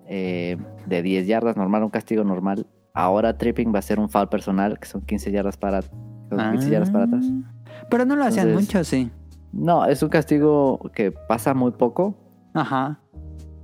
[0.07, 0.57] eh,
[0.87, 2.67] de 10 yardas, normal, un castigo normal.
[2.93, 6.71] Ahora tripping va a ser un foul personal, que son 15 yardas para, son 15
[6.71, 7.25] yardas para atrás.
[7.31, 7.53] Ah.
[7.89, 9.11] Pero no lo hacían Entonces- mucho, sí.
[9.53, 12.15] No, es un castigo que pasa muy poco
[12.55, 13.01] Ajá.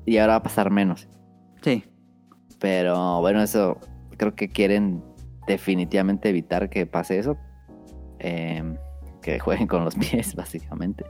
[0.04, 1.08] y ahora va a pasar menos.
[1.62, 1.84] Sí.
[2.58, 3.78] Pero bueno, eso
[4.16, 5.02] creo que quieren
[5.46, 7.36] definitivamente evitar que pase eso.
[8.18, 8.62] Eh,
[9.22, 11.04] que jueguen con los pies, básicamente.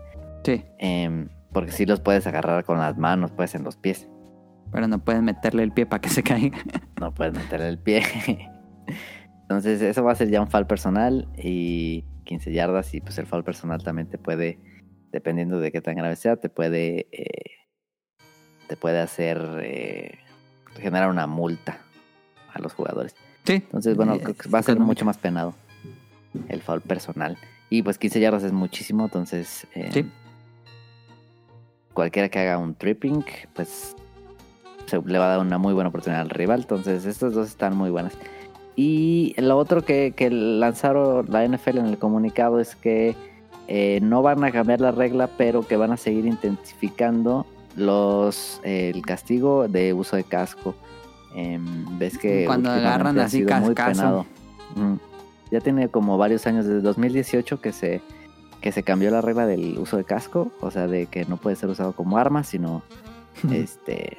[0.45, 0.63] Sí.
[0.79, 4.11] Eh, porque si los puedes agarrar con las manos, pues en los pies.
[4.73, 6.59] Pero no pueden meterle el pie para que se caiga.
[7.01, 8.03] No puedes meterle el pie.
[9.41, 12.93] Entonces, eso va a ser ya un foul personal y 15 yardas.
[12.93, 14.59] Y pues el foul personal también te puede,
[15.13, 17.53] dependiendo de qué tan grave sea, te puede, eh,
[18.67, 20.19] te puede hacer eh,
[20.79, 21.79] generar una multa
[22.53, 23.17] a los jugadores.
[23.45, 23.55] Sí.
[23.55, 25.55] Entonces, bueno, Eh, creo que va a ser mucho más penado
[26.51, 27.39] el foul personal.
[27.71, 30.11] Y pues 15 yardas es muchísimo, entonces eh, Sí.
[31.97, 33.25] Cualquiera que haga un tripping,
[33.55, 33.97] pues
[34.85, 36.61] se le va a dar una muy buena oportunidad al rival.
[36.61, 38.13] Entonces, estas dos están muy buenas.
[38.77, 43.17] Y lo otro que, que lanzaron la NFL en el comunicado es que
[43.67, 48.93] eh, no van a cambiar la regla, pero que van a seguir intensificando los eh,
[48.95, 50.75] el castigo de uso de casco.
[51.35, 54.27] Em, ves que Cuando agarran así muy penado.
[54.75, 54.95] Mm.
[55.51, 58.03] Ya tiene como varios años, desde 2018 que se
[58.67, 61.55] que se cambió la regla del uso de casco, o sea, de que no puede
[61.55, 62.83] ser usado como arma, sino
[63.53, 64.19] este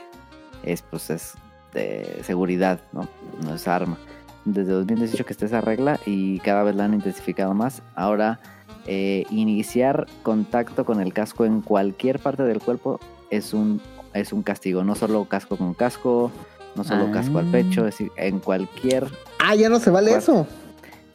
[0.63, 1.33] es pues es
[1.73, 3.09] de seguridad, ¿no?
[3.43, 3.97] No es arma.
[4.45, 7.81] Desde 2018 que está esa regla y cada vez la han intensificado más.
[7.93, 8.39] Ahora
[8.85, 13.81] eh, iniciar contacto con el casco en cualquier parte del cuerpo es un
[14.13, 16.31] es un castigo, no solo casco con casco,
[16.77, 17.11] no solo Ah.
[17.11, 19.07] casco al pecho, es decir, en cualquier
[19.39, 20.47] Ah, ya no se vale eso.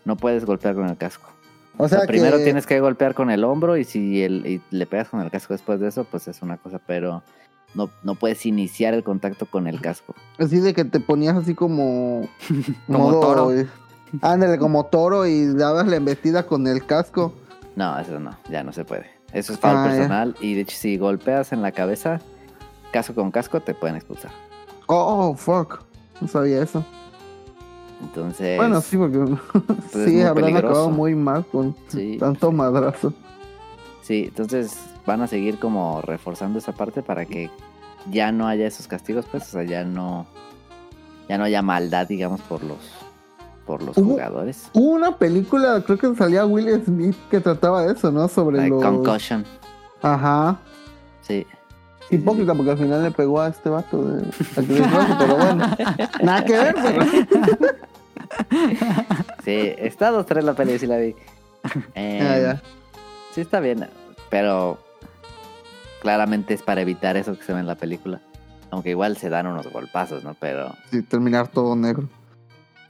[0.05, 1.32] no puedes golpear con el casco.
[1.79, 4.61] O O sea, que primero tienes que golpear con el hombro y si el, y
[4.71, 7.23] le pegas con el casco después de eso, pues es una cosa, pero
[7.75, 10.15] no, no puedes iniciar el contacto con el casco.
[10.39, 12.29] así de que te ponías así como
[12.87, 13.53] Como toro.
[13.53, 13.67] eh,
[14.21, 17.33] Ándale, como toro y dabas la embestida con el casco.
[17.77, 19.07] No, eso no, ya no se puede.
[19.33, 22.21] Eso es foul Ah, personal y de hecho si golpeas en la cabeza,
[22.93, 24.31] casco con casco, te pueden expulsar.
[24.89, 25.83] Oh, fuck.
[26.21, 26.85] No sabía eso.
[28.03, 29.19] Entonces, Bueno, sí, porque
[29.95, 30.67] es sí, habrán peligroso.
[30.69, 33.13] acabado muy mal con sí, tanto madrazo.
[34.03, 34.77] sí, entonces
[35.07, 37.51] van a seguir como reforzando esa parte para que
[38.11, 40.27] ya no haya esos castigos, pues, o sea, ya no,
[41.29, 42.79] ya no haya maldad, digamos, por los,
[43.67, 44.69] por los Hubo- jugadores.
[44.75, 48.27] Hubo una película, creo que salía Will Smith que trataba de eso, ¿no?
[48.29, 48.83] Sobre La de los...
[48.83, 49.45] concussion,
[50.03, 50.59] Ajá.
[51.21, 51.47] sí.
[52.11, 54.23] Hipócrita, porque al final le pegó a este vato de...
[54.23, 55.77] a pero bueno.
[56.23, 57.05] Nada que ver, pero...
[59.45, 61.15] Sí, está dos, tres la peli, sí la vi.
[61.95, 62.63] Eh, ya.
[63.35, 63.87] Sí, está bien,
[64.31, 64.79] pero
[66.01, 68.21] claramente es para evitar eso que se ve en la película.
[68.71, 70.35] Aunque igual se dan unos golpazos, ¿no?
[70.35, 72.09] Pero Sí, terminar todo negro.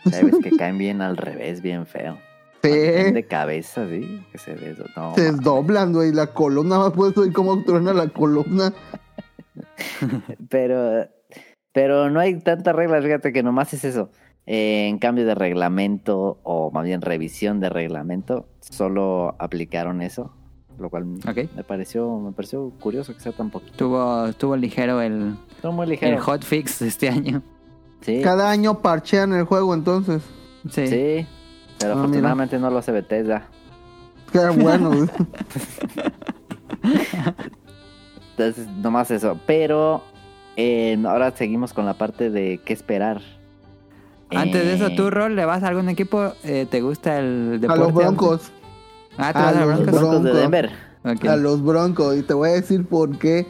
[0.08, 2.18] sabes que caen bien al revés, bien feo.
[2.62, 2.68] Sí.
[2.70, 4.24] De cabeza, ¿sí?
[4.30, 4.84] Que se ve eso.
[4.96, 6.12] No, Se desdoblan, güey.
[6.12, 8.72] La columna, más puedes oír cómo truena la columna.
[10.48, 11.08] pero,
[11.72, 14.10] pero no hay tantas reglas, fíjate que nomás es eso.
[14.46, 20.32] Eh, en cambio de reglamento, o más bien revisión de reglamento, solo aplicaron eso.
[20.78, 21.48] Lo cual Ok.
[21.54, 23.72] me pareció, me pareció curioso que sea tan poquito.
[23.72, 26.20] Estuvo, estuvo ligero el, Estuvo muy el ligero.
[26.22, 27.42] hotfix de este año.
[28.00, 30.22] Sí, Cada año parchean el juego, entonces.
[30.70, 30.86] Sí.
[30.88, 31.26] sí.
[31.78, 32.04] Pero Ah, mira.
[32.04, 33.46] afortunadamente no lo hace Bethesda.
[34.32, 34.90] Qué bueno.
[38.36, 39.38] Entonces, nomás eso.
[39.46, 40.02] Pero
[40.56, 43.20] eh, ahora seguimos con la parte de qué esperar.
[44.30, 46.32] Antes de eso, Eh, ¿tú, Rol, le vas a algún equipo?
[46.42, 47.82] Eh, ¿Te gusta el a deporte?
[47.82, 48.50] los broncos.
[49.18, 50.00] Ah, ¿te a vas a los broncos?
[50.00, 50.32] Broncos de.
[50.32, 50.70] Denver.
[51.28, 52.16] A los broncos.
[52.16, 53.46] Y te voy a decir por qué.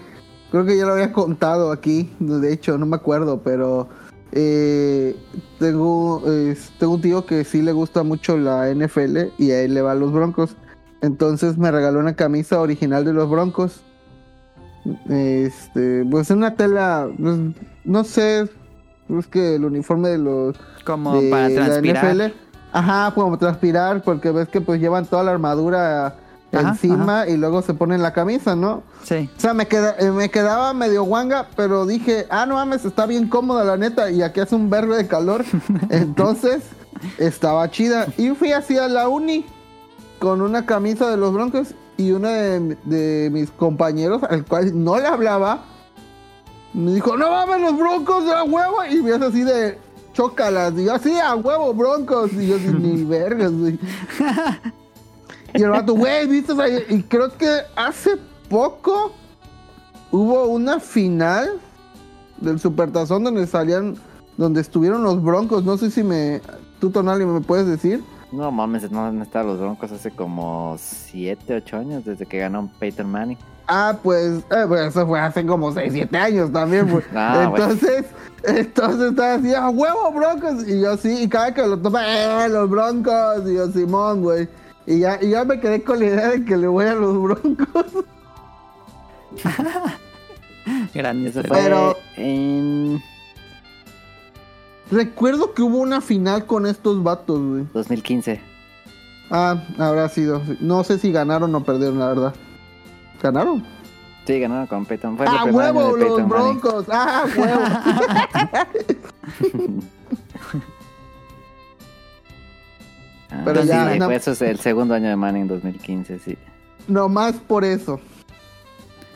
[0.50, 2.10] Creo que ya lo había contado aquí.
[2.18, 3.88] De hecho, no me acuerdo, pero.
[4.32, 5.14] Eh,
[5.58, 9.74] tengo, eh, tengo un tío que sí le gusta mucho la NFL y a él
[9.74, 10.56] le va a los broncos.
[11.02, 13.82] Entonces me regaló una camisa original de los broncos.
[15.08, 17.38] Este, pues una tela, pues,
[17.84, 18.48] no sé,
[19.08, 22.14] es que el uniforme de los Como de para la transpirar.
[22.16, 22.22] NFL.
[22.72, 26.16] Ajá, como transpirar, porque ves que pues llevan toda la armadura
[26.52, 28.82] Ajá, encima y luego se ponen la camisa, ¿no?
[29.04, 29.28] Sí.
[29.36, 33.06] O sea, me, queda, eh, me quedaba medio guanga, pero dije, ah, no mames, está
[33.06, 35.44] bien cómoda la neta, y aquí hace un verbo de calor.
[35.90, 36.62] Entonces,
[37.18, 38.06] estaba chida.
[38.18, 39.46] Y fui así a la uni
[40.18, 44.98] con una camisa de los Broncos y uno de, de mis compañeros, al cual no
[44.98, 45.64] le hablaba,
[46.74, 48.84] me dijo, no mames, los Broncos de la huevo.
[48.90, 49.78] Y me hace así de,
[50.12, 50.72] chócalas.
[50.76, 52.32] Y yo, así, a huevo, Broncos.
[52.32, 53.78] Y yo, ni vergas, güey.
[55.54, 56.52] Y el vato, güey, ¿viste?
[56.88, 58.16] Y creo que hace
[58.48, 59.12] poco
[60.10, 61.60] hubo una final
[62.38, 63.96] del Supertazón donde salían,
[64.36, 65.64] donde estuvieron los Broncos.
[65.64, 66.40] No sé si me,
[66.80, 68.02] tú Tonali me puedes decir.
[68.32, 72.70] No mames, no han estado los Broncos hace como 7, 8 años desde que ganó
[72.78, 73.38] Peyton Manning.
[73.68, 77.04] Ah, pues, eh, pues, eso fue hace como 6, 7 años también, pues.
[77.12, 78.06] Entonces,
[78.44, 80.66] entonces estaba así, a huevo, Broncos.
[80.66, 83.48] Y yo sí, y cada que lo topa, eh, los Broncos.
[83.48, 84.48] Y yo, Simón, güey.
[84.86, 87.20] Y ya, y ya me quedé con la idea de que le voy a los
[87.22, 87.86] Broncos.
[90.94, 91.30] Grande.
[91.30, 93.02] Eso fue Pero- en
[94.90, 97.64] Recuerdo que hubo una final con estos vatos, güey.
[97.72, 98.40] 2015.
[99.30, 100.42] Ah, habrá sido.
[100.60, 102.34] No sé si ganaron o perdieron, la verdad.
[103.22, 103.64] ¿Ganaron?
[104.26, 105.16] Sí, ganaron con Peyton.
[105.16, 105.96] Fue ¡Ah, huevo!
[105.96, 106.84] Los Peyton broncos.
[106.90, 107.62] ¡Ah, huevo!
[113.44, 116.36] Pero sí, ya, no- fue eso es el segundo año de Manning 2015, sí.
[116.88, 118.00] Nomás por eso.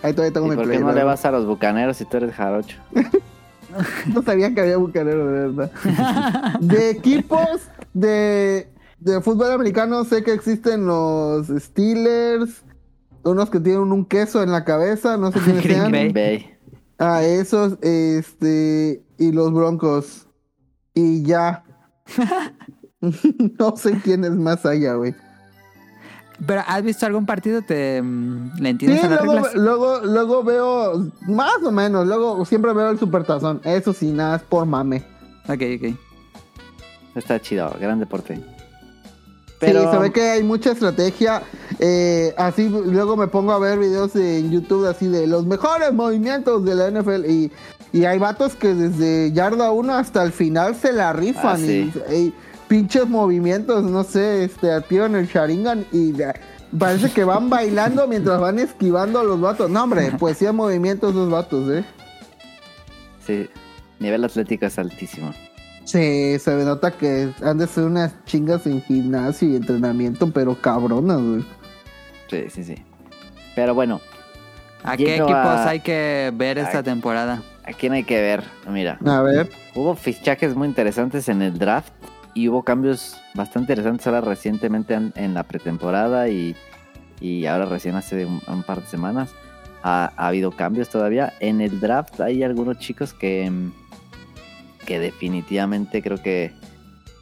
[0.02, 1.06] Ahí todavía tengo ¿Y mi por qué play, no le ¿verdad?
[1.06, 2.76] vas a los bucaneros si tú eres jarocho?
[4.14, 5.70] No sabía que había bucanero, de verdad.
[6.60, 8.70] De equipos de,
[9.00, 12.62] de fútbol americano sé que existen los Steelers,
[13.24, 15.92] unos que tienen un queso en la cabeza, no sé quiénes Green sean.
[15.92, 16.12] Bay.
[16.12, 16.50] Bay.
[16.98, 20.26] Ah, esos, este, y los Broncos.
[20.94, 21.62] Y ya.
[23.58, 25.14] no sé quiénes más haya, güey.
[26.46, 27.62] Pero ¿has visto algún partido?
[27.62, 29.54] ¿Te mm, le Sí, entiendes a las luego, reglas?
[29.54, 33.60] luego, luego veo, más o menos, luego siempre veo el supertazón.
[33.64, 35.02] Eso sí, nada, es por mame.
[35.48, 35.96] Ok, ok.
[37.14, 38.34] Está chido, gran deporte.
[39.58, 41.42] Sí, se ve que hay mucha estrategia.
[41.78, 46.62] eh, así luego me pongo a ver videos en YouTube así de los mejores movimientos
[46.66, 47.50] de la NFL y,
[47.94, 51.54] y hay vatos que desde yarda 1 hasta el final se la rifan.
[51.54, 51.90] Ah, sí.
[52.10, 52.34] y, y
[52.68, 56.12] pinches movimientos, no sé, este, activan el Sharingan y
[56.78, 59.70] parece que van bailando mientras van esquivando a los vatos.
[59.70, 61.84] No, hombre, pues sí hay movimientos esos vatos, ¿eh?
[63.26, 63.48] Sí,
[63.98, 65.32] nivel atlético es altísimo.
[65.84, 71.20] Sí, se nota que han de ser unas chingas en gimnasio y entrenamiento, pero cabronas,
[71.20, 71.44] güey.
[72.28, 72.74] Sí, sí, sí.
[73.54, 74.00] Pero bueno,
[74.82, 77.42] ¿A qué equipos a- hay que ver esta temporada?
[77.64, 78.44] ¿a quién hay que ver?
[78.68, 79.50] Mira, A ver.
[79.74, 81.92] hubo fichajes muy interesantes en el draft
[82.36, 86.54] y hubo cambios bastante interesantes ahora recientemente en, en la pretemporada y,
[87.20, 89.30] y ahora recién hace un, un par de semanas.
[89.82, 91.32] Ha, ha habido cambios todavía.
[91.40, 93.50] En el draft hay algunos chicos que,
[94.84, 96.52] que definitivamente creo que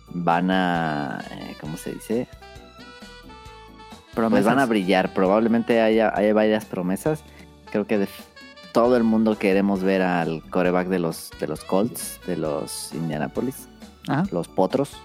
[0.09, 1.23] van a...
[1.31, 2.27] eh, ¿Cómo se dice?
[2.33, 4.45] Pues Promesas.
[4.47, 5.13] van a brillar.
[5.15, 7.23] Probablemente haya, haya varias promesas.
[7.71, 8.09] Creo que de-
[8.73, 13.69] todo el mundo queremos ver al coreback de los, de los Colts, de los Indianapolis,
[14.09, 14.25] Ajá.
[14.31, 14.97] los Potros.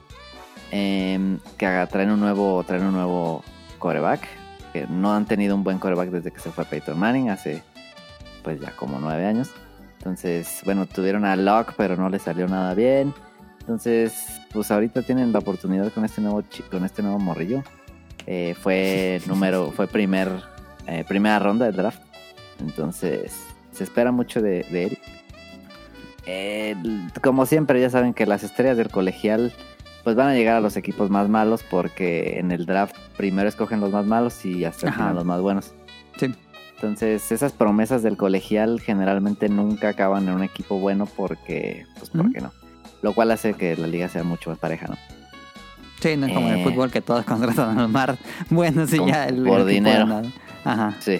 [0.71, 3.43] em, que traen un nuevo, traen un nuevo
[3.79, 4.27] coreback.
[4.73, 7.63] Que no han tenido un buen coreback desde que se fue Peyton Manning hace
[8.43, 9.49] pues ya como nueve años.
[9.97, 13.13] Entonces, bueno, tuvieron a Locke, pero no le salió nada bien.
[13.59, 17.63] Entonces, pues ahorita tienen la oportunidad con este nuevo con este nuevo morrillo.
[18.25, 20.29] Eh, fue número, fue primer,
[20.87, 22.01] eh, primera ronda del draft.
[22.59, 23.33] Entonces,
[23.71, 24.99] se espera mucho de, de él.
[26.31, 26.75] Eh,
[27.23, 29.51] como siempre, ya saben que las estrellas del colegial
[30.03, 33.79] pues van a llegar a los equipos más malos porque en el draft primero escogen
[33.81, 35.73] los más malos y hasta el final los más buenos.
[36.17, 36.33] Sí.
[36.75, 42.31] Entonces, esas promesas del colegial generalmente nunca acaban en un equipo bueno porque, pues, ¿por
[42.31, 42.53] qué no?
[43.01, 44.95] Lo cual hace que la liga sea mucho más pareja, ¿no?
[45.99, 46.63] Sí, no es como en el Eh.
[46.63, 48.17] fútbol que todos contratan a los más
[48.49, 50.21] buenos y Con- ya el, por el dinero.
[50.63, 50.95] Ajá.
[50.99, 51.19] Sí.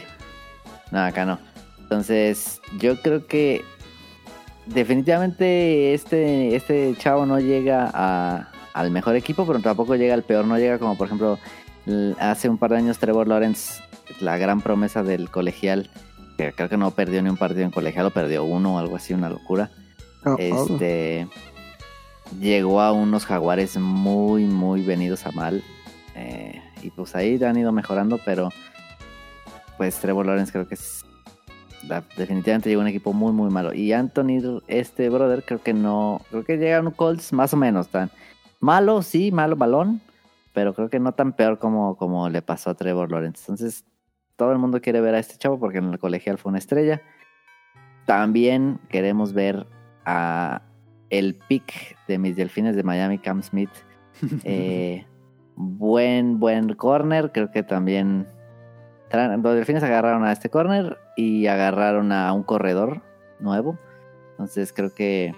[0.91, 1.37] No, acá no.
[1.81, 3.63] Entonces, yo creo que
[4.73, 10.45] definitivamente este, este chavo no llega a- al mejor equipo, pero tampoco llega al peor.
[10.45, 11.39] No llega como, por ejemplo,
[12.19, 13.81] hace un par de años Trevor Lawrence,
[14.19, 15.89] la gran promesa del colegial,
[16.37, 18.95] que creo que no perdió ni un partido en colegial, o perdió uno o algo
[18.95, 19.69] así, una locura.
[20.25, 20.37] Oh, oh.
[20.37, 21.27] Este
[22.39, 25.63] llegó a unos jaguares muy, muy venidos a mal.
[26.15, 28.49] eh, y pues ahí han ido mejorando, pero
[29.77, 31.03] pues Trevor Lawrence creo que es
[31.87, 33.73] la- definitivamente llegó un equipo muy, muy malo.
[33.73, 37.57] Y Anthony, este brother, creo que no, creo que llega a un Colts más o
[37.57, 38.09] menos tan
[38.59, 40.01] malo, sí, malo balón,
[40.53, 43.43] pero creo que no tan peor como, como le pasó a Trevor Lawrence.
[43.43, 43.85] Entonces,
[44.35, 47.01] todo el mundo quiere ver a este chavo porque en el colegial fue una estrella.
[48.05, 49.67] También queremos ver
[50.05, 50.61] a
[51.09, 53.69] el pick de mis delfines de Miami, Cam Smith.
[54.43, 55.05] Eh,
[55.55, 57.31] buen, buen corner.
[57.31, 58.27] Creo que también
[59.11, 63.01] los delfines agarraron a este corner y agarraron a un corredor
[63.39, 63.77] nuevo.
[64.31, 65.35] Entonces creo que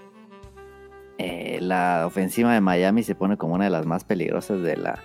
[1.18, 5.00] eh, la ofensiva de Miami se pone como una de las más peligrosas de la,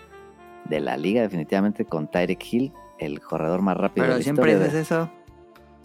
[0.64, 4.52] de la liga, definitivamente con Tyreek Hill, el corredor más rápido de Pero la siempre
[4.52, 5.10] historia dices de- eso.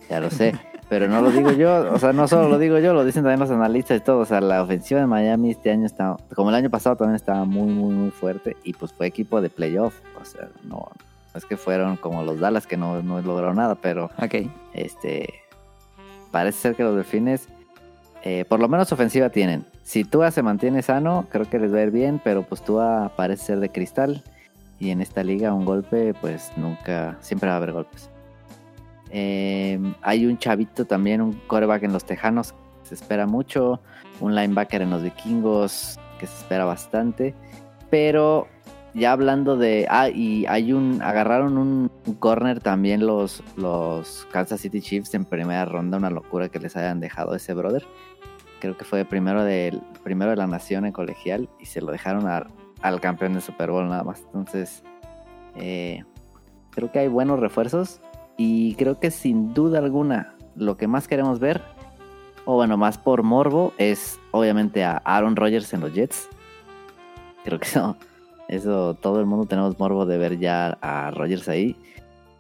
[0.09, 0.53] ya lo sé,
[0.89, 3.39] pero no lo digo yo, o sea, no solo lo digo yo, lo dicen también
[3.39, 6.55] los analistas y todo, o sea, la ofensiva de Miami este año está, como el
[6.55, 10.25] año pasado también estaba muy, muy, muy fuerte y pues fue equipo de playoff, o
[10.25, 10.89] sea, no
[11.33, 14.35] es que fueron como los Dallas que no, no lograron nada, pero Ok.
[14.73, 15.33] este,
[16.31, 17.47] parece ser que los delfines,
[18.23, 19.65] eh, por lo menos ofensiva tienen.
[19.83, 23.11] Si Tua se mantiene sano, creo que les va a ir bien, pero pues Tua
[23.15, 24.23] parece ser de cristal.
[24.79, 28.09] Y en esta liga un golpe, pues nunca, siempre va a haber golpes.
[29.11, 33.79] Eh, hay un chavito también, un coreback en los Tejanos, que se espera mucho.
[34.19, 37.35] Un linebacker en los Vikingos, que se espera bastante.
[37.89, 38.47] Pero
[38.93, 39.87] ya hablando de.
[39.89, 41.01] Ah, y hay un.
[41.01, 45.97] Agarraron un, corner también los, los Kansas City Chiefs en primera ronda.
[45.97, 47.85] Una locura que les hayan dejado ese brother.
[48.59, 52.27] Creo que fue primero, del, primero de la nación en colegial y se lo dejaron
[52.27, 52.47] a-
[52.81, 54.21] al campeón de Super Bowl nada más.
[54.21, 54.83] Entonces,
[55.55, 56.03] eh,
[56.69, 58.01] creo que hay buenos refuerzos
[58.37, 61.61] y creo que sin duda alguna lo que más queremos ver,
[62.45, 66.27] o bueno, más por morbo, es obviamente a Aaron Rodgers en los Jets.
[67.43, 67.97] Creo que eso,
[68.51, 71.77] eso todo el mundo tenemos morbo de ver ya a Rodgers ahí.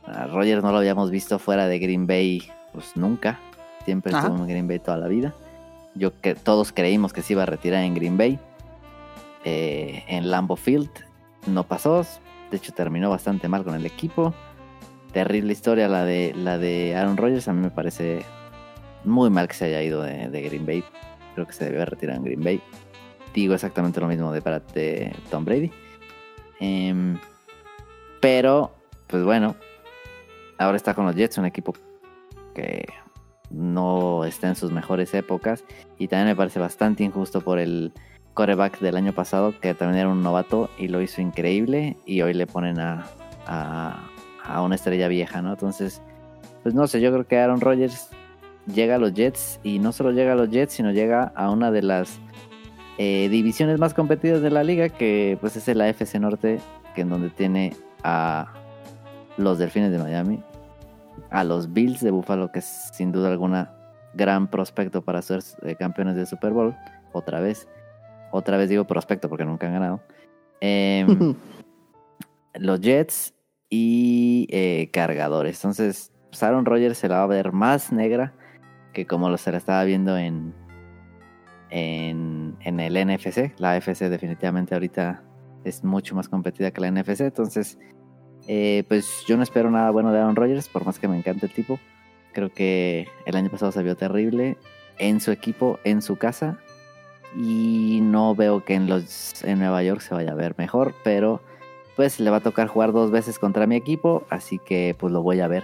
[0.03, 3.39] A Rodgers no lo habíamos visto fuera de Green Bay, pues nunca.
[3.85, 4.27] Siempre Ajá.
[4.27, 5.33] estuvo en Green Bay toda la vida.
[5.95, 8.37] Yo que todos creímos que se iba a retirar en Green Bay.
[9.45, 10.89] Eh, en Lambeau Field
[11.47, 12.05] no pasó.
[12.51, 14.33] De hecho, terminó bastante mal con el equipo.
[15.13, 17.47] Terrible historia la de la de Aaron Rodgers.
[17.47, 18.25] A mí me parece
[19.05, 20.83] muy mal que se haya ido de, de Green Bay.
[21.35, 22.61] Creo que se debió retirar en Green Bay.
[23.33, 25.71] Digo exactamente lo mismo de, para de Tom Brady.
[26.61, 27.17] Em,
[28.21, 28.71] pero,
[29.07, 29.55] pues bueno,
[30.59, 31.73] ahora está con los Jets, un equipo
[32.53, 32.85] que
[33.49, 35.63] no está en sus mejores épocas.
[35.97, 37.91] Y también me parece bastante injusto por el
[38.35, 41.97] coreback del año pasado, que también era un novato y lo hizo increíble.
[42.05, 43.07] Y hoy le ponen a,
[43.47, 44.07] a,
[44.45, 45.53] a una estrella vieja, ¿no?
[45.53, 45.99] Entonces,
[46.61, 48.09] pues no sé, yo creo que Aaron Rodgers
[48.67, 51.71] llega a los Jets y no solo llega a los Jets, sino llega a una
[51.71, 52.19] de las
[53.03, 56.59] eh, divisiones más competidas de la liga, que pues es el AFC Norte,
[56.93, 57.73] que en donde tiene
[58.03, 58.53] a
[59.37, 60.43] los Delfines de Miami,
[61.31, 63.73] a los Bills de Buffalo, que es sin duda alguna
[64.13, 66.75] gran prospecto para ser eh, campeones de Super Bowl,
[67.11, 67.67] otra vez.
[68.29, 70.01] Otra vez digo prospecto porque nunca han ganado.
[70.59, 71.33] Em,
[72.53, 73.33] los Jets
[73.67, 75.57] y eh, cargadores.
[75.57, 78.31] Entonces, pues, Aaron Rodgers se la va a ver más negra
[78.93, 80.53] que como lo se la estaba viendo en,
[81.71, 83.53] en, en el NFC.
[83.57, 85.23] La AFC definitivamente ahorita
[85.63, 87.21] es mucho más competida que la NFC.
[87.21, 87.79] Entonces,
[88.47, 91.45] eh, pues yo no espero nada bueno de Aaron Rodgers, por más que me encante
[91.47, 91.79] el tipo.
[92.33, 94.57] Creo que el año pasado se vio terrible
[94.99, 96.59] en su equipo, en su casa.
[97.35, 101.41] Y no veo que en, los, en Nueva York se vaya a ver mejor, pero
[101.95, 105.21] pues le va a tocar jugar dos veces contra mi equipo, así que pues lo
[105.21, 105.63] voy a ver.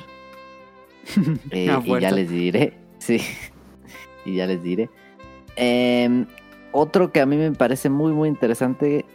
[1.51, 3.21] Eh, y ya les diré, sí,
[4.25, 4.89] y ya les diré.
[5.57, 6.27] Em,
[6.71, 9.05] otro que a mí me parece muy muy interesante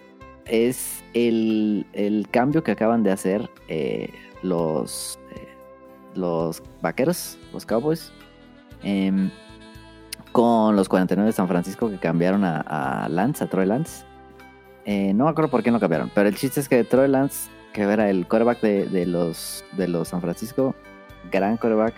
[0.45, 4.11] es el, el cambio que acaban de hacer eh,
[4.43, 5.49] los, eh,
[6.17, 8.13] los vaqueros, los cowboys,
[8.83, 9.31] em,
[10.33, 14.05] con los 49 de San Francisco que cambiaron a, Lance, a Troy Lance.
[14.85, 17.49] Eh, no me acuerdo por qué no cambiaron, pero el chiste es que Troy Lance,
[17.73, 20.75] que era el quarterback de, de los, de los San Francisco,
[21.31, 21.95] gran quarterback,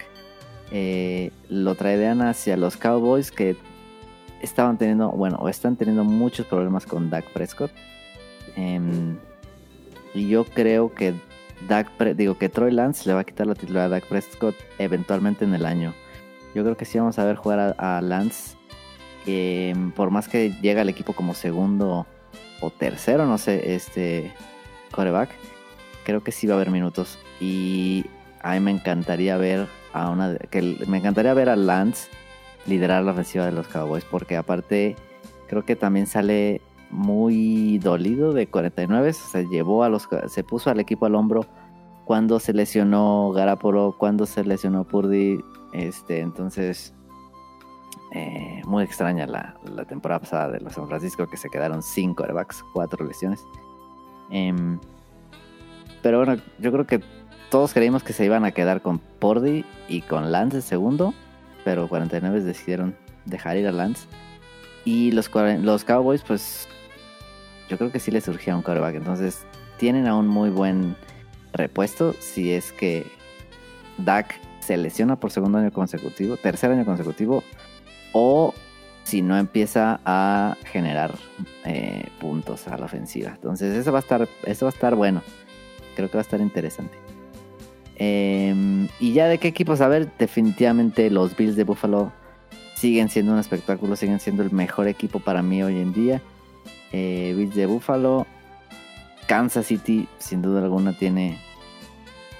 [0.71, 3.57] eh, lo traerían hacia los Cowboys que
[4.45, 7.71] estaban teniendo, bueno, están teniendo muchos problemas con Dak Prescott.
[8.57, 9.17] Em,
[10.15, 11.15] y yo creo que
[11.69, 15.45] Dak, digo que Troy Lance le va a quitar la titular a Dak Prescott eventualmente
[15.45, 15.95] en el año.
[16.55, 18.57] Yo creo que sí vamos a ver jugar a, a Lance.
[19.27, 22.07] em, por más que llega al equipo como segundo
[22.61, 24.33] o tercero, no sé, este
[24.93, 25.31] coreback,
[26.05, 27.19] creo que sí va a haber minutos.
[27.41, 28.05] Y
[28.43, 32.09] a mí me encantaría ver a una que me encantaría ver a Lance
[32.67, 34.97] liderar la ofensiva de los Cowboys porque aparte
[35.49, 36.61] creo que también sale
[36.91, 41.47] muy dolido de 49 se llevó a los se puso al equipo al hombro
[42.05, 45.41] cuando se lesionó Garapolo cuando se lesionó Purdy
[45.73, 46.95] este entonces
[48.15, 52.15] eh, muy extraña la, la temporada pasada de los San Francisco que se quedaron sin
[52.15, 53.45] quarterbacks cuatro lesiones.
[54.31, 54.79] Em,
[56.01, 57.01] Pero bueno, yo creo que
[57.51, 61.13] todos creímos que se iban a quedar con Pordy y con Lance de segundo,
[61.65, 64.07] pero 49 decidieron dejar ir a Lance.
[64.85, 65.31] Y los,
[65.63, 66.69] los Cowboys, pues
[67.69, 68.97] yo creo que sí les surgía un quarterback.
[68.97, 69.47] Entonces
[69.79, 70.97] tienen a un muy buen
[71.53, 73.07] repuesto si es que
[73.99, 77.45] Dak se lesiona por segundo año consecutivo, tercer año consecutivo,
[78.13, 78.55] o
[79.05, 81.15] si no empieza a generar
[81.65, 83.33] eh, puntos a la ofensiva.
[83.35, 85.23] Entonces eso va a estar, eso va a estar bueno.
[85.95, 87.04] Creo que va a estar interesante.
[87.97, 92.13] Em, y ya de qué equipos, a ver, definitivamente los Bills de Buffalo
[92.75, 96.23] siguen siendo un espectáculo, siguen siendo el mejor equipo para mí hoy en día.
[96.93, 98.27] Eh, Bills de Buffalo,
[99.27, 101.39] Kansas City, sin duda alguna, tiene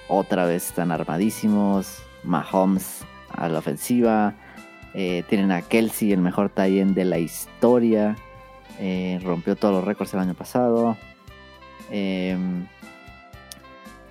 [0.09, 2.03] otra vez están armadísimos.
[2.23, 4.35] Mahomes a la ofensiva.
[4.95, 8.17] Eh, tienen a Kelsey, el mejor tie de la historia.
[8.79, 10.97] Eh, rompió todos los récords el año pasado.
[11.91, 12.37] Eh,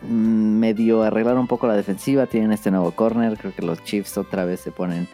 [0.09, 2.25] medio arreglaron un poco la defensiva.
[2.25, 3.37] Tienen este nuevo corner.
[3.37, 5.07] Creo que los Chiefs otra vez se ponen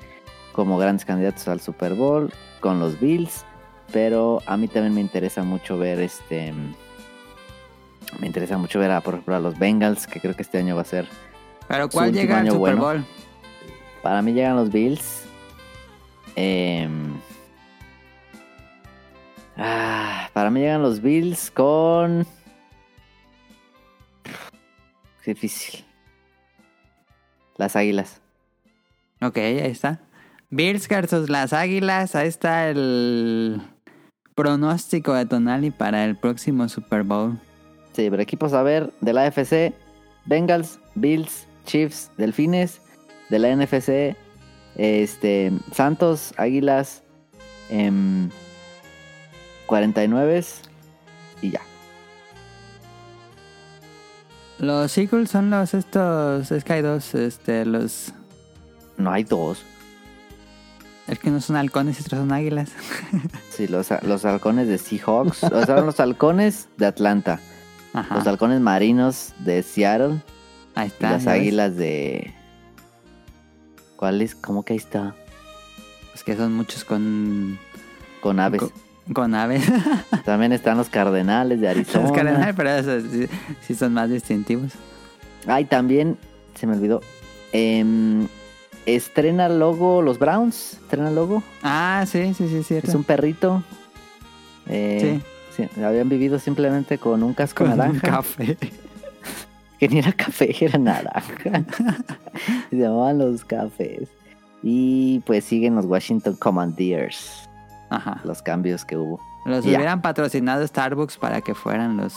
[0.53, 3.45] como grandes candidatos al Super Bowl con los Bills.
[3.91, 6.53] Pero a mí también me interesa mucho ver este.
[8.19, 10.75] Me interesa mucho ver a, por ejemplo, a los Bengals, que creo que este año
[10.75, 11.07] va a ser.
[11.67, 12.81] Pero ¿cuál llega al Super bueno.
[12.81, 13.05] Bowl?
[14.01, 15.23] Para mí llegan los Bills.
[16.35, 17.13] Em,
[19.57, 22.25] ah, para mí llegan los Bills con.
[25.29, 25.85] Difícil.
[27.55, 28.19] Las águilas.
[29.21, 30.01] Ok, ahí está.
[30.49, 32.15] Bills versus las Águilas.
[32.15, 33.61] Ahí está el
[34.33, 37.37] pronóstico de Tonali para el próximo Super Bowl.
[37.93, 39.73] Sí, pero equipos a ver de la AFC:
[40.25, 42.81] Bengals, Bills, Chiefs, Delfines.
[43.29, 44.17] De la NFC,
[44.75, 47.03] este, Santos, Águilas,
[47.69, 48.31] em,
[49.67, 50.43] 49
[51.43, 51.61] y ya.
[54.59, 56.51] Los Eagles son los estos.
[56.51, 58.13] Es que hay dos, este, los.
[58.97, 59.63] No hay dos.
[61.07, 62.69] Es que no son halcones y otros son águilas.
[63.49, 65.43] Sí, los, los halcones de Seahawks.
[65.43, 67.41] O sea, los halcones de Atlanta.
[67.91, 68.15] Ajá.
[68.15, 70.21] Los halcones marinos de Seattle.
[70.75, 71.11] Ahí Y está.
[71.11, 71.41] las ¿ya ves?
[71.41, 72.33] águilas de.
[73.97, 74.35] ¿Cuál es?
[74.35, 75.13] ¿Cómo que ahí está?
[76.15, 77.59] Es que son muchos con.
[78.21, 78.61] Con aves.
[78.61, 78.71] Con,
[79.13, 79.63] con aves.
[80.25, 82.03] También están los cardenales de Arizona.
[82.03, 83.27] Los cardenales, pero esos sí,
[83.61, 84.71] sí son más distintivos.
[85.47, 86.17] Ay, también
[86.55, 87.01] se me olvidó.
[87.51, 88.27] Em,
[88.85, 90.73] estrena logo los Browns.
[90.73, 91.41] Estrena logo.
[91.63, 92.89] Ah, sí, sí, sí, cierto.
[92.89, 93.63] Es un perrito.
[94.67, 95.19] Eh,
[95.55, 98.07] sí, habían vivido simplemente con un casco con un naranja.
[98.07, 98.57] café.
[99.79, 101.63] Que ni era café, era naranja.
[102.69, 104.09] Se llamaban los cafés.
[104.61, 107.48] Y pues siguen los Washington Commanders.
[107.89, 108.21] Ajá.
[108.23, 109.19] Los cambios que hubo.
[109.45, 112.13] Los hubieran patrocinado Starbucks para que fueran los,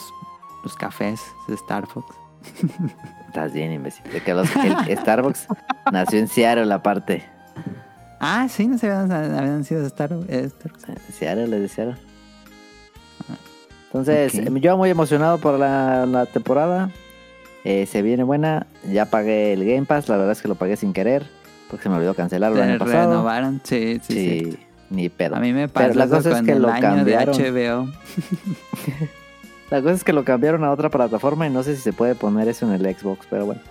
[0.65, 2.15] los cafés de Starbucks.
[3.29, 4.05] Estás bien, imbécil.
[4.13, 5.47] De que los, el Starbucks
[5.93, 7.25] nació en Seattle, la parte.
[8.21, 10.29] Ah, sí, no se habían, habían sido Starbucks.
[10.31, 10.51] eh.
[11.13, 11.97] Seattle, es de Seattle.
[13.87, 14.47] Entonces, Ok.
[14.47, 16.91] em, yo muy emocionado por la, la temporada.
[17.65, 18.67] Eh, se viene buena.
[18.91, 20.09] Ya pagué el Game Pass.
[20.09, 21.27] La verdad es que lo pagué sin querer.
[21.69, 23.11] Porque se me olvidó cancelarlo el año pasado.
[23.11, 24.59] renovaron, sí, sí, Sí, sí.
[24.93, 25.37] Ni pedo.
[25.37, 27.37] A mí me pasó Pero la cosa es que el lo cambiaron.
[27.37, 27.89] de HBO.
[29.71, 32.15] La cosa es que lo cambiaron a otra plataforma y no sé si se puede
[32.15, 33.63] poner eso en el Xbox, pero bueno.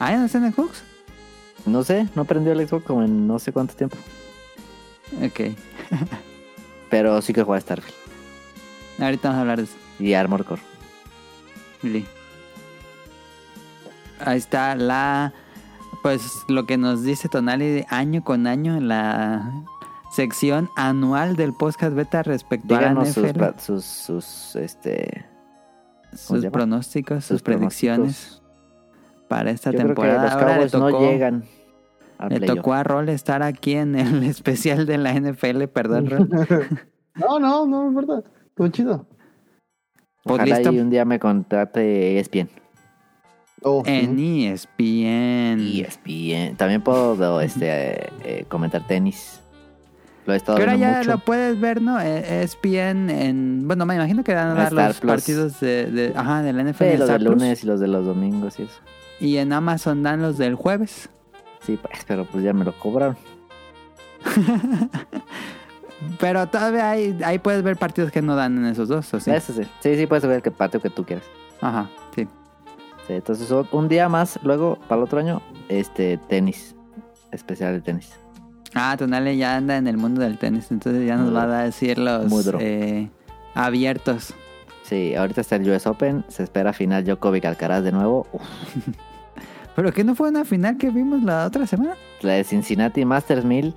[0.00, 0.82] Ah, ¿ya ¿no está en Xbox?
[1.64, 3.96] No sé, no prendió el Xbox como en no sé cuánto tiempo.
[5.22, 5.40] Ok.
[6.90, 7.94] Pero sí que juega Starfield
[8.98, 9.74] Ahorita vamos a hablar de eso.
[10.00, 10.62] y Armor Core.
[11.82, 12.04] Li.
[14.24, 15.32] Ahí está la.
[16.02, 19.52] Pues lo que nos dice Tonali de año con año en la
[20.10, 23.38] sección anual del podcast beta respecto a la sus, NFL.
[23.38, 25.26] pla- sus, sus, este,
[26.12, 28.42] sus pronósticos, sus, sus predicciones
[29.28, 30.22] para esta Yo creo que temporada.
[30.24, 31.44] los Ahora le Cowboys tocó, no llegan
[32.28, 36.28] le tocó a Rol estar aquí en el especial de la NFL, perdón, Rol.
[37.14, 38.30] No, no, no me importa.
[38.54, 39.06] Todo chido.
[40.24, 40.72] Ojalá listo.
[40.72, 42.48] y un día me contrate ESPN.
[43.62, 43.82] Oh.
[43.84, 45.60] En ESPN.
[45.60, 46.56] ESPN.
[46.56, 49.39] También puedo este, eh, eh, comentar tenis.
[50.30, 51.10] Lo he estado Que ahora viendo ya mucho.
[51.10, 52.00] lo puedes ver, ¿no?
[52.00, 53.66] Eh, ESPN en...
[53.66, 55.12] Bueno, me imagino que van a En dar Star los Plus.
[55.12, 57.38] partidos de, de- ajá, de la NFL Sí, los Star de Plus.
[57.42, 58.78] lunes y los de los domingos y eso.
[59.18, 61.08] Y en Amazon dan los del jueves.
[61.62, 63.16] Sí, pues, pero pues ya me lo cobraron.
[66.18, 69.30] Pero todavía hay, ahí puedes ver partidos que no dan en esos dos, ¿o sí?
[69.30, 69.62] Eso sí.
[69.80, 71.26] Sí, sí, puedes ver el patio que tú quieras.
[71.60, 72.26] Ajá, sí.
[73.06, 76.74] Sí, entonces un día más, luego, para el otro año, este, tenis.
[77.32, 78.12] Especial de tenis.
[78.74, 81.98] Ah, Tonale ya anda en el mundo del tenis, entonces ya nos va a decir
[81.98, 82.30] los
[82.60, 83.08] eh,
[83.54, 84.32] abiertos.
[84.84, 88.26] Sí, ahorita está el US Open, se espera final Djokovic Alcaraz de nuevo.
[88.32, 88.42] Uf,
[89.76, 91.94] ¿Pero que no fue una final que vimos la otra semana?
[92.22, 93.74] la de Cincinnati Masters 1000,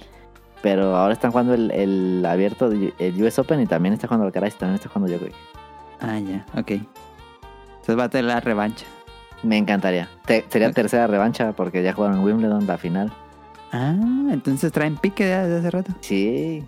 [0.62, 4.56] pero ahora están jugando el, el abierto, el US Open y también está jugando Alcaraz
[4.56, 5.36] y también está jugando Djokovic.
[6.02, 6.72] Ah, ya, ok.
[6.72, 8.86] Entonces va a tener la revancha.
[9.44, 10.10] Me encantaría.
[10.26, 10.74] Te- sería Ok.
[10.76, 13.12] tercera revancha porque ya jugaron Wimbledon la final.
[13.74, 13.96] Ah,
[14.32, 15.92] entonces traen pique de, de hace rato.
[16.02, 16.64] Sí,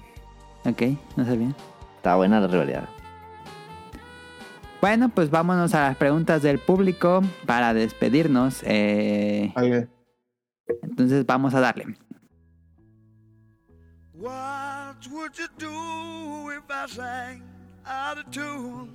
[0.65, 0.82] Ok,
[1.15, 1.53] no sabía.
[1.98, 2.90] está buena la rivalidad.
[4.82, 8.61] Bueno, pues vámonos a las preguntas del público para despedirnos.
[8.64, 9.53] Eh,
[10.82, 11.95] entonces vamos a darle.
[14.14, 17.44] What would you do if I sang
[17.86, 18.90] out of tune?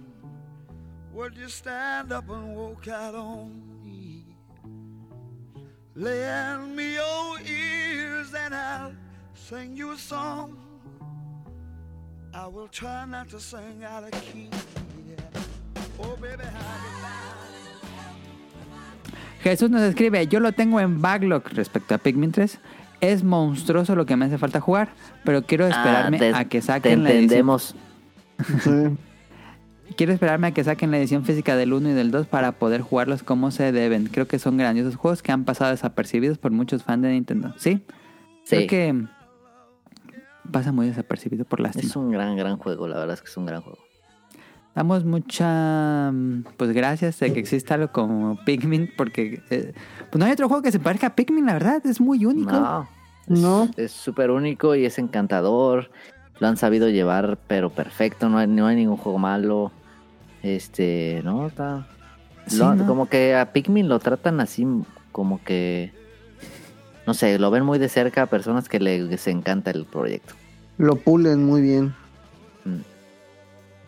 [1.15, 3.70] Would you stand up and walk out on?
[5.97, 8.93] Lend me your ears and I'll
[9.35, 10.57] sing you a song.
[12.33, 14.49] I will try not to sing out of key.
[15.09, 15.17] yeah.
[15.99, 16.61] Oh, baby, how
[19.43, 22.59] Jesús nos escribe, yo lo tengo en backlog respecto a Pikmin 3.
[23.01, 24.91] Es monstruoso lo que me hace falta jugar,
[25.25, 27.23] pero quiero esperarme Ah, te- a que Te saquen la edición.
[27.25, 27.75] entendemos.
[28.62, 28.71] Sí.
[29.97, 32.81] Quiero esperarme a que saquen la edición física del 1 y del 2 para poder
[32.81, 34.07] jugarlos como se deben.
[34.07, 37.53] Creo que son grandiosos juegos que han pasado desapercibidos por muchos fans de Nintendo.
[37.59, 37.83] ¿Sí?
[38.49, 39.05] Creo Sí, que
[40.51, 41.89] pasa muy desapercibido por lástima.
[41.89, 42.89] es un gran, gran juego.
[42.89, 43.79] La verdad es que es un gran juego.
[44.75, 49.73] Damos mucha mm, pues gracias de que exista algo como Pikmin porque eh,
[50.11, 52.53] pues no hay otro juego que se parezca a Pikmin, la verdad, es muy único.
[52.53, 52.89] No,
[53.27, 53.69] No.
[53.77, 55.91] es súper único y es encantador.
[56.39, 58.29] Lo han sabido llevar, pero perfecto.
[58.29, 59.73] No hay, no hay ningún juego malo.
[60.43, 61.87] Este, no, está.
[62.47, 62.87] Sí, lo- ¿no?
[62.87, 64.67] Como que a Pikmin lo tratan así,
[65.12, 65.93] como que.
[67.07, 70.35] No sé, lo ven muy de cerca a personas que les encanta el proyecto.
[70.79, 71.95] Lo pulen muy bien.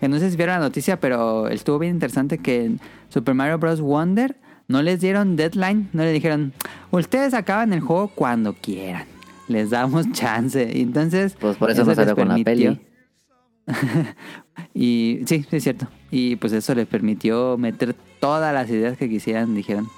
[0.00, 3.58] Que no sé si vieron la noticia, pero estuvo bien interesante que en Super Mario
[3.58, 3.80] Bros.
[3.80, 6.52] Wonder no les dieron deadline, no le dijeron,
[6.90, 9.04] ustedes acaban el juego cuando quieran,
[9.46, 10.68] les damos chance.
[10.74, 11.36] Y entonces...
[11.38, 12.80] Pues por eso no les salió con la peli.
[14.74, 15.86] y sí, sí es cierto.
[16.10, 19.88] Y pues eso les permitió meter todas las ideas que quisieran, dijeron.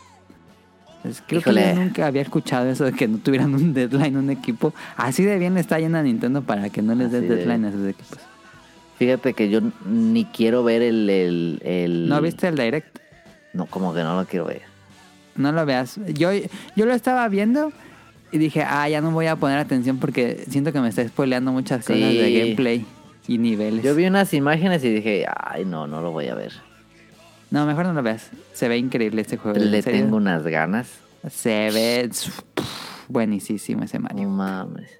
[1.03, 1.62] Pues creo Híjole.
[1.62, 4.73] que yo nunca había escuchado eso de que no tuvieran un deadline un equipo.
[4.97, 7.74] Así de bien está yendo a Nintendo para que no les dé de deadline bien.
[7.74, 8.19] a sus equipos.
[8.99, 11.11] Fíjate que yo ni quiero ver el.
[11.11, 12.99] el, el- ¿No viste el direct?
[13.53, 14.62] No, como que no lo quiero ver.
[15.36, 15.99] No lo veas.
[16.15, 16.31] Yo,
[16.77, 17.73] yo lo estaba viendo
[18.32, 21.53] y dije, ah, ya no voy a poner atención porque siento que me está spoileando
[21.53, 22.16] muchas cosas Sí.
[22.19, 22.86] de gameplay
[23.26, 23.82] y niveles.
[23.84, 26.52] Yo vi unas imágenes y dije, ay, no, no lo voy a ver.
[27.51, 28.30] No, mejor no lo veas.
[28.52, 29.59] Se ve increíble este juego.
[29.59, 30.98] Le tengo unas ganas.
[31.30, 32.10] Se ve
[33.09, 34.28] buenísimo ese No Mario.
[34.28, 34.90] mames.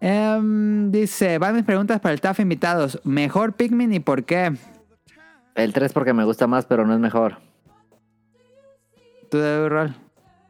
[0.00, 3.00] Em, dice, van mis preguntas para el TAF invitados.
[3.04, 4.52] ¿Mejor Pikmin y por qué?
[5.54, 7.36] El 3 porque me gusta más, pero no es mejor.
[9.30, 9.94] ¿Tú de rol?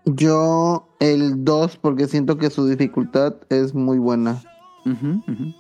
[0.05, 4.41] Yo el 2 porque siento que su dificultad es muy buena.
[4.87, 5.55] Ujú, ujú.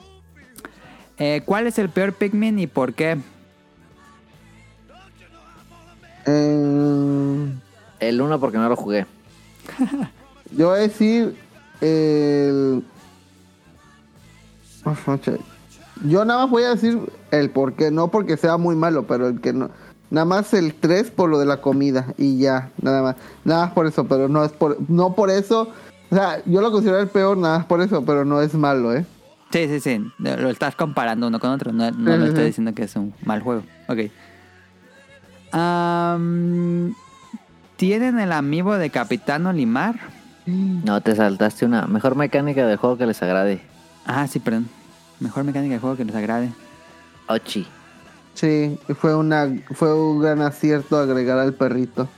[1.21, 3.19] Eh, ¿Cuál es el peor Pikmin y por qué?
[6.25, 7.53] Eh,
[8.01, 9.07] El 1 porque no lo jugué.
[10.57, 11.37] yo voy a decir
[11.83, 12.83] el...
[14.87, 14.97] Ah.
[16.07, 16.99] Yo nada más voy a decir
[17.31, 19.69] el por qué, no porque sea muy malo, pero el que no...
[20.09, 23.17] Nada más el 3 por lo de la comida y ya, nada más.
[23.45, 24.79] Nada más por eso, pero no es por...
[24.89, 25.69] No por eso...
[26.11, 28.95] O sea, yo lo considero el peor nada más por eso, pero no es malo,
[28.95, 29.05] ¿eh?
[29.51, 30.13] Sí, sí, sí.
[30.19, 31.73] Lo estás comparando uno con otro.
[31.73, 33.63] No, no lo estoy diciendo que es un mal juego.
[33.89, 33.99] Ok.
[35.53, 36.95] Am,
[37.77, 39.97] ¿Tienen el amiibo de Capitán Olimar?
[40.47, 43.61] No, te saltaste una mejor mecánica del juego que les agrade.
[44.07, 44.69] Ah, sí, perdón.
[45.19, 46.51] Mejor mecánica de juego que les agrade.
[47.29, 47.67] Ochi.
[48.35, 52.09] Sí, fue una fue un gran acierto agregar al perrito.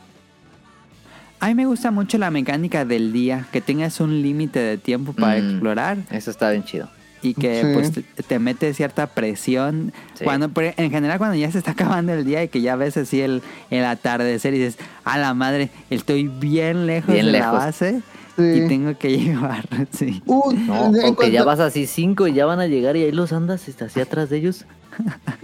[1.41, 3.47] A mí me gusta mucho la mecánica del día.
[3.51, 5.51] Que tengas un límite de tiempo para Mm.
[5.51, 5.97] explorar.
[6.11, 6.89] Eso está bien chido.
[7.23, 7.67] Y que Sí.
[7.75, 10.25] pues te, te mete cierta presión Sí.
[10.25, 13.21] cuando en general cuando ya se está acabando el día y que ya ves así
[13.21, 18.01] el, el atardecer y dices a la madre estoy bien lejos Bien de la base
[18.37, 18.43] Sí.
[18.65, 22.33] y tengo que llevar sí Uh, No, en o que ya vas así 5 y
[22.33, 24.65] ya van a llegar y ahí los andas este, así atrás de ellos.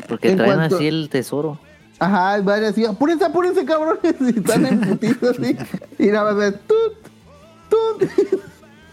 [0.09, 1.59] Porque En traen cuanto- así el tesoro.
[2.01, 5.57] Ajá, varias así, apúrense, apúrense, cabrones, y están en putitos así.
[5.99, 6.95] Y nada más tut,
[7.69, 8.09] tut.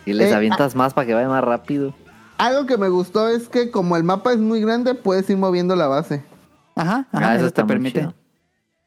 [0.06, 1.94] Y les Eh, avientas más para que vaya más rápido.
[2.38, 5.76] Algo que me gustó es que como el mapa es muy grande, puedes ir moviendo
[5.76, 6.24] la base.
[6.76, 8.10] ajá, ajá, Ah, eso te permite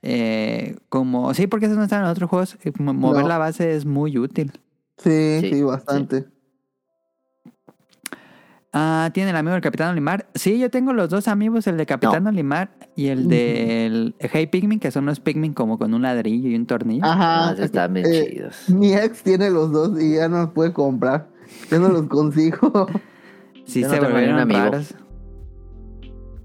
[0.03, 3.29] eh, como sí porque eso no está en los otros juegos eh, mo- mover No.
[3.29, 4.53] la base es muy útil
[4.99, 6.27] Sí, Sí, sí, bastante.
[8.73, 10.27] Ah, ¿tiene el amigo del Capitán Olimar?
[10.35, 14.79] Sí, yo tengo los dos amigos, el de Capitán Olimar y el del Hey Pikmin,
[14.79, 17.05] que son los Pikmin como con un ladrillo y un tornillo.
[17.07, 17.49] Ajá.
[17.51, 18.69] Ah, están bien eh, chidos.
[18.69, 21.29] Mi ex tiene los dos y ya no los puede comprar.
[21.71, 22.87] Ya no los consigo.
[23.69, 24.59] sí, no se volvieron ningún amigo.
[24.73, 24.95] raros.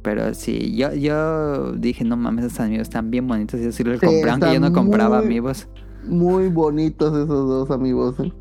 [0.01, 3.59] Pero sí, yo, yo dije, no mames, esos amigos están bien bonitos.
[3.59, 5.67] Y yo sí los Sí, compré, aunque yo no compraba muy- amigos.
[6.05, 8.19] Muy bonitos esos dos amigos.
[8.19, 8.33] ¿eh?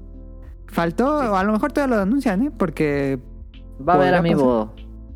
[0.67, 2.51] Faltó, o a lo mejor todavía lo anuncian, ¿eh?
[2.57, 3.21] Porque,
[3.89, 4.75] Va a haber amigo.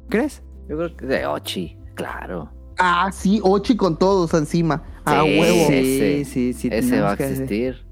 [0.08, 0.42] ¿crees?
[0.68, 2.50] Yo creo que de Ochi, claro.
[2.78, 4.82] Ah, sí, Ochi con todos encima.
[5.04, 5.66] A Sí, huevo.
[5.68, 6.68] Sí, Ese- sí, sí.
[6.70, 7.30] Ese va a hacer.
[7.32, 7.86] existir.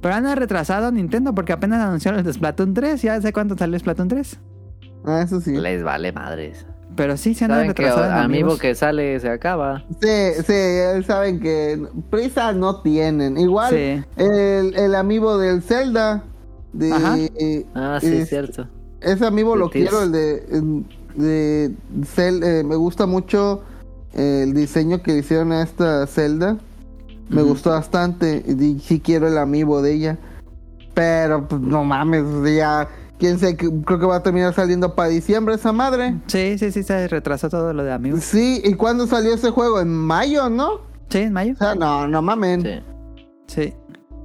[0.00, 3.02] Pero han retrasado Nintendo porque apenas anunciaron el de Splatoon 3.
[3.02, 4.38] Ya sé cuánto salió Splatoon 3.
[5.04, 5.52] Ah, eso sí.
[5.56, 6.66] Les vale madres.
[6.94, 8.04] Pero sí se retrasado.
[8.06, 8.60] en amigo amigos.
[8.60, 9.84] que sale se acaba.
[10.00, 13.36] Sí, sí, saben que prisa no tienen.
[13.36, 14.02] Igual Sí.
[14.16, 16.22] el, el amigo del Zelda.
[16.72, 17.16] De, Ajá.
[17.74, 18.66] Ah, sí, es- cierto.
[19.00, 20.82] Ese amigo lo quiero, el de,
[21.14, 21.70] de
[22.16, 23.62] Cel- eh, me gusta mucho
[24.14, 26.56] el diseño que hicieron a esta Zelda.
[27.28, 28.42] Me gustó bastante.
[28.46, 30.18] Y sí quiero el amigo de ella.
[30.94, 32.24] Pero pues no mames,
[32.56, 32.88] ya
[33.18, 36.16] quién sé, que- creo que va a terminar saliendo para diciembre esa madre.
[36.26, 38.20] Sí, sí, sí, se retrasó todo lo de amigos.
[38.24, 39.80] Sí, ¿y cuándo salió ese juego?
[39.80, 40.80] En mayo, ¿no?
[41.08, 41.52] Sí, en mayo.
[41.54, 42.62] O sea, no, no mamen.
[42.62, 42.80] Sí.
[43.46, 43.74] Sí.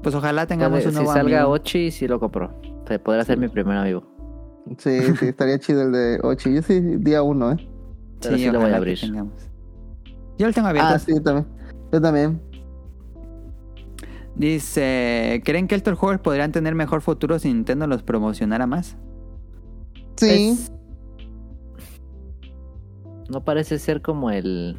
[0.03, 1.51] Pues ojalá tengamos un si nuevo salga amigo.
[1.53, 2.51] Ochi, sí lo compro.
[2.83, 4.03] O sea, podrá ser mi primer amigo.
[4.77, 6.53] Sí, sí, estaría chido el de Ochi.
[6.55, 7.69] Yo sí, día uno, ¿eh?
[8.21, 8.97] Pero sí lo voy a abrir.
[10.37, 10.91] Yo lo tengo abierto.
[10.93, 11.47] Ah, sí, yo también.
[11.91, 12.41] Yo también.
[14.35, 18.97] Dice, ¿creen que estos juegos podrían tener mejor futuro si Nintendo los promocionara más?
[20.17, 20.55] Sí.
[20.57, 20.71] Pues,
[23.29, 24.77] no parece ser como el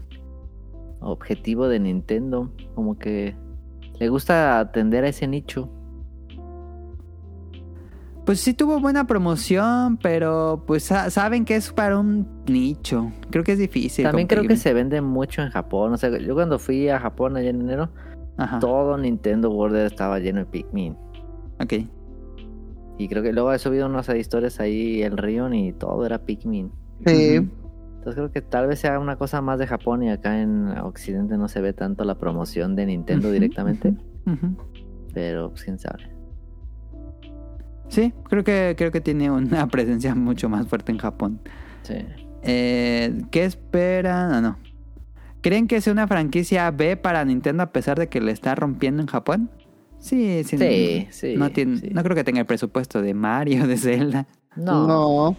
[1.00, 2.50] objetivo de Nintendo.
[2.74, 3.34] Como que
[3.98, 5.68] le gusta atender a ese nicho.
[8.24, 13.10] Pues sí tuvo buena promoción, pero pues sa- saben que es para un nicho.
[13.30, 14.04] Creo que es difícil.
[14.04, 15.92] También creo que se vende mucho en Japón.
[15.92, 17.90] O sea, yo cuando fui a Japón allá en enero,
[18.36, 18.58] Ajá.
[18.58, 20.96] todo Nintendo World estaba lleno de Pikmin.
[21.60, 21.74] Ok.
[22.98, 26.70] Y creo que luego he subido unas historias ahí el Rion y todo era Pikmin.
[27.06, 27.36] Sí.
[27.36, 31.36] Entonces creo que tal vez sea una cosa más de Japón y acá en Occidente
[31.38, 33.94] no se ve tanto la promoción de Nintendo directamente.
[35.14, 36.10] Pero pues quién sabe.
[37.88, 41.40] Sí, creo que, creo que tiene una presencia mucho más fuerte en Japón.
[41.82, 41.94] Sí.
[42.42, 44.32] Eh, ¿Qué esperan?
[44.32, 44.58] Ah, no.
[45.42, 49.02] ¿Creen que sea una franquicia B para Nintendo a pesar de que le está rompiendo
[49.02, 49.50] en Japón?
[49.98, 50.56] Sí, sí.
[50.58, 51.90] Sí, sí, No, tiene, sí.
[51.92, 54.26] no creo que tenga el presupuesto de Mario, de Zelda.
[54.56, 55.36] No, No.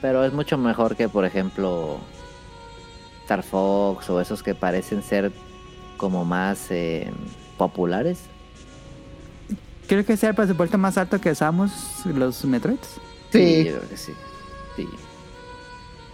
[0.00, 1.98] pero es mucho mejor que, por ejemplo,
[3.22, 5.32] Star Fox o esos que parecen ser
[5.96, 7.10] como más eh,
[7.56, 8.20] populares.
[9.88, 12.96] Creo que sea el presupuesto más alto que usamos los Metroids.
[13.32, 13.64] Sí.
[13.64, 14.12] yo creo que sí.
[14.76, 14.88] Sí.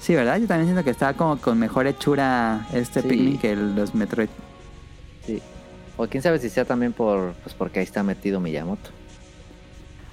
[0.00, 0.38] Sí, ¿verdad?
[0.38, 3.08] Yo también siento que está como con mejor hechura este Sí.
[3.08, 4.28] Pikmin que los Metroid.
[5.26, 5.40] sí.
[5.96, 8.88] O quién sabe si sea también por pues porque ahí está metido Miyamoto.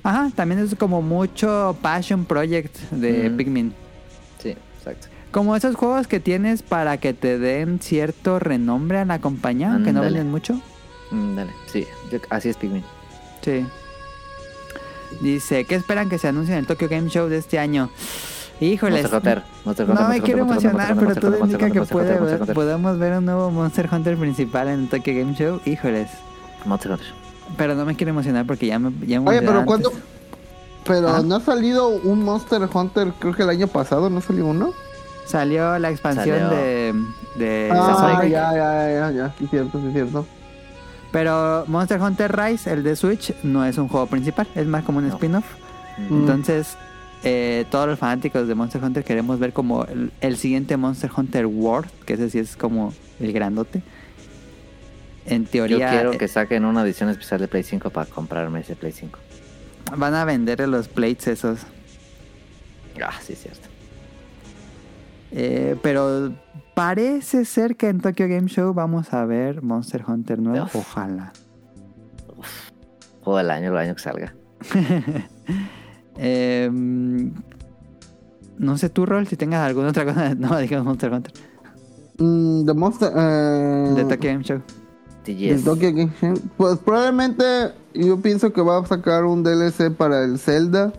[0.03, 3.37] Ajá, también es como mucho passion project de Ujú.
[3.37, 3.73] Pikmin.
[4.43, 4.49] Sí,
[4.79, 5.07] exacto.
[5.31, 9.93] Como esos juegos que tienes para que te den cierto renombre a la compañía, aunque
[9.93, 10.59] no venden mucho.
[11.11, 12.83] Mm, dale, sí, yo- así es Pikmin.
[13.41, 13.65] Sí.
[15.21, 17.89] Dice, ¿qué esperan que se anuncie en el Tokyo Game Show de este año?
[18.59, 19.01] Híjoles.
[19.03, 22.53] Monster Hunter, Monster No Hunter, me Monster quiero emocionar, Hunter, pero todo indica Hunter, que
[22.53, 25.61] podemos ver un nuevo Monster Hunter principal en el Tokyo Game Show.
[25.65, 26.09] Híjoles.
[26.65, 27.07] Monster Hunter.
[27.55, 29.65] Pero no me quiero emocionar porque ya me, ya me Oye, pero antes.
[29.65, 29.91] ¿cuándo?
[30.85, 31.21] Pero Ah.
[31.23, 34.73] no ha salido un Monster Hunter, creo que el año pasado, ¿no salió uno?
[35.25, 36.49] Salió la expansión Salió.
[36.49, 36.93] de...
[37.35, 40.25] de Ah, ya, ya, ya, ya, sí es cierto, sí es cierto.
[41.11, 44.99] Pero Monster Hunter Rise, el de Switch, no es un juego principal, es más como
[44.99, 45.13] un No.
[45.13, 45.45] spin-off.
[46.09, 46.13] Mm.
[46.21, 46.77] Entonces,
[47.23, 51.45] eh, todos los fanáticos de Monster Hunter queremos ver como el, el siguiente Monster Hunter
[51.45, 53.81] World, que ese sí es como el grandote.
[55.25, 58.61] En Yo teoría, quiero eh, que saquen una edición especial de Play 5 para comprarme
[58.61, 59.19] ese Play 5.
[59.97, 61.59] van a vender los plates esos.
[63.03, 63.67] Ah, sí, es cierto.
[65.31, 66.33] Eh, pero
[66.73, 70.65] parece ser que en Tokyo Game Show vamos a ver Monster Hunter nuevo.
[70.65, 70.75] Uf.
[70.75, 71.33] Ojalá.
[73.21, 74.33] Juego del año, el año que salga.
[76.17, 76.69] Eh,
[78.57, 80.33] no sé tú, Rol, si tengas alguna otra cosa.
[80.37, 81.33] No, digamos Monster Hunter.
[82.19, 83.11] Mm, The Monster...
[83.15, 84.61] eh, De Tokyo Game Show.
[85.63, 86.33] Tokyo Game Show.
[86.57, 87.43] Pues probablemente
[87.93, 90.93] yo pienso que va a sacar un DLC para el Zelda.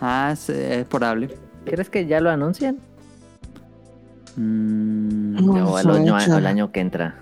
[0.00, 1.36] Ah, es, es probable.
[1.64, 2.78] ¿Crees que ya lo anuncian?
[4.36, 7.16] Mm, No, o el año, el año que entra.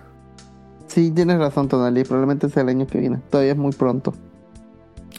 [0.86, 2.04] Sí, tienes razón, Tonali.
[2.04, 3.18] Probablemente sea el año que viene.
[3.30, 4.14] Todavía es muy pronto.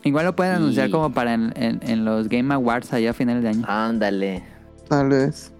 [0.08, 3.14] Igual lo pueden anunciar Y- como para en, en- en los Game Awards allá a
[3.14, 3.64] finales de año.
[3.68, 4.44] Ándale.
[4.88, 5.52] Tal vez.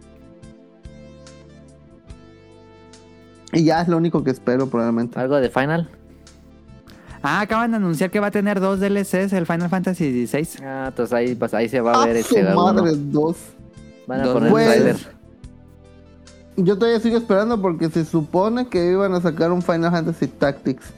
[3.54, 5.20] Y ya es lo único que espero probablemente.
[5.20, 5.90] ¿Algo de Final?
[7.24, 10.64] Ah, acaban de anunciar que va a tener dos DLCs, el Final Fantasy XVI.
[10.64, 12.56] Ah, entonces ahí, pues, ahí se va a ¡Ah, ver este uno.
[12.74, 13.38] madre, dos!
[14.06, 14.96] Van a Dos poner Pues, trailer.
[16.58, 20.94] Yo todavía sigo esperando porque se supone que iban a sacar un Final Fantasy Tactics.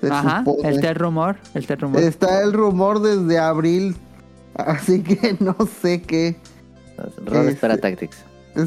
[0.00, 0.68] Se Ajá, supone.
[0.68, 2.00] el tel rumor, el tel rumor.
[2.00, 3.96] Está el rumor desde abril.
[4.54, 6.36] Así que no sé qué.
[7.26, 8.18] Rod espera este- Tactics.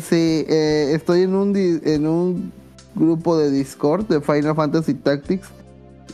[0.07, 2.51] Sí, eh, estoy en un, en un
[2.95, 5.47] grupo de Discord de Final Fantasy Tactics.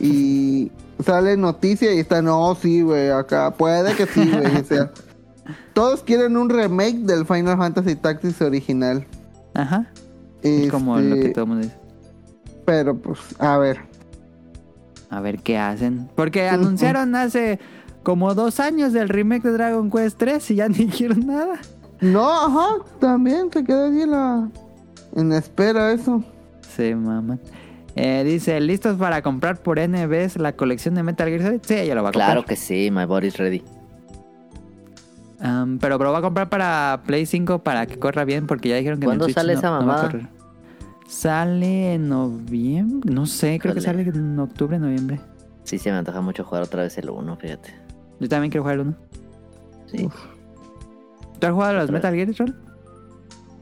[0.00, 0.70] Y
[1.04, 3.52] sale noticia y está, no, sí, güey, acá.
[3.52, 4.56] Puede que sí, güey.
[4.56, 4.90] o sea,
[5.74, 9.06] todos quieren un remake del Final Fantasy Tactics original.
[9.54, 9.90] Ajá,
[10.42, 11.76] es como lo que Este, todo el mundo dice.
[12.64, 13.78] Pero pues, a ver.
[15.10, 16.08] A ver qué hacen.
[16.14, 17.58] Porque anunciaron hace
[18.02, 21.58] como dos años del remake de Dragon Quest 3 y ya ni dijeron nada.
[22.00, 24.48] No, ajá, también se queda ahí en la,
[25.16, 26.22] en espera eso.
[26.76, 27.38] Sí, mamá.
[27.96, 31.60] Eh, dice, ¿listos para comprar por NBs la colección de Metal Gear Solid?
[31.64, 32.28] Sí, ella lo va a comprar.
[32.28, 33.64] Claro que sí, my body's ready.
[35.40, 38.76] Um, pero, pero va a comprar para Play 5 para que corra bien porque ya
[38.76, 40.28] dijeron que en el ¿Cuándo Switch sale no- esa no
[41.08, 43.10] Sale en noviembre.
[43.12, 45.18] No sé, creo que sale en octubre, noviembre.
[45.64, 47.74] Sí, se me antoja mucho jugar otra vez el 1, fíjate.
[48.20, 48.94] Yo también quiero jugar el 1.
[49.86, 50.08] Sí.
[51.38, 52.54] ¿Tú has jugado a los Metal Gear, Troll?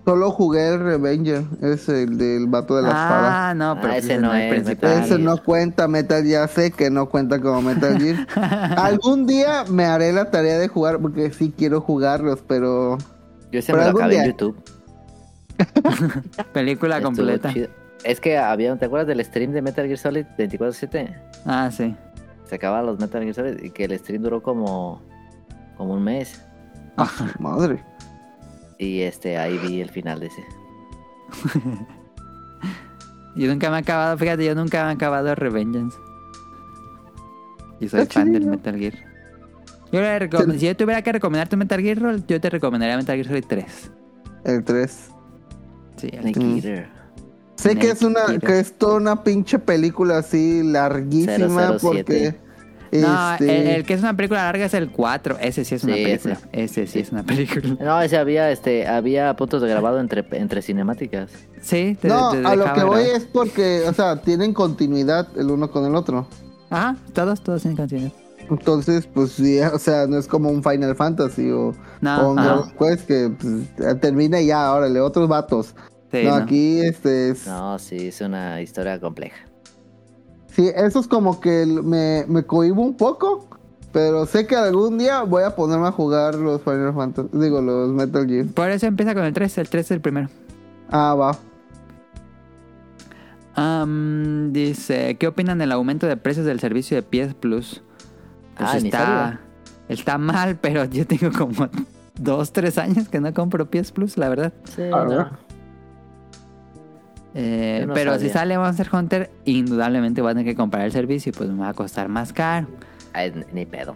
[0.05, 3.51] Solo jugué el Revenger, es el del vato de la espada.
[3.51, 4.91] Ah, no, pero Ah, pues ese ese no es principal.
[4.91, 5.21] Metal Ese Gear.
[5.21, 8.27] no cuenta Metal ya sé que no cuenta como Metal Gear.
[8.79, 12.99] Algún día me haré la tarea de jugar porque sí quiero jugarlos, pero
[13.51, 14.57] Yo ese Pero me lo algún acabé en día- YouTube.
[16.53, 17.53] Película Estuvo completa.
[17.53, 17.69] chido.
[18.05, 21.17] Es que había, ¿te acuerdas del stream de Metal Gear Solid 24-7?
[21.47, 21.95] Ah, sí.
[22.45, 25.03] Se acababan los Metal Gear Solid y que el stream duró como,
[25.77, 26.43] como un mes.
[26.97, 27.83] ah, madre.
[28.79, 30.45] Y este ahí vi el final de ese.
[33.35, 35.95] Yo nunca me he acabado, fíjate, yo nunca me he acabado Revengeance.
[37.81, 38.47] Y soy fan del.
[38.47, 38.95] Metal Gear.
[39.93, 40.57] Yo le recom-.
[40.59, 43.45] Si yo tuviera que recomendarte un Metal Gear Roll, yo te recomendaría Metal Gear Solid
[43.47, 43.91] 3.
[44.45, 45.11] El 3.
[45.97, 46.61] Sí, Mm.
[47.57, 48.41] Sé que es una Eater.
[48.41, 51.79] que es toda una pinche película así larguísima 007.
[51.81, 52.35] porque
[52.93, 55.39] No, este, el, el que es una película larga es el 4.
[55.41, 56.39] Ese sí es una Sí, película.
[56.53, 57.77] Ese, sí, es una película.
[57.81, 61.31] No, ese había, este, había puntos de grabado entre, entre cinemáticas.
[61.63, 65.51] Sí, te, no, te a lo que voy es porque, o sea, tienen continuidad el
[65.51, 66.29] uno con el otro.
[66.69, 68.13] Ajá, todos, todos tienen continuidad.
[68.51, 72.37] Entonces, pues sí, o sea, no es como un Final Fantasy o, No, o un.
[72.37, 75.75] Dragon Quest que pues, termina y ya, órale, otros vatos.
[76.13, 76.37] Sí, no, no.
[76.37, 77.47] aquí este es...
[77.47, 79.37] No, sí, es una historia compleja.
[80.49, 83.47] Sí, eso es como que me, me cohibo un poco,
[83.93, 87.91] pero sé que algún día voy a ponerme a jugar los Final Fantasy, digo, los
[87.91, 88.47] Metal Gear.
[88.47, 89.59] Por eso empieza con el 3.
[89.59, 90.29] El 3 es el primero.
[90.91, 91.39] Ah, va.
[93.55, 97.83] Am, dice, ¿qué opinan del aumento de precios del servicio de PS Plus?
[98.57, 99.41] Pues Ah, está,
[99.89, 101.69] está mal, pero yo tengo como
[102.19, 104.53] dos, tres años que no compro PS Plus, la verdad.
[104.65, 105.31] Sí, Ah.
[107.39, 111.31] Eh, no pero si sale Monster Hunter, indudablemente voy a tener que comprar el servicio
[111.31, 112.67] y pues me va a costar más caro.
[113.13, 113.95] Ay, ni- pedo.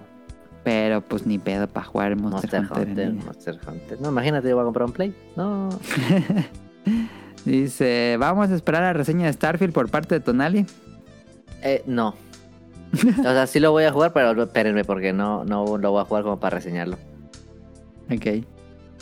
[0.62, 3.12] Pero pues ni pedo para jugar Monster, Monster Hunter.
[3.14, 3.98] Monster Hunter.
[4.02, 5.14] No, imagínate, yo voy a comprar un Play.
[5.36, 5.70] No.
[7.46, 10.66] Dice, vamos a esperar la reseña de Starfield por parte de Tonali.
[11.62, 12.14] Eh, no.
[13.20, 16.04] O sea, sí lo voy a jugar, pero espérenme, porque no, no lo voy a
[16.04, 16.98] jugar como para reseñarlo.
[18.12, 18.44] Ok.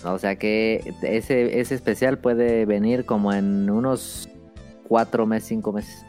[0.05, 4.29] O sea que ese, ese especial puede venir como en unos
[4.87, 6.05] cuatro meses, cinco meses.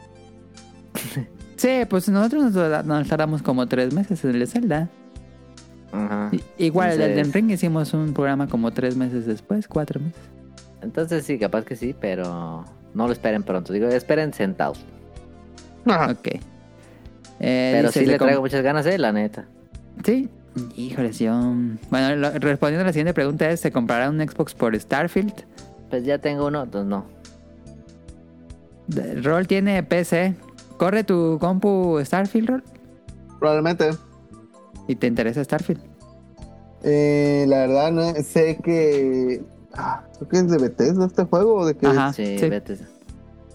[1.60, 2.54] Sí, pues nosotros
[2.86, 4.88] nos, tardamos como tres meses en el Zelda.
[5.92, 6.30] Ajá.
[6.56, 10.18] Igual el Entonces- Elden Ring hicimos un programa como tres meses después, cuatro meses.
[10.80, 13.74] Entonces sí, capaz que sí, pero no lo esperen pronto.
[13.74, 14.80] Digo, esperen sentados.
[15.84, 16.40] Ok.
[17.40, 19.46] Eh, Pero dice, sí le traigo muchas ganas, eh, la neta.
[20.04, 20.28] Sí.
[20.76, 21.32] Híjole, sí, yo...
[21.90, 25.32] Bueno, lo- respondiendo a la siguiente pregunta es, ¿se comprará un Xbox por Starfield?
[25.88, 27.06] Pues ya tengo uno, entonces no.
[28.88, 30.34] De- Roll tiene PC.
[30.76, 32.64] ¿Corre tu compu Starfield, Roll?
[33.38, 33.90] Probablemente.
[34.88, 35.80] ¿Y te interesa Starfield?
[36.82, 39.42] Eh, la verdad, no sé que.
[39.74, 41.86] ah, creo que es de Bethesda este juego o de que.
[41.86, 42.12] Ajá.
[42.12, 42.48] Sí, sí.
[42.48, 42.78] vete.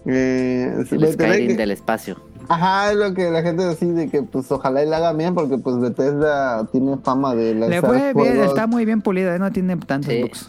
[0.06, 2.16] Eh, El Bethesda Skyrim que- del espacio.
[2.48, 5.34] Ajá, es lo que la gente decide de que pues ojalá y la haga bien
[5.34, 9.38] porque pues Bethesda tiene fama de Le lanzar fue bien, está muy bien pulido, ¿eh?
[9.38, 10.22] no tiene tantos Sí.
[10.22, 10.48] bugs.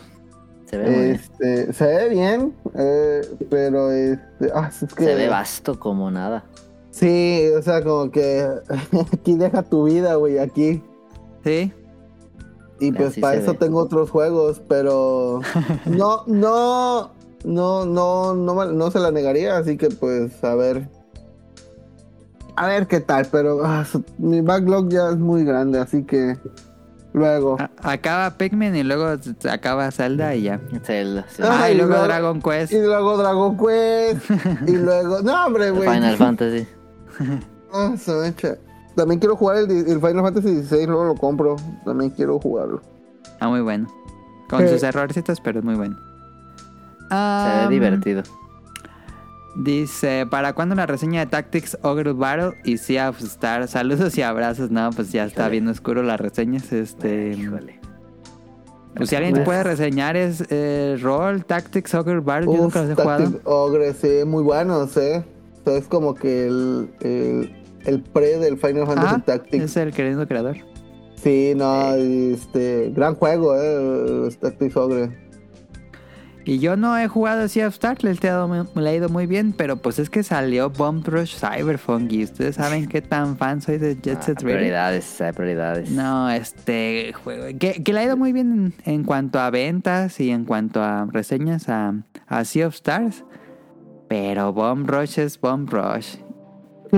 [0.69, 1.11] Se ve muy bien.
[1.15, 6.43] este, se ve bien, eh, pero este, ah, es que Se ve vasto como nada.
[6.91, 8.47] Sí, o sea, como que
[9.13, 10.83] aquí deja tu vida, güey, aquí.
[11.43, 11.71] Sí.
[12.79, 13.57] Y pues Así para eso ve.
[13.59, 15.39] tengo otros juegos, pero
[15.85, 17.11] no, no,
[17.45, 20.89] no, no, no, no se la negaría, así que pues a ver.
[22.57, 26.38] A ver qué tal, pero ah, su- mi backlog ya es muy grande, así que
[27.13, 27.57] luego.
[27.59, 29.15] A- acaba Pikmin y luego
[29.49, 30.59] acaba Zelda y ya.
[30.84, 31.43] Zelda, sí.
[31.45, 32.73] Ah, Ah, y y luego luego- Dragon Quest.
[32.73, 34.31] Y luego Dragon Quest,
[34.67, 35.21] y luego...
[35.21, 35.88] No, hombre, güey.
[35.89, 36.67] Final Fantasy.
[37.73, 38.55] Ah, se me echa.
[38.95, 41.57] También quiero jugar el, Final Fantasy XVI, luego lo compro.
[41.85, 42.81] También quiero jugarlo.
[43.41, 43.88] Ah, muy bueno.
[44.49, 45.95] Con sus errorcitos, pero es muy bueno.
[45.97, 48.23] Se Ah, ve divertido.
[49.59, 53.71] Dice, ¿para cuándo la reseña de Tactics Ogre Battle y Sea of Stars?
[53.71, 54.69] Saludos y abrazos.
[54.69, 56.71] No, pues ya está bien oscuro las reseñas.
[56.71, 57.79] Este, Híjole.
[58.95, 59.45] pues si alguien Uf.
[59.45, 62.53] puede reseñar es eh, Roll Tactics Ogre Battle.
[62.53, 63.23] Yo nunca los he jugado.
[63.23, 65.23] Tactic Ogre, sí, muy buenos, ¿eh?
[65.61, 67.55] O sea, es como que el, el,
[67.85, 69.63] el pre del Final Fantasy Ah, Tactics.
[69.63, 70.57] es el querido creador.
[71.15, 74.29] Sí, no, este, gran juego, ¿eh?
[74.39, 75.26] Tactics Ogre.
[76.47, 79.09] Y yo no he jugado Sea of Stars, le he, dado muy- le ha ido
[79.09, 83.37] muy bien, pero pues es que salió Bomb Rush Cyberpunk y ustedes saben qué tan
[83.37, 84.55] fan soy de Jet Ah, Set Radio.
[84.55, 85.91] prioridades, hay prioridades.
[85.91, 87.45] No, este juego.
[87.59, 90.81] Que, que le ha ido muy bien en, en cuanto a ventas y en cuanto
[90.81, 91.93] a reseñas a,
[92.27, 93.25] a Sea of Stars.
[94.07, 96.15] Pero Bomb Rush es Bomb Rush.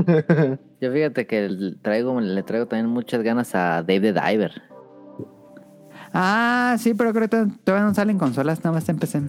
[0.81, 4.61] Yo fíjate que el- traigo, le traigo también muchas ganas a Dave the Diver.
[6.13, 9.21] Ah, sí, pero creo que to- todavía no salen consolas, nada más en PC.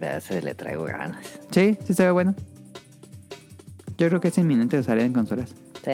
[0.00, 1.24] A ese le traigo ganas.
[1.50, 2.34] Sí, sí se ve bueno.
[3.96, 5.50] Yo creo que es inminente de salir en consolas.
[5.84, 5.92] Sí.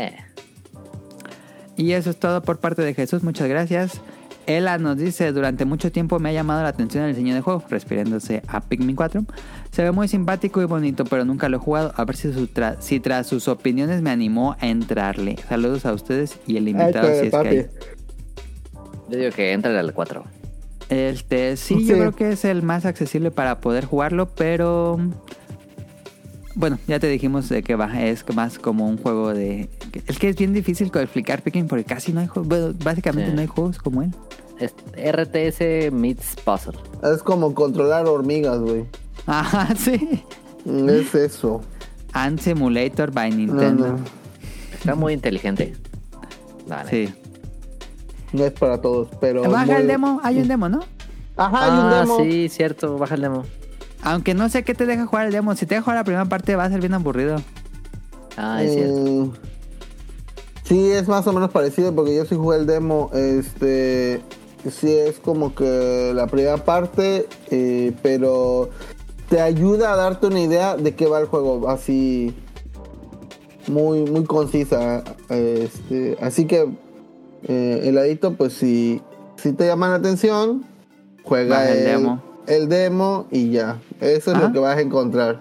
[1.77, 4.01] Y eso es todo por parte de Jesús, muchas gracias.
[4.47, 7.65] Ella nos dice, durante mucho tiempo me ha llamado la atención el diseño de juego,
[7.71, 9.25] refiriéndose a Pikmin 4.
[9.73, 11.95] Se ve muy simpático y bonito, pero nunca lo he jugado.
[11.97, 15.37] A ver si, su tra- si tras sus opiniones me animó a entrarle.
[15.49, 17.49] Saludos a ustedes y el invitado Ay, si es que papi.
[17.49, 17.67] hay.
[19.09, 20.25] Yo digo que entra al 4.
[20.89, 21.87] Este, sí, Sí.
[21.87, 24.99] yo creo que es el más accesible para poder jugarlo, pero...
[26.57, 29.69] Bueno, ya te dijimos de que va, es más como un juego de...
[30.07, 33.35] Es que es bien difícil explicar Pikmin porque casi no hay juegos, bueno, básicamente Sí.
[33.35, 34.11] no hay juegos como él.
[34.97, 36.79] RTS meets puzzle.
[37.03, 38.85] Es como controlar hormigas, güey.
[39.27, 40.23] Ajá, sí.
[40.65, 41.61] Es eso.
[42.13, 43.89] Ant Simulator by Nintendo.
[43.89, 43.99] no.
[44.73, 45.75] Está muy inteligente.
[46.69, 46.87] Neta.
[46.89, 47.13] Sí.
[48.35, 49.43] No es para todos, pero.
[49.51, 50.81] Baja muy- el demo, hay un demo, ¿no?
[51.37, 52.19] Ajá, hay un Ah, demo.
[52.19, 52.99] sí, cierto.
[52.99, 53.45] Baja el demo.
[54.03, 55.55] Aunque no sé qué te deja jugar el demo.
[55.55, 57.37] Si te deja jugar la primera parte va a ser bien aburrido.
[58.37, 58.95] Ah, es cierto.
[59.01, 59.33] Mm,
[60.65, 63.11] Sí, es más o menos parecido porque yo sí jugué el demo.
[63.15, 64.23] Este.
[64.71, 68.71] Sí, es como que la primera parte, eh, pero
[69.29, 71.69] te ayuda a darte una idea de qué va el juego.
[71.69, 72.35] Así.
[73.69, 75.05] Muy, muy concisa.
[75.29, 76.69] Este, así que.
[77.47, 79.01] Eh, heladito, pues si,
[79.37, 80.65] si te llama la atención,
[81.23, 82.23] juega el el, demo.
[82.47, 83.79] el demo y ya.
[84.01, 84.47] Eso es Ajá.
[84.49, 85.41] lo que vas a encontrar.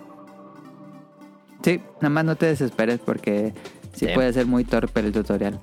[1.64, 3.54] Sí, nada más no te desesperes porque
[3.94, 4.12] sí, Sí.
[4.14, 5.60] puede ser muy torpe el tutorial.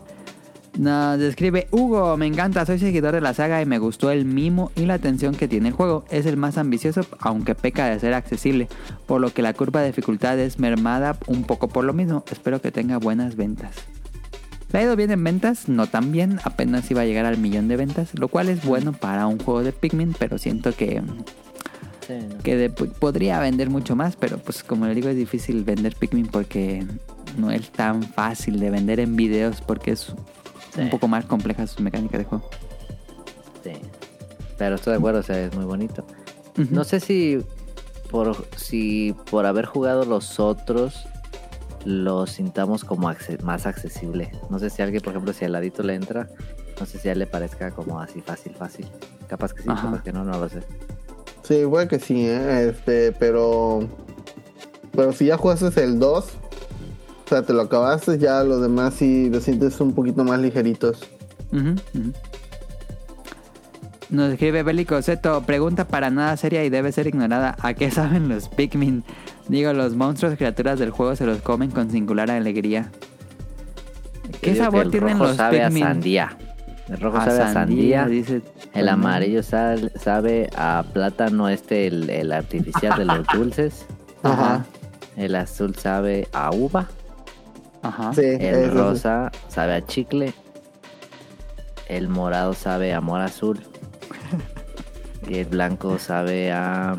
[0.78, 4.70] Nos describe Hugo, me encanta, soy seguidor de la saga y me gustó el mimo
[4.76, 6.04] y la atención que tiene el juego.
[6.10, 8.68] Es el más ambicioso, aunque peca de ser accesible,
[9.06, 12.24] por lo que la curva de dificultad es mermada un poco por lo mismo.
[12.30, 13.72] Espero que tenga buenas ventas.
[14.72, 17.66] Le ha ido bien en ventas, no tan bien, apenas iba a llegar al millón
[17.68, 21.02] de ventas, lo cual es bueno para un juego de Pikmin, pero siento que
[22.06, 22.38] Sí, no.
[22.42, 26.26] que de- podría vender mucho más, pero pues como le digo es difícil vender Pikmin
[26.26, 26.84] porque
[27.36, 30.12] no es tan fácil de vender en videos porque es
[30.74, 30.80] Sí.
[30.82, 32.48] un poco más compleja sus mecánicas de juego.
[33.64, 33.72] Sí.
[34.56, 36.04] Pero estoy de acuerdo, o sea, es muy bonito.
[36.70, 37.38] No sé si
[38.10, 41.06] por si por haber jugado los otros
[41.84, 44.30] lo sintamos como acce- más accesible.
[44.50, 46.28] No sé si alguien, por ejemplo, si al ladito le entra,
[46.78, 48.86] no sé si a él le parezca como así fácil, fácil.
[49.28, 49.82] Capaz que sí, Ajá.
[49.90, 50.60] capaz que no, no lo sé.
[51.42, 52.68] Sí, puede que sí, ¿eh?
[52.70, 53.80] este, pero
[54.92, 59.30] pero si ya jugaste el 2, o sea, te lo acabaste, ya los demás sí
[59.30, 60.98] lo sientes un poquito más ligeritos.
[64.10, 67.56] Nos escribe Bélico Zeto, pregunta para nada seria y debe ser ignorada.
[67.60, 69.04] ¿A qué saben los Pikmin?
[69.50, 72.90] Digo, los monstruos criaturas del juego se los comen con singular alegría.
[74.40, 75.82] ¿Qué Yo sabor el tienen rojo los sabe Pikmin?
[75.82, 76.36] a sandía.
[76.88, 78.06] El rojo sabe a sandía.
[78.06, 78.42] dice
[78.74, 83.86] El amarillo sal- sabe a plátano este, el, el artificial de los dulces.
[84.22, 84.64] Ajá.
[85.16, 86.88] El azul sabe a uva.
[87.82, 88.12] Ajá.
[88.14, 88.70] Sí, El sí.
[88.70, 90.32] rosa sabe a chicle.
[91.88, 93.60] El morado sabe a amor azul.
[95.28, 96.96] Y el blanco sabe a,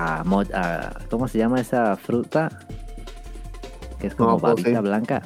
[0.00, 2.50] a, mo- a- ¿Cómo se llama esa fruta?
[3.98, 4.82] Que es como No, pues babita sí.
[4.82, 5.22] blanca.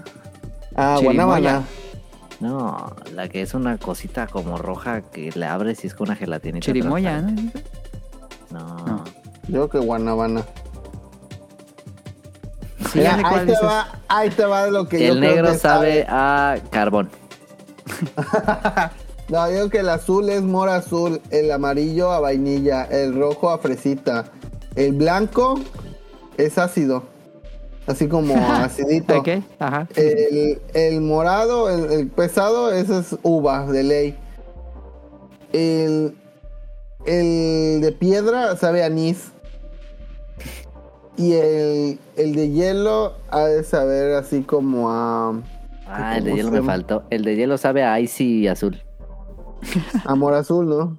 [0.75, 1.25] Ah, Chirimoya.
[1.27, 1.65] guanábana.
[2.41, 6.17] No, la que es una cosita como roja que le abres y es con una
[6.17, 6.65] gelatinita.
[6.65, 7.21] Chirimoya.
[7.23, 7.31] ¿no?
[8.51, 8.77] No.
[8.87, 9.05] No.
[9.49, 10.43] Yo creo que Guanabana.
[12.93, 15.59] Sí, Mira, ahí, te va, ahí te va lo que yo El creo negro que
[15.59, 17.11] sabe a carbón.
[19.27, 23.49] No, yo creo que el azul es mora azul, el amarillo a vainilla, el rojo
[23.49, 24.27] a fresita,
[24.77, 25.61] el blanco
[26.37, 27.05] es ácido,
[27.87, 29.19] así como acidito.
[29.19, 29.29] Ok,
[29.59, 29.89] ajá.
[29.97, 34.17] El, el morado, el, el pesado, ese es uva de ley.
[35.53, 36.17] El,
[37.07, 39.31] el de piedra sabe a anís.
[41.17, 45.41] Y el, el de hielo ha de saber así como a
[45.87, 47.05] Ah, el de ¿Cómo hielo se me faltó.
[47.11, 48.83] El de hielo sabe a icy azul.
[50.05, 50.99] amor azul, ¿no?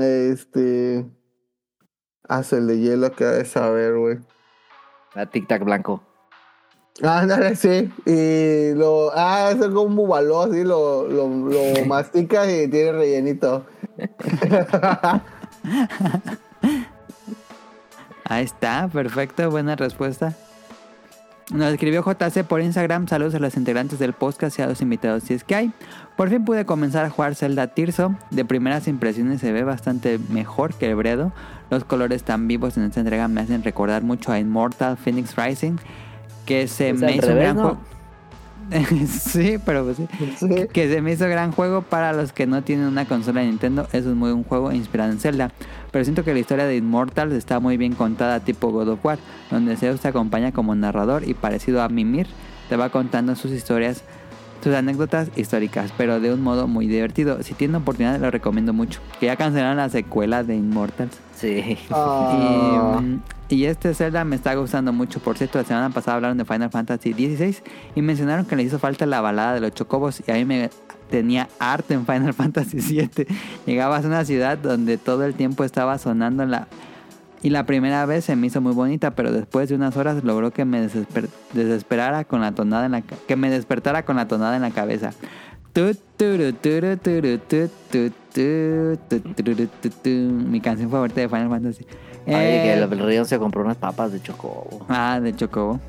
[0.00, 1.06] Este.
[2.28, 4.18] Hace el de hielo que ha de saber, güey.
[5.14, 6.02] A tic tac blanco.
[7.02, 7.92] Ah, dale, sí.
[8.06, 9.10] Y lo.
[9.14, 13.66] Ah, es como un bubaló, así lo, lo, lo masticas y tiene rellenito.
[18.26, 20.34] Ahí está, perfecto, buena respuesta.
[21.52, 25.24] Nos escribió JC por Instagram, saludos a los integrantes del podcast y a los invitados
[25.24, 25.72] si es que hay.
[26.16, 28.14] Por fin pude comenzar a jugar Zelda Tirso.
[28.30, 31.32] De primeras impresiones se ve bastante mejor que el Bredo.
[31.70, 35.76] Los colores tan vivos en esta entrega me hacen recordar mucho a Immortal Phoenix Rising,
[36.46, 37.62] que se me hizo un revés, gran ¿no?
[37.62, 37.80] juego.
[39.06, 40.08] sí, pero pues sí.
[40.38, 40.68] Sí.
[40.72, 43.86] Que se me hizo gran juego para los que no tienen una consola de Nintendo.
[43.92, 45.50] Es muy un juego inspirado en Zelda.
[45.94, 49.16] Pero siento que la historia de Immortals está muy bien contada, tipo God of War,
[49.48, 52.26] donde Zeus te acompaña como narrador y parecido a Mimir,
[52.68, 54.02] te va contando sus historias,
[54.60, 57.44] sus anécdotas históricas, pero de un modo muy divertido.
[57.44, 58.98] Si tienen oportunidad, lo recomiendo mucho.
[59.20, 61.16] Que ya cancelaron la secuela de Immortals.
[61.36, 61.78] Sí.
[61.92, 65.20] Ah, Y, mm, y este Zelda me está gustando mucho.
[65.20, 67.58] Por cierto, la semana pasada hablaron de Final Fantasy XVI
[67.94, 70.24] y mencionaron que les hizo falta la balada de los chocobos.
[70.26, 70.70] Y a mí me
[71.14, 73.26] tenía arte en Final Fantasy VII.
[73.66, 76.66] Llegabas a una ciudad donde todo el tiempo estaba sonando la.
[77.40, 80.50] Y la primera vez se me hizo muy bonita, pero después de unas horas logró
[80.50, 84.56] que me desesper- desesperara con la tonada en la que me despertara con la tonada
[84.56, 85.12] en la cabeza.
[90.50, 91.84] Mi canción favorita de Final Fantasy.
[92.26, 94.86] Oye, que Eh, el, el Rion se compró unas papas de chocobo.
[94.88, 95.80] Ah, de Chocobo.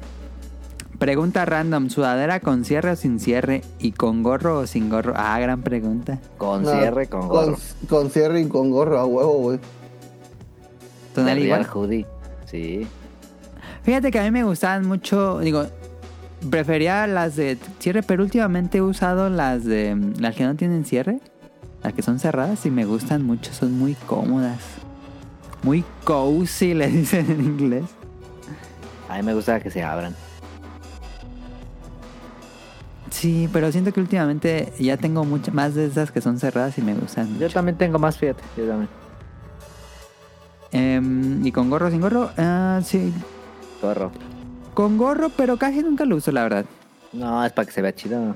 [1.05, 3.61] Pregunta random, ¿sudadera con cierre o sin cierre?
[3.77, 5.13] ¿Y con gorro o sin gorro?
[5.15, 6.17] Ah, gran pregunta.
[6.39, 7.51] Con no, cierre, con gorro.
[7.51, 9.59] Con, con cierre y con gorro a huevo, güey.
[11.13, 11.67] ¿Tonal igual?
[11.71, 12.07] Hoodie.
[12.45, 12.87] Sí.
[13.83, 15.67] Fíjate que a mí me gustaban mucho, digo,
[16.49, 21.19] prefería las de cierre, pero últimamente he usado las de las que no tienen cierre,
[21.83, 24.57] las que son cerradas y me gustan mucho, son muy cómodas.
[25.61, 27.85] Muy cozy, le dicen en inglés.
[29.07, 30.15] A mí me gusta que se abran.
[33.15, 36.81] Sí, pero siento que últimamente ya tengo muchas más de esas que son cerradas y
[36.81, 37.27] me gustan.
[37.35, 37.53] Yo mucho.
[37.53, 38.43] también tengo más, fíjate.
[38.57, 38.89] Yo también.
[40.73, 42.29] Em, ¿Y con gorro o sin gorro?
[42.37, 43.13] Ah, sí,
[43.81, 44.11] Gorro.
[44.73, 46.65] con gorro, pero casi nunca lo uso, la verdad.
[47.13, 48.35] No, es para que se vea chido.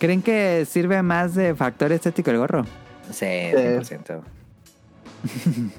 [0.00, 2.64] ¿Creen que sirve más de factor estético el gorro?
[3.12, 4.20] Sí, 100%.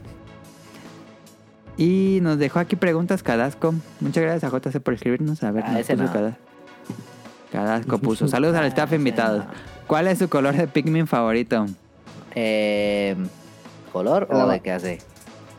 [1.77, 3.73] Y nos dejó aquí preguntas Cadasco.
[4.01, 5.41] Muchas gracias a JC por escribirnos.
[5.43, 6.11] A ver, Ah, ese no.
[6.11, 6.38] Cada-
[7.51, 8.27] Cadasco puso.
[8.27, 9.45] Saludos al staff invitados.
[9.88, 11.65] ¿Cuál es su color de Pikmin favorito?
[12.35, 13.15] Eh,
[13.91, 14.99] ¿Color o de qué hace?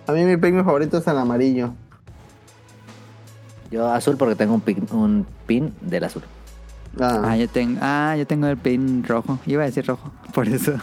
[0.07, 1.73] A mí mi pigme favorito es el amarillo.
[3.71, 6.23] Yo azul porque tengo un pin, un pin del azul.
[7.01, 9.39] Ah, Ah, yo tengo, ah, yo tengo el pin rojo.
[9.47, 10.75] Iba a decir rojo, por eso.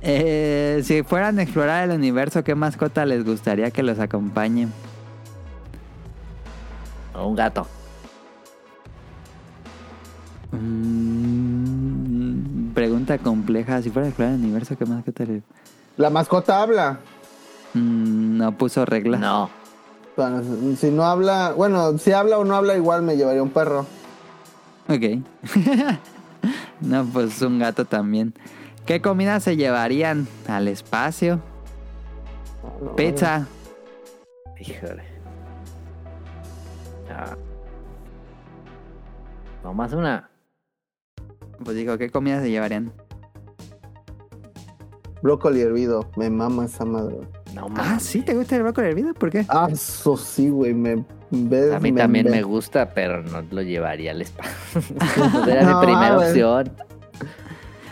[0.00, 4.68] Eh, si fueran a explorar el universo, ¿qué mascota les gustaría que los acompañe?
[7.20, 7.66] Un gato.
[10.52, 12.38] Mm,
[12.74, 13.82] pregunta compleja.
[13.82, 15.42] Si fuera a explorar el universo, ¿qué mascota les...
[15.96, 17.00] La mascota habla.
[17.74, 19.20] Mm, no puso reglas.
[19.20, 19.50] No.
[20.16, 20.42] Bueno,
[20.76, 23.86] si no habla, bueno, si habla o no habla, igual me llevaría un perro.
[24.88, 25.22] Ok.
[26.80, 28.34] no, pues un gato también.
[28.86, 31.40] ¿Qué comida se llevarían al espacio?
[32.80, 33.46] No, Pizza.
[34.58, 35.04] Híjole.
[37.10, 37.36] Ah.
[39.62, 40.27] Nomás una.
[41.64, 42.92] Pues digo, ¿qué comida se llevarían?
[45.22, 47.16] Brócoli hervido, me mama esa madre.
[47.54, 48.02] No Ah, mames.
[48.04, 48.22] ¿sí?
[48.22, 49.14] ¿Te gusta el brócoli hervido?
[49.14, 49.44] ¿Por qué?
[49.48, 53.42] Ah, eso sí, güey, me ves, A mí me- también me- me gusta, pero no
[53.50, 54.80] lo llevaría al espacio.
[55.48, 56.70] Era No, mi primera opción.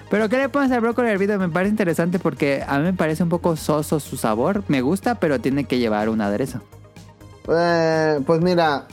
[0.08, 1.36] ¿Pero qué le pones al brócoli hervido?
[1.36, 4.62] Me parece interesante porque a mí me parece un poco soso su sabor.
[4.68, 6.60] Me gusta, pero tiene que llevar un aderezo.
[7.48, 8.86] Eh, pues mira,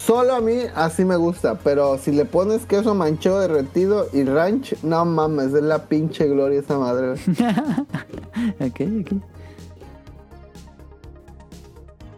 [0.00, 4.82] Solo a mí así me gusta, pero si le pones queso manchego derretido y ranch,
[4.82, 7.12] no mames, es la pinche gloria esa madre.
[8.60, 9.22] ok, ok.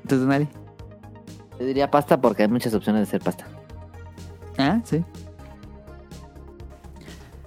[0.03, 0.49] ¿Entonces, Nari?
[1.59, 3.49] Yo diría pasta porque hay muchas opciones de hacer pasta.
[4.59, 5.05] Ah, sí.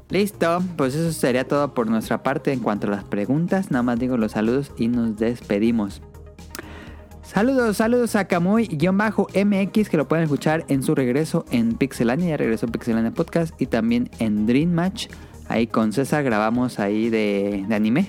[0.09, 3.71] Listo, pues eso sería todo por nuestra parte en cuanto a las preguntas.
[3.71, 6.01] Nada más digo los saludos y nos despedimos.
[7.35, 12.29] Saludos, saludos a Camuy-MX que lo pueden escuchar en su regreso en Pixelania.
[12.29, 15.09] Ya regresó Pixelania Podcast y también en Dream Match.
[15.49, 18.07] Ahí con César grabamos ahí de, anime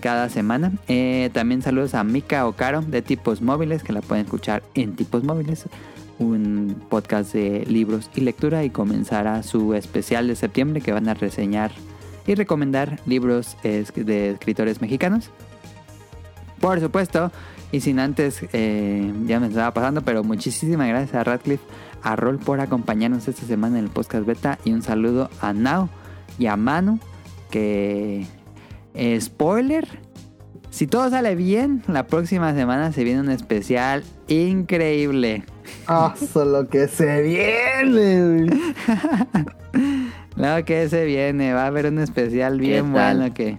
[0.00, 0.70] cada semana.
[0.86, 5.24] Eh, también saludos a Mika Ocaro de Tipos Móviles que la pueden escuchar en Tipos
[5.24, 5.64] Móviles.
[6.20, 11.14] Un podcast de libros y lectura y comenzará su especial de septiembre que van a
[11.14, 11.72] reseñar
[12.24, 15.32] y recomendar libros de escritores mexicanos.
[16.60, 17.32] Por supuesto,
[17.74, 21.64] y sin antes, eh, ya me estaba pasando, pero muchísimas gracias a Radcliffe,
[22.04, 24.60] a Rol por acompañarnos esta semana en el podcast beta.
[24.64, 25.88] Y un saludo a Nao
[26.38, 27.00] y a Manu,
[27.50, 28.28] que
[28.94, 29.88] eh, spoiler.
[30.70, 35.44] Si todo sale bien, la próxima semana se viene un especial increíble.
[35.88, 38.52] Ah, solo que se viene.
[40.36, 43.58] Claro que se viene, va a haber un especial bien bueno que,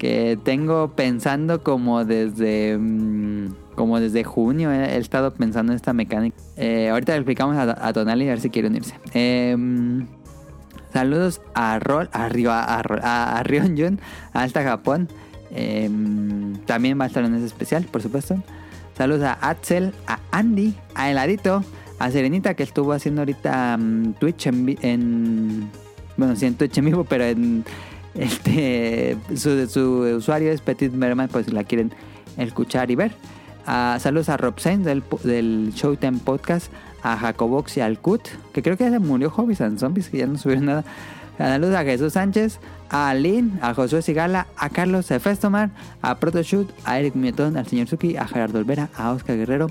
[0.00, 4.72] que tengo pensando como desde mm, como desde junio.
[4.72, 6.36] He, he estado pensando en esta mecánica.
[6.56, 8.94] Eh, ahorita le explicamos a, a Tonali a ver si quiere unirse.
[9.12, 10.06] Em,
[10.92, 13.44] saludos a Rol, a, Ryo- a, a, a
[14.32, 15.08] hasta Japón.
[15.52, 18.42] Em, también va a estar en ese especial, por supuesto.
[18.96, 21.62] Saludos a Axel, a Andy, a Heladito,
[21.98, 25.70] a Serenita que estuvo haciendo ahorita mm, Twitch en, en-
[26.16, 27.64] bueno, sí en Twitch en vivo, pero en
[28.14, 29.80] este su, su
[30.16, 31.92] usuario es Petit Merman, pues si la quieren
[32.36, 33.12] escuchar y ver.
[33.66, 36.72] Ah, saludos a Rob Sainz del, Showtime Podcast,
[37.02, 38.22] a Jacobox y al Kut,
[38.52, 40.84] que creo que ya se murió Hobbies and Zombies, que ya no subieron nada.
[41.38, 42.58] Saludos a Jesús Sánchez,
[42.90, 45.70] a Lynn, a Josué Sigala, a Carlos Festomar,
[46.02, 49.68] a Protoshoot, a Eric Mietón, al señor Suki, a Gerardo Olvera, a Oscar Guerrero,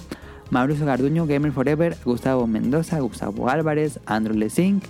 [0.49, 4.83] Mauricio Garduño, Gamer Forever, Gustavo Mendoza, Gustavo Álvarez, Andrew Lesink,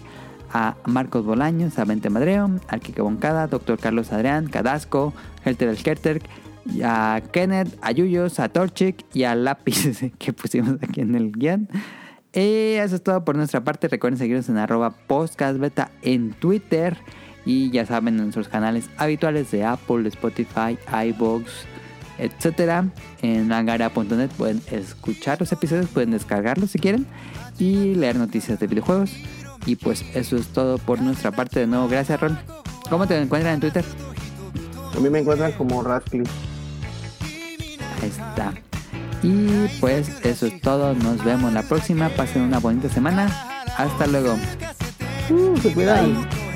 [0.52, 5.14] a Marcos Bolaños, a Vente Madreo, al Kike Boncada, Doctor Carlos Adrián, Cadasco,
[5.46, 6.22] Helter el Kerter,
[6.66, 11.32] y a Kenneth, a Yuyos, a Torchic y a Lápiz que pusimos aquí en el
[11.32, 11.70] guion.
[12.34, 13.88] Y eso es todo por nuestra parte.
[13.88, 16.98] Recuerden seguirnos en arroba podcastbeta en Twitter.
[17.46, 20.78] Y ya saben, en nuestros canales habituales de Apple, Spotify,
[21.08, 21.46] iVoox,
[22.20, 22.86] etcétera.
[23.22, 27.08] En angara.net pueden escuchar los episodios, pueden descargarlos si quieren.
[27.58, 29.12] Y leer noticias de videojuegos.
[29.66, 31.62] Y pues eso es todo por nuestra parte.
[31.62, 32.40] De nuevo, gracias Ron.
[32.90, 33.86] ¿Cómo te encuentran en Twitter?
[34.96, 36.32] A mí me encuentran como Radcliffe.
[38.02, 38.54] Ahí está.
[39.22, 40.94] Y pues eso es todo.
[40.94, 42.10] Nos vemos la próxima.
[42.10, 43.28] Pasen una bonita semana.
[43.78, 44.38] Hasta luego.
[45.30, 46.16] Uh, se cuidan.
[46.16, 46.49] 物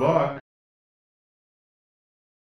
[0.00, 0.40] Ló